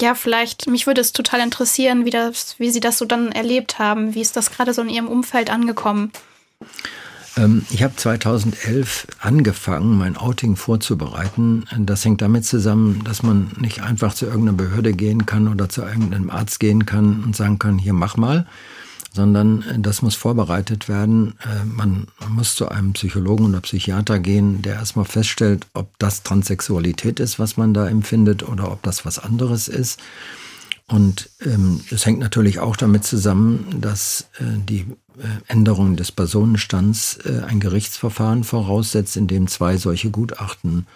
ja, 0.00 0.14
vielleicht, 0.14 0.66
mich 0.66 0.86
würde 0.86 1.00
es 1.00 1.12
total 1.12 1.40
interessieren, 1.40 2.04
wie, 2.04 2.10
das, 2.10 2.58
wie 2.58 2.70
Sie 2.70 2.80
das 2.80 2.98
so 2.98 3.04
dann 3.04 3.30
erlebt 3.30 3.78
haben. 3.78 4.14
Wie 4.14 4.20
ist 4.20 4.36
das 4.36 4.50
gerade 4.50 4.74
so 4.74 4.82
in 4.82 4.88
Ihrem 4.88 5.08
Umfeld 5.08 5.50
angekommen? 5.50 6.10
Ähm, 7.36 7.64
ich 7.70 7.82
habe 7.82 7.94
2011 7.94 9.06
angefangen, 9.20 9.96
mein 9.96 10.16
Outing 10.16 10.56
vorzubereiten. 10.56 11.64
Das 11.78 12.04
hängt 12.04 12.22
damit 12.22 12.44
zusammen, 12.44 13.02
dass 13.04 13.22
man 13.22 13.52
nicht 13.58 13.82
einfach 13.82 14.14
zu 14.14 14.26
irgendeiner 14.26 14.56
Behörde 14.56 14.92
gehen 14.92 15.26
kann 15.26 15.48
oder 15.48 15.68
zu 15.68 15.82
irgendeinem 15.82 16.30
Arzt 16.30 16.58
gehen 16.60 16.86
kann 16.86 17.22
und 17.24 17.36
sagen 17.36 17.58
kann, 17.58 17.78
hier 17.78 17.92
mach 17.92 18.16
mal, 18.16 18.46
sondern 19.14 19.62
äh, 19.62 19.78
das 19.78 20.02
muss 20.02 20.16
vorbereitet 20.16 20.88
werden. 20.88 21.34
Äh, 21.42 21.64
man 21.64 22.08
muss 22.28 22.54
zu 22.54 22.68
einem 22.68 22.92
Psychologen 22.92 23.46
oder 23.46 23.60
Psychiater 23.60 24.18
gehen, 24.18 24.62
der 24.62 24.74
erstmal 24.74 25.04
feststellt, 25.04 25.66
ob 25.72 25.88
das 25.98 26.22
Transsexualität 26.22 27.20
ist, 27.20 27.38
was 27.38 27.56
man 27.56 27.72
da 27.72 27.88
empfindet, 27.88 28.46
oder 28.46 28.70
ob 28.70 28.82
das 28.82 29.06
was 29.06 29.18
anderes 29.18 29.68
ist. 29.68 30.00
Und 30.86 31.30
ähm, 31.40 31.80
es 31.90 32.04
hängt 32.04 32.18
natürlich 32.18 32.58
auch 32.58 32.76
damit 32.76 33.04
zusammen, 33.04 33.80
dass 33.80 34.28
äh, 34.38 34.44
die 34.68 34.80
äh, 35.18 35.24
Änderung 35.46 35.96
des 35.96 36.12
Personenstands 36.12 37.18
äh, 37.24 37.42
ein 37.46 37.60
Gerichtsverfahren 37.60 38.44
voraussetzt, 38.44 39.16
in 39.16 39.26
dem 39.26 39.46
zwei 39.46 39.78
solche 39.78 40.10
Gutachten 40.10 40.86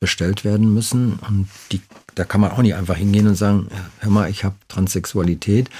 bestellt 0.00 0.44
werden 0.44 0.72
müssen. 0.74 1.18
Und 1.26 1.48
die, 1.72 1.80
da 2.14 2.24
kann 2.24 2.42
man 2.42 2.50
auch 2.50 2.62
nicht 2.62 2.74
einfach 2.74 2.96
hingehen 2.96 3.26
und 3.26 3.36
sagen, 3.36 3.68
hör 4.00 4.10
mal, 4.10 4.30
ich 4.30 4.44
habe 4.44 4.54
Transsexualität 4.68 5.70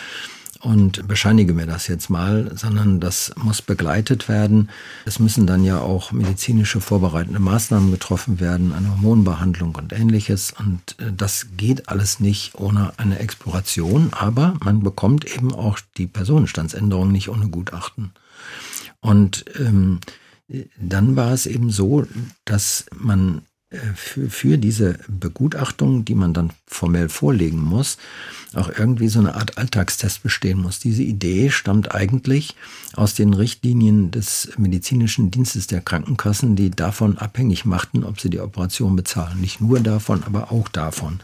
und 0.61 1.07
bescheinige 1.07 1.55
mir 1.55 1.67
das 1.67 1.87
jetzt 1.87 2.11
mal, 2.11 2.51
sondern 2.57 3.01
das 3.01 3.33
muss 3.37 3.63
begleitet 3.63 4.29
werden. 4.29 4.71
Es 5.05 5.19
müssen 5.19 5.47
dann 5.47 5.65
ja 5.65 5.81
auch 5.81 6.13
medizinische 6.13 6.81
vorbereitende 6.81 7.39
Maßnahmen 7.39 7.91
getroffen 7.91 8.41
werden, 8.41 8.73
eine 8.73 8.91
Hormonbehandlung 8.91 9.75
und 9.77 9.93
ähnliches. 9.93 10.53
Und 10.59 10.97
äh, 10.99 11.13
das 11.17 11.49
geht 11.57 11.89
alles 11.89 12.21
nicht 12.21 12.57
ohne 12.57 12.93
eine 12.99 13.19
Exploration, 13.19 14.09
aber 14.13 14.55
man 14.65 14.81
bekommt 14.81 15.25
eben 15.25 15.53
auch 15.55 15.79
die 15.97 16.07
Personenstandsänderung 16.07 17.13
nicht 17.13 17.29
ohne 17.29 17.49
Gutachten. 17.49 18.13
Und 19.01 19.45
ähm, 19.59 20.01
dann 20.81 21.15
war 21.15 21.33
es 21.33 21.47
eben 21.47 21.71
so, 21.71 22.07
dass 22.45 22.87
man 22.97 23.39
äh, 23.39 23.41
für, 23.95 24.31
für 24.31 24.57
diese 24.57 24.99
Begutachtung, 25.09 26.05
die 26.05 26.15
man 26.15 26.33
dann 26.33 26.51
formell 26.67 27.11
vorlegen 27.11 27.61
muss, 27.61 27.99
auch 28.55 28.71
irgendwie 28.71 29.09
so 29.09 29.19
eine 29.19 29.35
Art 29.35 29.59
Alltagstest 29.59 30.23
bestehen 30.23 30.59
muss. 30.59 30.79
Diese 30.79 31.03
Idee 31.03 31.51
stammt 31.51 31.95
eigentlich 31.95 32.55
aus 32.95 33.15
den 33.15 33.35
Richtlinien 33.35 34.11
des 34.11 34.51
medizinischen 34.57 35.31
Dienstes 35.31 35.67
der 35.67 35.83
Krankenkassen, 35.83 36.57
die 36.57 36.71
davon 36.71 37.19
abhängig 37.19 37.67
machten, 37.67 38.05
ob 38.05 38.21
sie 38.21 38.31
die 38.31 38.41
Operation 38.41 38.97
bezahlen. 38.97 39.41
Nicht 39.41 39.61
nur 39.61 39.81
davon, 39.81 40.23
aber 40.25 40.51
auch 40.51 40.69
davon. 40.69 41.21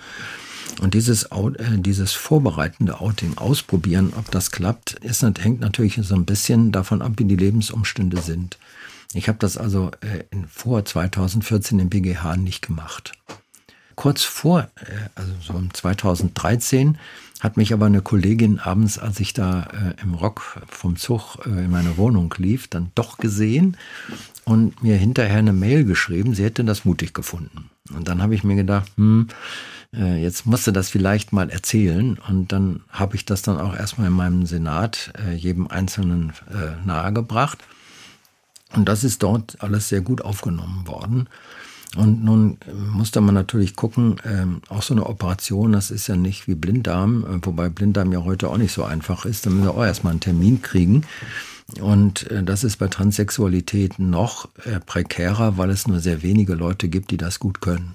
Und 0.83 0.95
dieses, 0.95 1.25
äh, 1.25 1.79
dieses 1.79 2.13
vorbereitende 2.13 3.01
Outing, 3.01 3.39
ausprobieren, 3.39 4.13
ob 4.19 4.31
das 4.31 4.51
klappt, 4.51 4.95
ist, 5.03 5.23
hängt 5.23 5.61
natürlich 5.61 5.99
so 6.03 6.15
ein 6.15 6.25
bisschen 6.27 6.73
davon 6.73 7.01
ab, 7.01 7.13
wie 7.17 7.25
die 7.25 7.37
Lebensumstände 7.37 8.21
sind. 8.21 8.59
Ich 9.15 9.29
habe 9.29 9.39
das 9.39 9.57
also 9.57 9.91
äh, 10.01 10.25
vor 10.49 10.85
2014 10.85 11.79
im 11.79 11.89
BGH 11.89 12.37
nicht 12.37 12.67
gemacht. 12.67 13.13
Kurz 13.95 14.25
vor, 14.25 14.69
äh, 14.77 15.09
also 15.15 15.33
so 15.41 15.55
im 15.55 15.73
2013, 15.73 16.99
hat 17.41 17.57
mich 17.57 17.73
aber 17.73 17.87
eine 17.87 18.01
Kollegin 18.01 18.59
abends, 18.59 18.99
als 18.99 19.21
ich 19.21 19.33
da 19.35 19.65
äh, 19.65 20.03
im 20.03 20.15
Rock 20.15 20.63
vom 20.69 20.97
Zug 20.97 21.39
äh, 21.47 21.51
in 21.51 21.71
meine 21.71 21.97
Wohnung 21.97 22.35
lief, 22.39 22.69
dann 22.69 22.91
doch 22.95 23.19
gesehen 23.19 23.77
und 24.45 24.83
mir 24.83 24.97
hinterher 24.97 25.39
eine 25.39 25.53
Mail 25.53 25.85
geschrieben, 25.85 26.35
sie 26.35 26.45
hätte 26.45 26.65
das 26.65 26.85
mutig 26.85 27.15
gefunden. 27.15 27.71
Und 27.95 28.09
dann 28.09 28.23
habe 28.23 28.35
ich 28.35 28.45
mir 28.45 28.57
gedacht, 28.57 28.91
hm, 28.97 29.29
äh, 29.93 30.21
jetzt 30.23 30.47
musste 30.47 30.73
das 30.73 30.89
vielleicht 30.89 31.33
mal 31.33 31.51
erzählen. 31.51 32.19
Und 32.29 32.51
dann 32.51 32.81
habe 32.89 33.15
ich 33.15 33.27
das 33.27 33.43
dann 33.43 33.61
auch 33.61 33.77
erstmal 33.77 34.09
in 34.09 34.15
meinem 34.15 34.47
Senat 34.47 35.13
äh, 35.25 35.35
jedem 35.35 35.69
Einzelnen 35.69 36.33
nahegebracht. 36.85 37.59
Und 38.77 38.89
das 38.89 39.05
ist 39.05 39.23
dort 39.23 39.57
alles 39.61 39.89
sehr 39.89 40.01
gut 40.01 40.23
aufgenommen 40.23 40.87
worden. 40.87 41.29
Und 41.97 42.25
nun 42.25 42.59
äh, 42.67 42.73
musste 42.73 43.21
man 43.21 43.35
natürlich 43.35 43.77
gucken, 43.77 44.17
ähm, 44.25 44.61
auch 44.69 44.83
so 44.83 44.95
eine 44.95 45.07
Operation, 45.07 45.73
das 45.73 45.91
ist 45.91 46.09
ja 46.09 46.17
nicht 46.17 46.49
wie 46.49 46.55
Blinddarm, 46.55 47.25
äh, 47.25 47.47
wobei 47.47 47.69
Blinddarm 47.69 48.13
ja 48.13 48.25
heute 48.25 48.49
auch 48.49 48.57
nicht 48.57 48.73
so 48.73 48.85
einfach 48.85 49.25
ist. 49.25 49.47
Da 49.47 49.51
müssen 49.51 49.65
wir 49.65 49.75
auch 49.75 49.85
erstmal 49.85 50.13
einen 50.13 50.21
Termin 50.21 50.63
kriegen. 50.63 51.05
Und 51.81 52.31
äh, 52.31 52.43
das 52.43 52.65
ist 52.65 52.79
bei 52.79 52.89
Transsexualität 52.89 53.99
noch 53.99 54.49
äh, 54.65 54.81
prekärer, 54.81 55.57
weil 55.57 55.71
es 55.71 55.87
nur 55.87 56.01
sehr 56.01 56.23
wenige 56.23 56.55
Leute 56.55 56.89
gibt, 56.89 57.11
die 57.11 57.17
das 57.17 57.39
gut 57.39 57.61
können. 57.61 57.95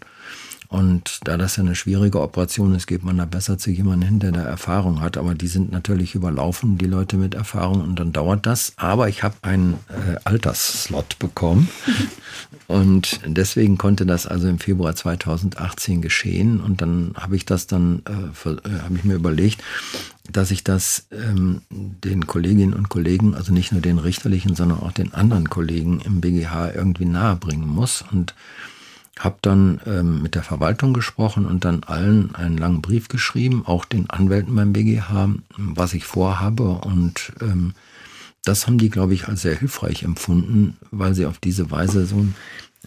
Und 0.69 1.21
da 1.23 1.35
das 1.35 1.55
ja 1.55 1.63
eine 1.63 1.73
schwierige 1.73 2.21
Operation 2.21 2.75
ist, 2.75 2.85
geht 2.85 3.03
man 3.03 3.17
da 3.17 3.25
besser 3.25 3.57
zu 3.57 3.71
jemandem 3.71 4.07
hin, 4.07 4.19
der 4.19 4.31
da 4.31 4.43
Erfahrung 4.43 5.01
hat. 5.01 5.17
Aber 5.17 5.33
die 5.33 5.47
sind 5.47 5.71
natürlich 5.71 6.13
überlaufen, 6.13 6.77
die 6.77 6.85
Leute 6.85 7.17
mit 7.17 7.33
Erfahrung, 7.33 7.81
und 7.81 7.99
dann 7.99 8.13
dauert 8.13 8.45
das. 8.45 8.73
Aber 8.75 9.09
ich 9.09 9.23
habe 9.23 9.35
einen 9.41 9.79
äh, 9.89 10.17
Altersslot 10.25 11.17
bekommen. 11.17 11.69
und 12.67 13.19
deswegen 13.25 13.79
konnte 13.79 14.05
das 14.05 14.27
also 14.27 14.47
im 14.47 14.59
Februar 14.59 14.95
2018 14.95 16.03
geschehen. 16.03 16.59
Und 16.59 16.83
dann 16.83 17.15
habe 17.15 17.35
ich 17.35 17.45
das 17.45 17.65
dann, 17.65 18.03
äh, 18.07 18.49
äh, 18.49 18.79
habe 18.83 18.95
ich 18.95 19.03
mir 19.03 19.15
überlegt, 19.15 19.63
dass 20.31 20.51
ich 20.51 20.63
das 20.63 21.07
ähm, 21.11 21.61
den 21.71 22.27
Kolleginnen 22.27 22.75
und 22.75 22.89
Kollegen, 22.89 23.33
also 23.33 23.51
nicht 23.51 23.71
nur 23.71 23.81
den 23.81 23.97
richterlichen, 23.97 24.53
sondern 24.53 24.81
auch 24.81 24.91
den 24.91 25.15
anderen 25.15 25.49
Kollegen 25.49 25.99
im 26.01 26.21
BGH 26.21 26.73
irgendwie 26.75 27.05
nahebringen 27.05 27.67
muss. 27.67 28.03
Und 28.11 28.35
habe 29.19 29.37
dann 29.41 29.81
ähm, 29.85 30.21
mit 30.21 30.33
der 30.33 30.43
Verwaltung 30.43 30.93
gesprochen 30.93 31.45
und 31.45 31.65
dann 31.65 31.83
allen 31.83 32.33
einen 32.35 32.57
langen 32.57 32.81
Brief 32.81 33.09
geschrieben, 33.09 33.63
auch 33.65 33.85
den 33.85 34.09
Anwälten 34.09 34.55
beim 34.55 34.73
BGH, 34.73 35.29
was 35.57 35.93
ich 35.93 36.05
vorhabe. 36.05 36.63
Und 36.63 37.33
ähm, 37.41 37.73
das 38.45 38.65
haben 38.65 38.77
die, 38.77 38.89
glaube 38.89 39.13
ich, 39.13 39.27
als 39.27 39.41
sehr 39.41 39.57
hilfreich 39.57 40.03
empfunden, 40.03 40.77
weil 40.89 41.13
sie 41.13 41.25
auf 41.25 41.37
diese 41.37 41.69
Weise 41.69 42.05
so 42.05 42.25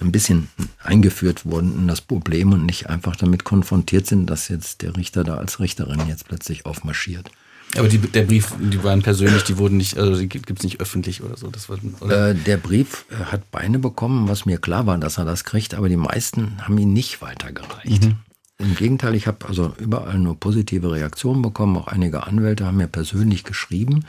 ein 0.01 0.11
bisschen 0.11 0.49
eingeführt 0.83 1.45
wurden 1.45 1.77
in 1.77 1.87
das 1.87 2.01
Problem 2.01 2.53
und 2.53 2.65
nicht 2.65 2.89
einfach 2.89 3.15
damit 3.15 3.45
konfrontiert 3.45 4.07
sind, 4.07 4.27
dass 4.27 4.49
jetzt 4.49 4.81
der 4.81 4.97
Richter 4.97 5.25
da 5.25 5.37
als 5.37 5.61
Richterin 5.61 6.09
jetzt 6.09 6.29
plötzlich 6.29 6.65
aufmarschiert. 6.65 7.31
Aber 7.77 7.89
die, 7.89 7.99
der 7.99 8.25
Brief, 8.25 8.53
die 8.59 8.83
waren 8.85 9.03
persönlich, 9.03 9.45
die 9.45 9.57
wurden 9.57 9.79
nicht, 9.79 9.97
also 9.97 10.19
die 10.19 10.29
gibt 10.29 10.51
es 10.51 10.63
nicht 10.63 10.81
öffentlich 10.81 11.23
oder 11.23 11.37
so. 11.37 11.49
Das 11.49 11.69
war, 11.69 11.79
oder? 12.01 12.31
Äh, 12.31 12.35
der 12.35 12.59
Brief 12.59 13.07
äh, 13.11 13.25
hat 13.25 13.51
Beine 13.51 13.79
bekommen, 13.79 14.29
was 14.29 14.45
mir 14.45 14.59
klar 14.59 14.87
war, 14.87 14.99
dass 14.99 15.19
er 15.19 15.25
das 15.25 15.45
kriegt, 15.45 15.75
aber 15.75 15.89
die 15.89 15.97
meisten 15.97 16.59
haben 16.63 16.77
ihn 16.77 16.93
nicht 16.93 17.23
weitergereicht. 17.23 18.05
Mhm. 18.05 18.17
Im 18.59 18.77
Gegenteil, 18.77 19.15
ich 19.15 19.27
habe 19.27 19.49
also 19.49 19.75
überall 19.79 20.19
nur 20.19 20.39
positive 20.39 20.93
Reaktionen 20.93 21.43
bekommen. 21.43 21.77
Auch 21.77 21.89
einige 21.89 22.27
Anwälte 22.27 22.67
haben 22.67 22.77
mir 22.77 22.87
persönlich 22.87 23.43
geschrieben. 23.43 24.05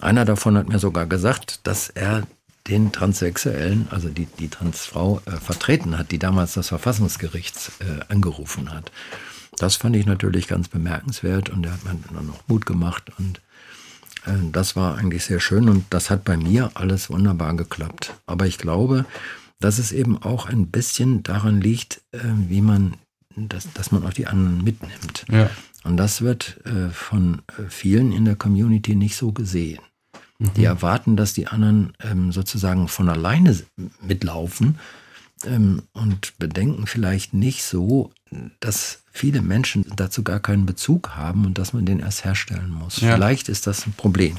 Einer 0.00 0.24
davon 0.24 0.56
hat 0.56 0.68
mir 0.68 0.78
sogar 0.78 1.06
gesagt, 1.06 1.60
dass 1.64 1.88
er 1.88 2.22
den 2.68 2.92
Transsexuellen, 2.92 3.88
also 3.90 4.08
die, 4.08 4.26
die 4.38 4.48
Transfrau, 4.48 5.20
äh, 5.26 5.32
vertreten 5.32 5.98
hat, 5.98 6.12
die 6.12 6.18
damals 6.18 6.54
das 6.54 6.68
Verfassungsgericht 6.68 7.72
äh, 7.80 8.12
angerufen 8.12 8.72
hat. 8.72 8.92
Das 9.58 9.76
fand 9.76 9.96
ich 9.96 10.06
natürlich 10.06 10.48
ganz 10.48 10.68
bemerkenswert 10.68 11.50
und 11.50 11.64
er 11.64 11.72
hat 11.72 11.84
mir 11.84 11.98
dann 12.12 12.26
noch 12.26 12.46
Mut 12.46 12.66
gemacht 12.66 13.10
und 13.18 13.40
äh, 14.26 14.32
das 14.52 14.76
war 14.76 14.96
eigentlich 14.96 15.24
sehr 15.24 15.40
schön 15.40 15.68
und 15.68 15.86
das 15.90 16.10
hat 16.10 16.24
bei 16.24 16.36
mir 16.36 16.70
alles 16.74 17.10
wunderbar 17.10 17.54
geklappt. 17.54 18.14
Aber 18.26 18.46
ich 18.46 18.58
glaube, 18.58 19.04
dass 19.60 19.78
es 19.78 19.92
eben 19.92 20.20
auch 20.22 20.46
ein 20.46 20.68
bisschen 20.68 21.22
daran 21.22 21.60
liegt, 21.60 22.02
äh, 22.12 22.18
wie 22.48 22.60
man, 22.60 22.94
dass, 23.34 23.72
dass 23.72 23.92
man 23.92 24.04
auch 24.04 24.12
die 24.12 24.26
anderen 24.26 24.62
mitnimmt. 24.62 25.24
Ja. 25.30 25.50
Und 25.84 25.96
das 25.96 26.20
wird 26.20 26.60
äh, 26.66 26.90
von 26.90 27.42
vielen 27.68 28.12
in 28.12 28.24
der 28.24 28.36
Community 28.36 28.96
nicht 28.96 29.16
so 29.16 29.32
gesehen. 29.32 29.80
Mhm. 30.38 30.54
Die 30.54 30.64
erwarten, 30.64 31.16
dass 31.16 31.32
die 31.32 31.46
anderen 31.46 31.92
ähm, 32.00 32.32
sozusagen 32.32 32.88
von 32.88 33.08
alleine 33.08 33.56
mitlaufen 34.02 34.78
ähm, 35.44 35.82
und 35.92 36.38
bedenken 36.38 36.86
vielleicht 36.86 37.34
nicht 37.34 37.64
so, 37.64 38.10
dass 38.60 39.00
viele 39.12 39.42
Menschen 39.42 39.84
dazu 39.96 40.22
gar 40.22 40.40
keinen 40.40 40.66
Bezug 40.66 41.10
haben 41.10 41.46
und 41.46 41.58
dass 41.58 41.72
man 41.72 41.86
den 41.86 42.00
erst 42.00 42.24
herstellen 42.24 42.70
muss. 42.70 43.00
Ja. 43.00 43.14
Vielleicht 43.14 43.48
ist 43.48 43.66
das 43.66 43.86
ein 43.86 43.92
Problem. 43.92 44.36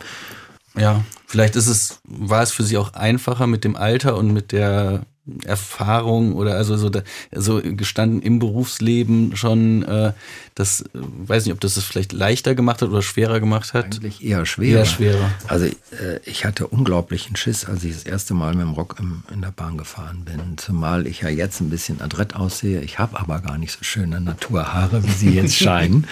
Ja, 0.75 1.03
vielleicht 1.25 1.55
ist 1.55 1.67
es, 1.67 1.99
war 2.03 2.43
es 2.43 2.51
für 2.51 2.63
sie 2.63 2.77
auch 2.77 2.93
einfacher 2.93 3.47
mit 3.47 3.63
dem 3.63 3.75
Alter 3.75 4.15
und 4.15 4.31
mit 4.31 4.51
der 4.51 5.01
Erfahrung 5.45 6.33
oder 6.33 6.55
also 6.55 6.77
so, 6.77 6.89
da, 6.89 7.01
so 7.31 7.61
gestanden 7.61 8.21
im 8.21 8.39
Berufsleben 8.39 9.35
schon, 9.35 9.83
äh, 9.83 10.13
das 10.55 10.85
weiß 10.93 11.45
nicht, 11.45 11.53
ob 11.53 11.59
das 11.59 11.77
es 11.77 11.83
vielleicht 11.83 12.13
leichter 12.13 12.55
gemacht 12.55 12.81
hat 12.81 12.89
oder 12.89 13.01
schwerer 13.01 13.39
gemacht 13.39 13.73
hat. 13.73 13.85
Eigentlich 13.85 14.23
eher 14.23 14.45
schwerer. 14.45 14.79
Eher 14.79 14.85
schwerer. 14.85 15.31
Also 15.47 15.65
äh, 15.65 16.19
ich 16.25 16.45
hatte 16.45 16.67
unglaublichen 16.67 17.35
Schiss, 17.35 17.65
als 17.65 17.83
ich 17.83 17.93
das 17.93 18.03
erste 18.03 18.33
Mal 18.33 18.55
mit 18.55 18.65
dem 18.65 18.73
Rock 18.73 18.95
im, 18.99 19.23
in 19.33 19.41
der 19.41 19.51
Bahn 19.51 19.77
gefahren 19.77 20.23
bin. 20.23 20.57
Zumal 20.57 21.07
ich 21.07 21.21
ja 21.21 21.29
jetzt 21.29 21.59
ein 21.61 21.69
bisschen 21.69 22.01
adrett 22.01 22.35
aussehe. 22.35 22.81
Ich 22.81 22.99
habe 22.99 23.19
aber 23.19 23.39
gar 23.39 23.57
nicht 23.57 23.73
so 23.73 23.83
schöne 23.83 24.21
Naturhaare, 24.21 25.03
wie 25.03 25.11
sie 25.11 25.31
jetzt 25.31 25.55
scheinen. 25.57 26.07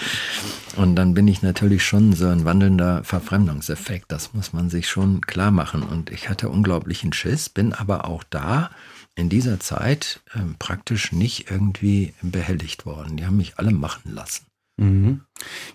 Und 0.76 0.96
dann 0.96 1.14
bin 1.14 1.26
ich 1.26 1.40
natürlich 1.40 1.84
schon 1.84 2.12
so 2.12 2.26
ein 2.26 2.44
wandelnder 2.44 3.02
Verfremdungseffekt. 3.02 4.12
Das 4.12 4.34
muss 4.34 4.52
man 4.52 4.68
sich 4.68 4.88
schon 4.88 5.22
klar 5.22 5.50
machen. 5.50 5.82
Und 5.82 6.10
ich 6.10 6.28
hatte 6.28 6.50
unglaublichen 6.50 7.14
Schiss, 7.14 7.48
bin 7.48 7.72
aber 7.72 8.04
auch 8.04 8.22
da 8.28 8.70
in 9.16 9.28
dieser 9.28 9.58
Zeit 9.58 10.20
äh, 10.34 10.40
praktisch 10.58 11.10
nicht 11.10 11.50
irgendwie 11.50 12.14
behelligt 12.22 12.86
worden. 12.86 13.16
Die 13.16 13.26
haben 13.26 13.38
mich 13.38 13.58
alle 13.58 13.72
machen 13.72 14.14
lassen. 14.14 14.46
Mhm. 14.76 15.22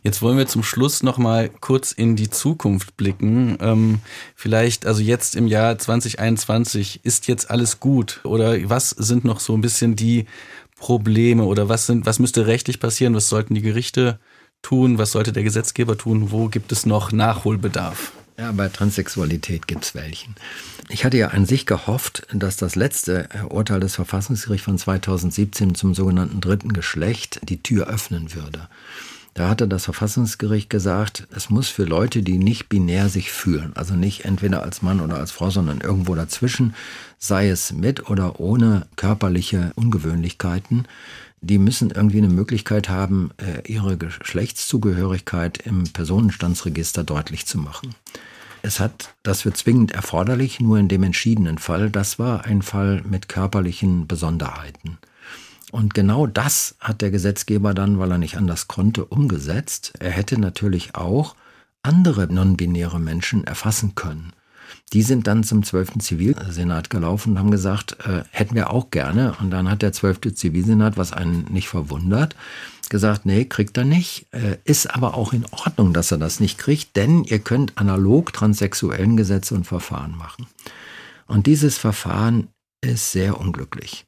Jetzt 0.04 0.21
wollen 0.21 0.38
wir 0.38 0.47
zum 0.47 0.63
Schluss 0.63 1.01
noch 1.01 1.17
mal 1.17 1.49
kurz 1.49 1.91
in 1.91 2.15
die 2.15 2.30
Zukunft 2.30 2.95
blicken. 2.97 3.58
Ähm, 3.60 3.99
vielleicht, 4.36 4.86
also 4.86 5.01
jetzt 5.01 5.36
im 5.36 5.47
Jahr 5.47 5.77
2021, 5.77 7.04
ist 7.04 7.27
jetzt 7.27 7.49
alles 7.49 7.80
gut? 7.80 8.21
Oder 8.23 8.69
was 8.69 8.91
sind 8.91 9.25
noch 9.25 9.39
so 9.39 9.56
ein 9.56 9.62
bisschen 9.62 9.95
die 9.95 10.25
Probleme? 10.77 11.43
Oder 11.43 11.67
was 11.67 11.88
sind, 11.88 12.06
was 12.06 12.19
müsste 12.19 12.45
rechtlich 12.45 12.80
passieren? 12.80 13.15
Was 13.15 13.27
sollten 13.27 13.56
die 13.56 13.62
Gerichte 13.62 14.19
tun? 14.62 14.99
Was 14.99 15.13
sollte 15.13 15.34
der 15.34 15.43
Gesetzgeber 15.43 15.97
tun? 15.97 16.32
Wo 16.32 16.47
gibt 16.47 16.71
es 16.71 16.86
noch 16.86 17.12
Nachholbedarf? 17.12 18.12
Ja, 18.38 18.51
bei 18.51 18.69
Transsexualität 18.69 19.67
gibt 19.67 19.84
es 19.84 19.95
welchen. 19.95 20.36
Ich 20.93 21.06
hatte 21.06 21.17
ja 21.17 21.30
an 21.30 21.45
sich 21.45 21.65
gehofft, 21.65 22.27
dass 22.34 22.58
das 22.58 22.75
letzte 22.75 23.30
Urteil 23.49 23.80
des 23.80 23.95
Verfassungsgerichts 23.95 24.65
von 24.65 24.77
2017 24.77 25.73
zum 25.73 25.95
sogenannten 25.95 26.41
dritten 26.41 26.73
Geschlecht 26.73 27.39
die 27.47 27.63
Tür 27.63 27.88
öffnen 27.88 28.36
würde. 28.36 28.67
Da 29.34 29.47
hatte 29.47 29.69
das 29.69 29.86
Verfassungsgericht 29.86 30.69
gesagt, 30.69 31.27
es 31.34 31.49
muss 31.49 31.69
für 31.69 31.86
Leute, 31.86 32.23
die 32.23 32.38
nicht 32.38 32.67
binär 32.67 33.08
sich 33.08 33.32
fühlen, 33.32 33.71
also 33.75 33.93
nicht 33.93 34.25
entweder 34.25 34.63
als 34.63 34.82
Mann 34.82 34.99
oder 34.99 35.15
als 35.15 35.32
Frau, 35.32 35.49
sondern 35.49 35.80
irgendwo 35.80 36.13
dazwischen, 36.13 36.75
sei 37.17 37.47
es 37.47 37.72
mit 37.72 38.09
oder 38.09 38.41
ohne 38.41 38.86
körperliche 38.97 39.72
Ungewöhnlichkeiten, 39.76 40.89
die 41.39 41.57
müssen 41.57 41.91
irgendwie 41.91 42.18
eine 42.18 42.28
Möglichkeit 42.28 42.89
haben, 42.89 43.32
äh, 43.38 43.66
ihre 43.72 43.97
Geschlechtszugehörigkeit 43.97 45.59
im 45.59 45.86
Personenstandsregister 45.86 47.05
deutlich 47.05 47.45
zu 47.45 47.59
machen. 47.59 47.95
Es 48.64 48.80
hat, 48.80 49.16
das 49.24 49.45
wird 49.45 49.57
zwingend 49.57 49.91
erforderlich, 49.91 50.59
nur 50.59 50.78
in 50.78 50.88
dem 50.88 51.03
entschiedenen 51.03 51.57
Fall. 51.57 51.89
Das 51.89 52.20
war 52.20 52.45
ein 52.45 52.62
Fall 52.62 53.01
mit 53.03 53.28
körperlichen 53.28 54.07
Besonderheiten. 54.07 54.97
Und 55.72 55.93
genau 55.93 56.28
das 56.28 56.76
hat 56.80 57.01
der 57.01 57.12
Gesetzgeber 57.12 57.74
dann, 57.74 57.97
weil 57.97 58.12
er 58.12 58.18
nicht 58.18 58.38
anders 58.38 58.68
konnte, 58.68 59.05
umgesetzt. 59.05 59.93
Er 59.99 60.12
hätte 60.12 60.39
natürlich 60.39 60.95
auch 60.95 61.36
andere 61.82 62.32
non-binäre 62.32 62.99
Menschen 62.99 63.43
erfassen 63.45 63.95
können. 63.95 64.34
Die 64.94 65.04
sind 65.04 65.28
dann 65.28 65.44
zum 65.44 65.64
12. 65.64 66.00
Zivilsenat 66.00 66.89
gelaufen 66.89 67.32
und 67.32 67.39
haben 67.39 67.52
gesagt, 67.52 67.98
äh, 68.06 68.24
hätten 68.32 68.56
wir 68.56 68.72
auch 68.72 68.92
gerne. 68.92 69.36
Und 69.39 69.52
dann 69.52 69.70
hat 69.70 69.82
der 69.82 69.94
12. 69.94 70.36
Zivilsenat, 70.36 70.98
was 70.98 71.14
einen 71.14 71.46
nicht 71.50 71.70
verwundert, 71.70 72.36
gesagt, 72.89 73.26
nee, 73.26 73.46
kriegt 73.46 73.78
er 73.78 73.86
nicht. 73.86 74.28
Äh, 74.32 74.58
ist 74.66 74.94
aber 74.94 75.16
auch 75.16 75.32
in 75.32 75.46
Ordnung, 75.52 75.94
dass 75.94 76.12
er 76.12 76.18
das 76.18 76.42
nicht 76.42 76.58
kriegt, 76.58 76.96
denn 76.98 77.24
ihr 77.24 77.39
könnt 77.39 77.78
analog 77.78 78.34
transsexuellen 78.34 79.16
Gesetze 79.16 79.56
und 79.56 79.66
Verfahren 79.66 80.16
machen. 80.18 80.46
Und 81.26 81.48
dieses 81.48 81.78
Verfahren 81.78 82.50
ist 82.82 83.14
sehr 83.14 83.39
unglücklich. 83.39 84.06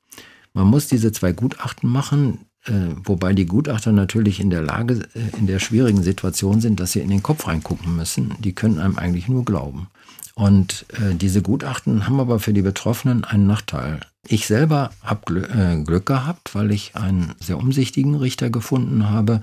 Man 0.53 0.67
muss 0.67 0.87
diese 0.87 1.13
zwei 1.13 1.31
Gutachten 1.31 1.89
machen, 1.89 2.39
äh, 2.65 2.71
wobei 3.03 3.33
die 3.33 3.45
Gutachter 3.45 3.93
natürlich 3.93 4.39
in 4.39 4.49
der 4.49 4.61
Lage, 4.61 5.07
äh, 5.15 5.37
in 5.37 5.47
der 5.47 5.59
schwierigen 5.59 6.03
Situation 6.03 6.59
sind, 6.59 6.79
dass 6.79 6.91
sie 6.91 6.99
in 6.99 7.09
den 7.09 7.23
Kopf 7.23 7.47
reingucken 7.47 7.95
müssen. 7.95 8.35
Die 8.39 8.53
können 8.53 8.79
einem 8.79 8.97
eigentlich 8.97 9.29
nur 9.29 9.45
glauben. 9.45 9.87
Und 10.35 10.85
äh, 10.93 11.13
diese 11.13 11.41
Gutachten 11.41 12.07
haben 12.07 12.19
aber 12.19 12.39
für 12.39 12.53
die 12.53 12.63
Betroffenen 12.63 13.23
einen 13.23 13.45
Nachteil. 13.45 13.99
Ich 14.27 14.47
selber 14.47 14.89
habe 15.03 15.21
Glück, 15.25 15.49
äh, 15.53 15.83
Glück 15.83 16.05
gehabt, 16.05 16.55
weil 16.55 16.71
ich 16.71 16.95
einen 16.95 17.33
sehr 17.39 17.57
umsichtigen 17.57 18.15
Richter 18.15 18.49
gefunden 18.49 19.09
habe, 19.09 19.41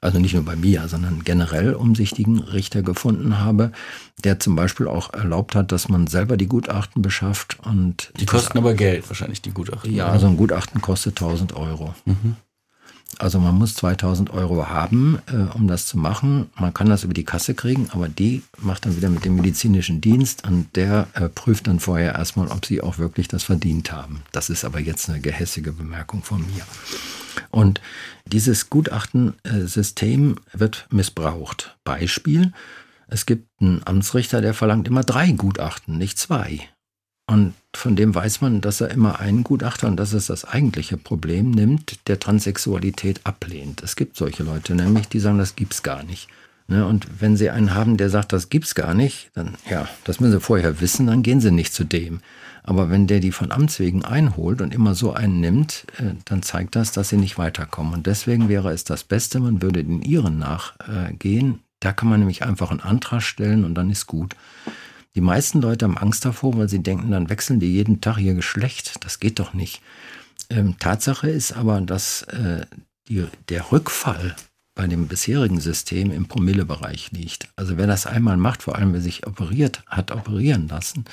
also 0.00 0.18
nicht 0.18 0.34
nur 0.34 0.44
bei 0.44 0.56
mir, 0.56 0.88
sondern 0.88 1.22
generell 1.22 1.74
umsichtigen 1.74 2.40
Richter 2.40 2.82
gefunden 2.82 3.38
habe, 3.38 3.72
der 4.24 4.40
zum 4.40 4.56
Beispiel 4.56 4.88
auch 4.88 5.12
erlaubt 5.12 5.54
hat, 5.54 5.70
dass 5.70 5.88
man 5.88 6.08
selber 6.08 6.36
die 6.36 6.48
Gutachten 6.48 7.02
beschafft 7.02 7.58
und 7.64 8.12
die 8.18 8.26
kosten 8.26 8.58
aber 8.58 8.74
Geld 8.74 9.08
wahrscheinlich 9.08 9.42
die 9.42 9.52
Gutachten. 9.52 9.94
Ja, 9.94 10.08
also 10.08 10.26
ein 10.26 10.36
Gutachten 10.36 10.80
kostet 10.80 11.20
1000 11.20 11.54
Euro. 11.54 11.94
Mhm. 12.04 12.36
Also 13.18 13.38
man 13.38 13.54
muss 13.54 13.74
2000 13.76 14.30
Euro 14.30 14.68
haben, 14.68 15.18
äh, 15.26 15.54
um 15.54 15.68
das 15.68 15.86
zu 15.86 15.98
machen. 15.98 16.50
Man 16.58 16.74
kann 16.74 16.88
das 16.88 17.04
über 17.04 17.14
die 17.14 17.24
Kasse 17.24 17.54
kriegen, 17.54 17.88
aber 17.92 18.08
die 18.08 18.42
macht 18.58 18.86
dann 18.86 18.96
wieder 18.96 19.10
mit 19.10 19.24
dem 19.24 19.36
medizinischen 19.36 20.00
Dienst 20.00 20.46
und 20.46 20.74
der 20.74 21.06
äh, 21.14 21.28
prüft 21.28 21.66
dann 21.66 21.80
vorher 21.80 22.14
erstmal, 22.14 22.48
ob 22.48 22.66
sie 22.66 22.80
auch 22.80 22.98
wirklich 22.98 23.28
das 23.28 23.44
verdient 23.44 23.92
haben. 23.92 24.22
Das 24.32 24.50
ist 24.50 24.64
aber 24.64 24.80
jetzt 24.80 25.08
eine 25.08 25.20
gehässige 25.20 25.72
Bemerkung 25.72 26.22
von 26.22 26.40
mir. 26.40 26.64
Und 27.50 27.80
dieses 28.26 28.70
Gutachtensystem 28.70 30.36
wird 30.52 30.86
missbraucht. 30.90 31.76
Beispiel, 31.84 32.52
es 33.08 33.26
gibt 33.26 33.48
einen 33.60 33.82
Amtsrichter, 33.84 34.40
der 34.40 34.54
verlangt 34.54 34.88
immer 34.88 35.04
drei 35.04 35.32
Gutachten, 35.32 35.98
nicht 35.98 36.18
zwei. 36.18 36.60
Und 37.26 37.54
von 37.74 37.96
dem 37.96 38.14
weiß 38.14 38.40
man, 38.40 38.60
dass 38.60 38.80
er 38.80 38.90
immer 38.90 39.20
einen 39.20 39.44
Gutachter, 39.44 39.88
und 39.88 39.96
das 39.96 40.12
ist 40.12 40.28
das 40.28 40.44
eigentliche 40.44 40.96
Problem, 40.96 41.50
nimmt, 41.50 42.08
der 42.08 42.18
Transsexualität 42.18 43.20
ablehnt. 43.24 43.82
Es 43.82 43.96
gibt 43.96 44.16
solche 44.16 44.42
Leute, 44.42 44.74
nämlich, 44.74 45.08
die 45.08 45.20
sagen, 45.20 45.38
das 45.38 45.56
gibt's 45.56 45.82
gar 45.82 46.02
nicht. 46.02 46.28
Ne? 46.68 46.86
Und 46.86 47.20
wenn 47.20 47.36
sie 47.36 47.50
einen 47.50 47.74
haben, 47.74 47.96
der 47.96 48.10
sagt, 48.10 48.32
das 48.32 48.48
gibt's 48.48 48.74
gar 48.74 48.94
nicht, 48.94 49.30
dann, 49.34 49.56
ja, 49.70 49.88
das 50.04 50.20
müssen 50.20 50.32
sie 50.32 50.40
vorher 50.40 50.80
wissen, 50.80 51.06
dann 51.06 51.22
gehen 51.22 51.40
sie 51.40 51.50
nicht 51.50 51.72
zu 51.72 51.84
dem. 51.84 52.20
Aber 52.64 52.90
wenn 52.90 53.06
der 53.06 53.20
die 53.20 53.32
von 53.32 53.50
Amts 53.50 53.80
wegen 53.80 54.04
einholt 54.04 54.60
und 54.60 54.72
immer 54.72 54.94
so 54.94 55.12
einen 55.12 55.40
nimmt, 55.40 55.84
äh, 55.98 56.14
dann 56.24 56.42
zeigt 56.42 56.76
das, 56.76 56.92
dass 56.92 57.08
sie 57.08 57.16
nicht 57.16 57.38
weiterkommen. 57.38 57.94
Und 57.94 58.06
deswegen 58.06 58.48
wäre 58.48 58.72
es 58.72 58.84
das 58.84 59.04
Beste, 59.04 59.40
man 59.40 59.62
würde 59.62 59.82
den 59.82 60.02
ihren 60.02 60.38
nachgehen. 60.38 61.60
Da 61.80 61.92
kann 61.92 62.08
man 62.08 62.20
nämlich 62.20 62.44
einfach 62.44 62.70
einen 62.70 62.80
Antrag 62.80 63.22
stellen 63.22 63.64
und 63.64 63.74
dann 63.74 63.90
ist 63.90 64.06
gut. 64.06 64.36
Die 65.14 65.20
meisten 65.20 65.60
Leute 65.60 65.84
haben 65.84 65.98
Angst 65.98 66.24
davor, 66.24 66.56
weil 66.56 66.68
sie 66.68 66.82
denken, 66.82 67.10
dann 67.10 67.28
wechseln 67.28 67.60
die 67.60 67.72
jeden 67.72 68.00
Tag 68.00 68.18
ihr 68.18 68.34
Geschlecht. 68.34 69.04
Das 69.04 69.20
geht 69.20 69.38
doch 69.38 69.52
nicht. 69.52 69.82
Ähm, 70.48 70.78
Tatsache 70.78 71.28
ist 71.28 71.52
aber, 71.52 71.80
dass 71.80 72.22
äh, 72.22 72.66
die, 73.08 73.26
der 73.48 73.72
Rückfall 73.72 74.36
bei 74.74 74.86
dem 74.86 75.06
bisherigen 75.06 75.60
System 75.60 76.10
im 76.10 76.26
Promillebereich 76.26 77.12
liegt. 77.12 77.48
Also 77.56 77.76
wer 77.76 77.86
das 77.86 78.06
einmal 78.06 78.38
macht, 78.38 78.62
vor 78.62 78.76
allem 78.76 78.94
wer 78.94 79.02
sich 79.02 79.26
operiert 79.26 79.82
hat, 79.86 80.10
operieren 80.10 80.68
lassen, 80.68 81.04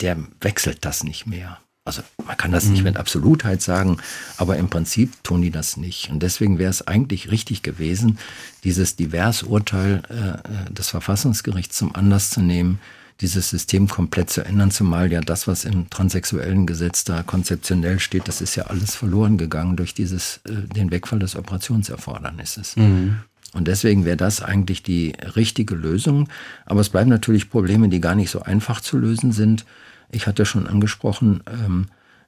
der 0.00 0.16
wechselt 0.40 0.84
das 0.84 1.02
nicht 1.02 1.26
mehr. 1.26 1.58
Also 1.84 2.02
man 2.26 2.36
kann 2.36 2.52
das 2.52 2.66
mhm. 2.66 2.72
nicht 2.72 2.84
mit 2.84 2.96
Absolutheit 2.96 3.62
sagen, 3.62 3.98
aber 4.38 4.56
im 4.56 4.68
Prinzip 4.68 5.22
tun 5.22 5.42
die 5.42 5.50
das 5.50 5.76
nicht. 5.76 6.10
Und 6.10 6.22
deswegen 6.22 6.58
wäre 6.58 6.70
es 6.70 6.86
eigentlich 6.86 7.30
richtig 7.30 7.62
gewesen, 7.62 8.18
dieses 8.64 8.96
Diversurteil 8.96 10.02
äh, 10.08 10.72
des 10.72 10.88
Verfassungsgerichts 10.88 11.76
zum 11.76 11.94
Anlass 11.94 12.30
zu 12.30 12.40
nehmen, 12.40 12.80
dieses 13.20 13.48
System 13.48 13.88
komplett 13.88 14.30
zu 14.30 14.44
ändern, 14.44 14.70
zumal 14.70 15.10
ja 15.10 15.20
das, 15.20 15.46
was 15.46 15.64
im 15.64 15.88
transsexuellen 15.88 16.66
Gesetz 16.66 17.04
da 17.04 17.22
konzeptionell 17.22 17.98
steht, 17.98 18.28
das 18.28 18.40
ist 18.40 18.56
ja 18.56 18.64
alles 18.64 18.94
verloren 18.94 19.38
gegangen 19.38 19.76
durch 19.76 19.94
dieses, 19.94 20.40
äh, 20.44 20.52
den 20.74 20.90
Wegfall 20.90 21.18
des 21.18 21.36
Operationserfordernisses. 21.36 22.76
Mhm. 22.76 23.20
Und 23.54 23.68
deswegen 23.68 24.04
wäre 24.04 24.18
das 24.18 24.42
eigentlich 24.42 24.82
die 24.82 25.14
richtige 25.34 25.74
Lösung. 25.74 26.28
Aber 26.66 26.80
es 26.80 26.90
bleiben 26.90 27.08
natürlich 27.08 27.48
Probleme, 27.48 27.88
die 27.88 28.02
gar 28.02 28.14
nicht 28.14 28.30
so 28.30 28.42
einfach 28.42 28.82
zu 28.82 28.98
lösen 28.98 29.32
sind. 29.32 29.64
Ich 30.10 30.26
hatte 30.26 30.44
schon 30.44 30.66
angesprochen, 30.66 31.42
ähm, 31.46 31.86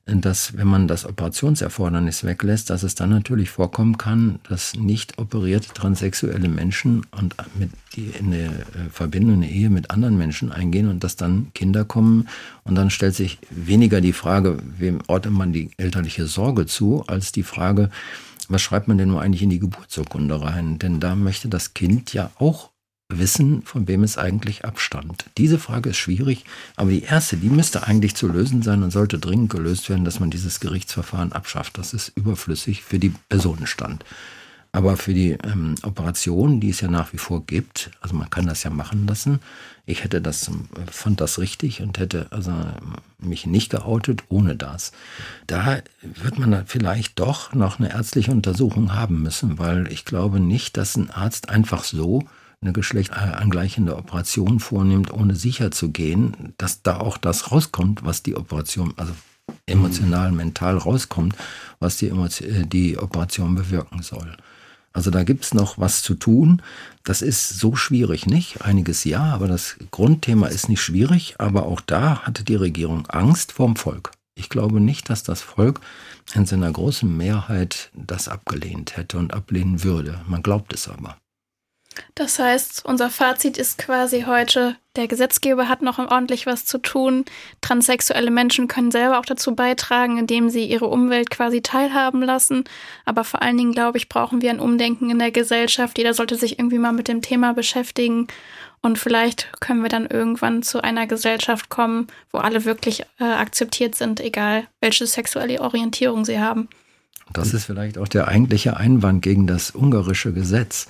dass 0.09 0.57
wenn 0.57 0.67
man 0.67 0.89
das 0.89 1.05
Operationserfordernis 1.05 2.25
weglässt, 2.25 2.71
dass 2.71 2.83
es 2.83 2.95
dann 2.95 3.11
natürlich 3.11 3.51
vorkommen 3.51 3.99
kann, 3.99 4.41
dass 4.49 4.75
nicht 4.75 5.19
operierte 5.19 5.73
transsexuelle 5.75 6.49
Menschen 6.49 7.07
und 7.11 7.35
mit 7.59 7.71
die 7.95 8.07
in 8.19 8.27
eine 8.27 8.47
äh, 8.47 8.91
Verbindung, 8.91 9.37
eine 9.37 9.51
Ehe 9.51 9.71
mit 9.71 9.91
anderen 9.91 10.17
Menschen 10.17 10.53
eingehen 10.53 10.89
und 10.89 11.05
dass 11.05 11.17
dann 11.17 11.49
Kinder 11.55 11.85
kommen 11.85 12.29
und 12.65 12.75
dann 12.75 12.91
stellt 12.91 13.15
sich 13.15 13.39
weniger 13.51 14.01
die 14.01 14.13
Frage, 14.13 14.59
wem 14.79 15.01
ortet 15.07 15.33
man 15.33 15.53
die 15.53 15.71
elterliche 15.77 16.27
Sorge 16.27 16.67
zu, 16.67 17.05
als 17.07 17.33
die 17.33 17.43
Frage, 17.43 17.91
was 18.49 18.63
schreibt 18.63 18.89
man 18.89 18.99
denn 18.99 19.09
nur 19.09 19.21
eigentlich 19.21 19.43
in 19.43 19.51
die 19.51 19.59
Geburtsurkunde 19.59 20.41
rein? 20.41 20.79
Denn 20.79 21.01
da 21.01 21.15
möchte 21.15 21.49
das 21.49 21.75
Kind 21.75 22.15
ja 22.15 22.31
auch 22.39 22.71
wissen, 23.09 23.63
von 23.63 23.89
wem 23.89 24.03
es 24.03 24.19
eigentlich 24.19 24.65
abstammt. 24.65 25.25
Diese 25.39 25.59
Frage 25.59 25.91
ist 25.91 25.97
schwierig, 25.97 26.45
aber 26.77 26.91
die 26.91 27.03
erste, 27.03 27.39
die 27.39 27.49
müsste 27.49 27.87
eigentlich 27.87 28.15
zu 28.15 28.29
lösen 28.29 28.63
sein 28.63 28.83
und 28.83 28.91
sollte 28.91 29.19
dringend 29.19 29.51
gelöst 29.51 29.89
werden, 29.89 30.05
dass 30.05 30.21
man 30.21 30.31
dieses 30.31 30.61
Gerichtsverfahren 30.61 31.33
abschafft. 31.33 31.79
Das 31.79 31.95
ist 31.95 32.13
überflüssig 32.17 32.83
für 32.83 32.99
die 32.99 33.15
Personenstand. 33.29 34.05
Aber 34.71 34.99
für 34.99 35.15
die 35.15 35.31
ähm, 35.31 35.77
Operation, 35.83 36.61
die 36.61 36.69
es 36.69 36.83
ja 36.83 36.89
nach 36.89 37.15
wie 37.15 37.19
vor 37.19 37.47
gibt, 37.47 37.91
also 38.03 38.15
man 38.15 38.29
kann 38.29 38.47
das 38.47 38.63
ja 38.65 38.71
machen 38.71 39.07
lassen. 39.07 39.41
Ich 39.87 40.05
hätte 40.05 40.21
das, 40.21 40.51
fand 40.91 41.23
das 41.23 41.39
richtig 41.39 41.81
und 41.81 41.99
hätte 41.99 42.27
also 42.31 42.53
mich 43.19 43.47
nicht 43.47 43.71
geoutet 43.71 44.25
ohne 44.29 44.55
das. 44.55 44.93
Da 45.47 45.81
wird 46.03 46.39
man 46.39 46.67
vielleicht 46.67 47.19
doch 47.19 47.55
noch 47.55 47.79
eine 47.79 47.91
ärztliche 47.91 48.31
Untersuchung 48.31 48.95
haben 48.95 49.23
müssen, 49.23 49.59
weil 49.59 49.91
ich 49.91 50.05
glaube 50.05 50.39
nicht, 50.39 50.77
dass 50.77 50.97
ein 50.97 51.11
Arzt 51.11 51.49
einfach 51.49 51.85
so 51.85 52.29
eine 52.61 52.73
geschlechtsangleichende 52.73 53.97
Operation 53.97 54.59
vornimmt, 54.61 55.13
ohne 55.13 55.37
sicher 55.37 55.71
zu 55.71 55.91
gehen, 55.91 56.55
dass 56.59 56.83
da 56.83 56.99
auch 56.99 57.17
das 57.17 57.53
rauskommt, 57.53 58.05
was 58.05 58.23
die 58.23 58.37
Operation, 58.37 58.95
also 58.97 59.13
emotional, 59.67 60.33
mental 60.33 60.77
rauskommt, 60.77 61.37
was 61.79 61.97
die, 61.97 62.09
äh, 62.09 62.67
die 62.67 62.99
Operation 62.99 63.55
bewirken 63.55 64.03
soll. 64.03 64.37
Also 64.93 65.11
da 65.11 65.23
gibt 65.23 65.45
es 65.45 65.55
noch 65.55 65.79
was 65.79 66.03
zu 66.03 66.15
tun. 66.15 66.63
Das 67.05 67.23
ist 67.23 67.51
so 67.61 67.77
schwierig 67.77 68.27
nicht. 68.27 68.63
Einiges 68.63 69.05
ja, 69.05 69.23
aber 69.23 69.47
das 69.47 69.77
Grundthema 69.91 70.49
ist 70.49 70.69
nicht 70.69 70.83
schwierig. 70.83 71.37
Aber 71.39 71.67
auch 71.67 71.81
da 71.81 72.23
hatte 72.23 72.43
die 72.43 72.57
Regierung 72.57 73.07
Angst 73.07 73.53
vorm 73.53 73.77
Volk. 73.77 74.11
Ich 74.35 74.49
glaube 74.49 74.81
nicht, 74.81 75.11
dass 75.11 75.23
das 75.23 75.41
Volk 75.43 75.81
in 76.35 76.47
seiner 76.47 76.73
großen 76.73 77.17
Mehrheit 77.17 77.91
das 77.95 78.29
abgelehnt 78.29 78.97
hätte 78.97 79.19
und 79.19 79.35
ablehnen 79.35 79.85
würde. 79.85 80.21
Man 80.27 80.43
glaubt 80.43 80.73
es 80.73 80.89
aber. 80.89 81.17
Das 82.15 82.39
heißt, 82.39 82.85
unser 82.85 83.11
Fazit 83.11 83.57
ist 83.57 83.79
quasi 83.79 84.23
heute, 84.23 84.77
der 84.97 85.09
Gesetzgeber 85.09 85.69
hat 85.69 85.83
noch 85.83 85.99
ordentlich 85.99 86.47
was 86.47 86.65
zu 86.65 86.79
tun. 86.79 87.25
Transsexuelle 87.61 88.31
Menschen 88.31 88.67
können 88.69 88.91
selber 88.91 89.19
auch 89.19 89.25
dazu 89.25 89.55
beitragen, 89.55 90.19
indem 90.19 90.51
sie 90.51 90.65
ihre 90.65 90.87
Umwelt 90.87 91.31
quasi 91.31 91.63
teilhaben 91.63 92.23
lassen. 92.23 92.65
Aber 93.05 93.25
vor 93.25 93.43
allen 93.43 93.57
Dingen, 93.57 93.73
glaube 93.73 93.99
ich, 93.99 94.09
brauchen 94.09 94.43
wir 94.43 94.51
ein 94.51 94.61
Umdenken 94.61 95.11
in 95.11 95.19
der 95.19 95.31
Gesellschaft. 95.31 95.99
Jeder 95.99 96.15
sollte 96.15 96.37
sich 96.37 96.59
irgendwie 96.59 96.79
mal 96.79 96.93
mit 96.93 97.09
dem 97.09 97.23
Thema 97.23 97.55
beschäftigen. 97.55 98.27
Und 98.81 98.99
vielleicht 98.99 99.53
können 99.61 99.83
wir 99.83 99.89
dann 99.89 100.07
irgendwann 100.07 100.63
zu 100.63 100.83
einer 100.83 101.07
Gesellschaft 101.07 101.69
kommen, 101.69 102.07
wo 102.31 102.39
alle 102.39 102.65
wirklich 102.65 103.03
äh, 103.19 103.25
akzeptiert 103.25 103.95
sind, 103.95 104.21
egal 104.21 104.67
welche 104.81 105.07
sexuelle 105.07 105.61
Orientierung 105.61 106.25
sie 106.25 106.39
haben. 106.39 106.69
Das 107.33 107.53
ist 107.53 107.65
vielleicht 107.65 107.99
auch 107.99 108.09
der 108.09 108.29
eigentliche 108.29 108.77
Einwand 108.77 109.23
gegen 109.23 109.47
das 109.47 109.75
ungarische 109.75 110.33
Gesetz. 110.33 110.89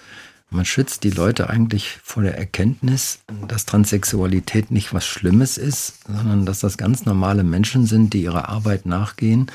Man 0.50 0.64
schützt 0.64 1.04
die 1.04 1.10
Leute 1.10 1.50
eigentlich 1.50 1.98
vor 2.02 2.22
der 2.22 2.38
Erkenntnis, 2.38 3.20
dass 3.46 3.66
Transsexualität 3.66 4.70
nicht 4.70 4.94
was 4.94 5.06
Schlimmes 5.06 5.58
ist, 5.58 6.04
sondern 6.06 6.46
dass 6.46 6.60
das 6.60 6.78
ganz 6.78 7.04
normale 7.04 7.44
Menschen 7.44 7.84
sind, 7.84 8.14
die 8.14 8.22
ihrer 8.22 8.48
Arbeit 8.48 8.86
nachgehen 8.86 9.50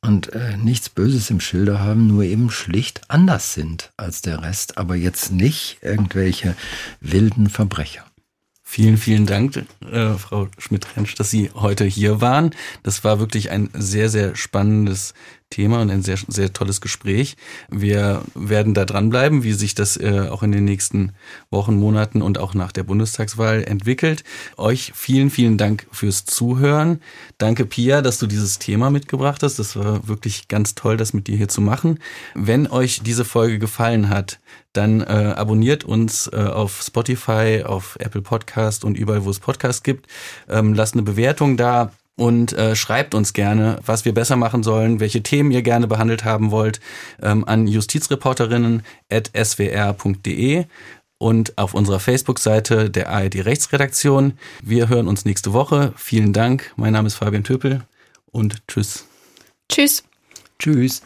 und 0.00 0.32
äh, 0.32 0.56
nichts 0.56 0.88
Böses 0.88 1.28
im 1.28 1.40
Schilde 1.40 1.80
haben, 1.80 2.06
nur 2.06 2.22
eben 2.22 2.50
schlicht 2.50 3.02
anders 3.08 3.52
sind 3.52 3.92
als 3.98 4.22
der 4.22 4.42
Rest, 4.42 4.78
aber 4.78 4.96
jetzt 4.96 5.30
nicht 5.30 5.78
irgendwelche 5.82 6.56
wilden 7.00 7.50
Verbrecher. 7.50 8.06
Vielen, 8.62 8.98
vielen 8.98 9.26
Dank, 9.26 9.66
äh, 9.90 10.14
Frau 10.14 10.48
Schmidt-Rentsch, 10.56 11.16
dass 11.16 11.28
Sie 11.28 11.50
heute 11.54 11.84
hier 11.84 12.20
waren. 12.20 12.52
Das 12.84 13.02
war 13.02 13.18
wirklich 13.18 13.50
ein 13.50 13.68
sehr, 13.74 14.08
sehr 14.08 14.36
spannendes 14.36 15.12
Thema 15.50 15.82
und 15.82 15.90
ein 15.90 16.02
sehr, 16.02 16.16
sehr 16.28 16.52
tolles 16.52 16.80
Gespräch. 16.80 17.36
Wir 17.68 18.22
werden 18.34 18.72
da 18.72 18.84
dranbleiben, 18.84 19.42
wie 19.42 19.52
sich 19.52 19.74
das 19.74 19.96
äh, 19.96 20.28
auch 20.30 20.44
in 20.44 20.52
den 20.52 20.64
nächsten 20.64 21.12
Wochen, 21.50 21.74
Monaten 21.74 22.22
und 22.22 22.38
auch 22.38 22.54
nach 22.54 22.70
der 22.70 22.84
Bundestagswahl 22.84 23.64
entwickelt. 23.64 24.22
Euch 24.56 24.92
vielen, 24.94 25.28
vielen 25.28 25.58
Dank 25.58 25.86
fürs 25.90 26.24
Zuhören. 26.24 27.00
Danke, 27.38 27.66
Pia, 27.66 28.00
dass 28.00 28.18
du 28.18 28.28
dieses 28.28 28.60
Thema 28.60 28.90
mitgebracht 28.90 29.42
hast. 29.42 29.58
Das 29.58 29.74
war 29.74 30.06
wirklich 30.06 30.46
ganz 30.46 30.76
toll, 30.76 30.96
das 30.96 31.12
mit 31.12 31.26
dir 31.26 31.36
hier 31.36 31.48
zu 31.48 31.60
machen. 31.60 31.98
Wenn 32.34 32.68
euch 32.68 33.00
diese 33.02 33.24
Folge 33.24 33.58
gefallen 33.58 34.08
hat, 34.08 34.38
dann 34.72 35.00
äh, 35.00 35.34
abonniert 35.36 35.82
uns 35.82 36.28
äh, 36.32 36.36
auf 36.36 36.82
Spotify, 36.82 37.64
auf 37.66 37.96
Apple 37.98 38.22
Podcast 38.22 38.84
und 38.84 38.96
überall, 38.96 39.24
wo 39.24 39.30
es 39.30 39.40
Podcasts 39.40 39.82
gibt. 39.82 40.06
Ähm, 40.48 40.74
lasst 40.74 40.94
eine 40.94 41.02
Bewertung 41.02 41.56
da 41.56 41.90
und 42.16 42.52
äh, 42.52 42.76
schreibt 42.76 43.14
uns 43.14 43.32
gerne, 43.32 43.78
was 43.84 44.04
wir 44.04 44.12
besser 44.12 44.36
machen 44.36 44.62
sollen, 44.62 45.00
welche 45.00 45.22
Themen 45.22 45.50
ihr 45.50 45.62
gerne 45.62 45.86
behandelt 45.86 46.22
haben 46.24 46.50
wollt, 46.50 46.80
ähm, 47.22 47.46
an 47.46 47.66
justizreporterinnen.swr.de 47.66 50.66
und 51.18 51.56
auf 51.58 51.74
unserer 51.74 52.00
Facebook-Seite 52.00 52.90
der 52.90 53.10
ARD 53.10 53.44
Rechtsredaktion. 53.44 54.32
Wir 54.62 54.88
hören 54.88 55.06
uns 55.06 55.24
nächste 55.24 55.52
Woche. 55.52 55.92
Vielen 55.96 56.32
Dank. 56.32 56.72
Mein 56.76 56.94
Name 56.94 57.06
ist 57.06 57.14
Fabian 57.16 57.44
Töpel 57.44 57.82
und 58.32 58.66
tschüss. 58.66 59.06
Tschüss. 59.68 60.02
Tschüss. 60.58 60.98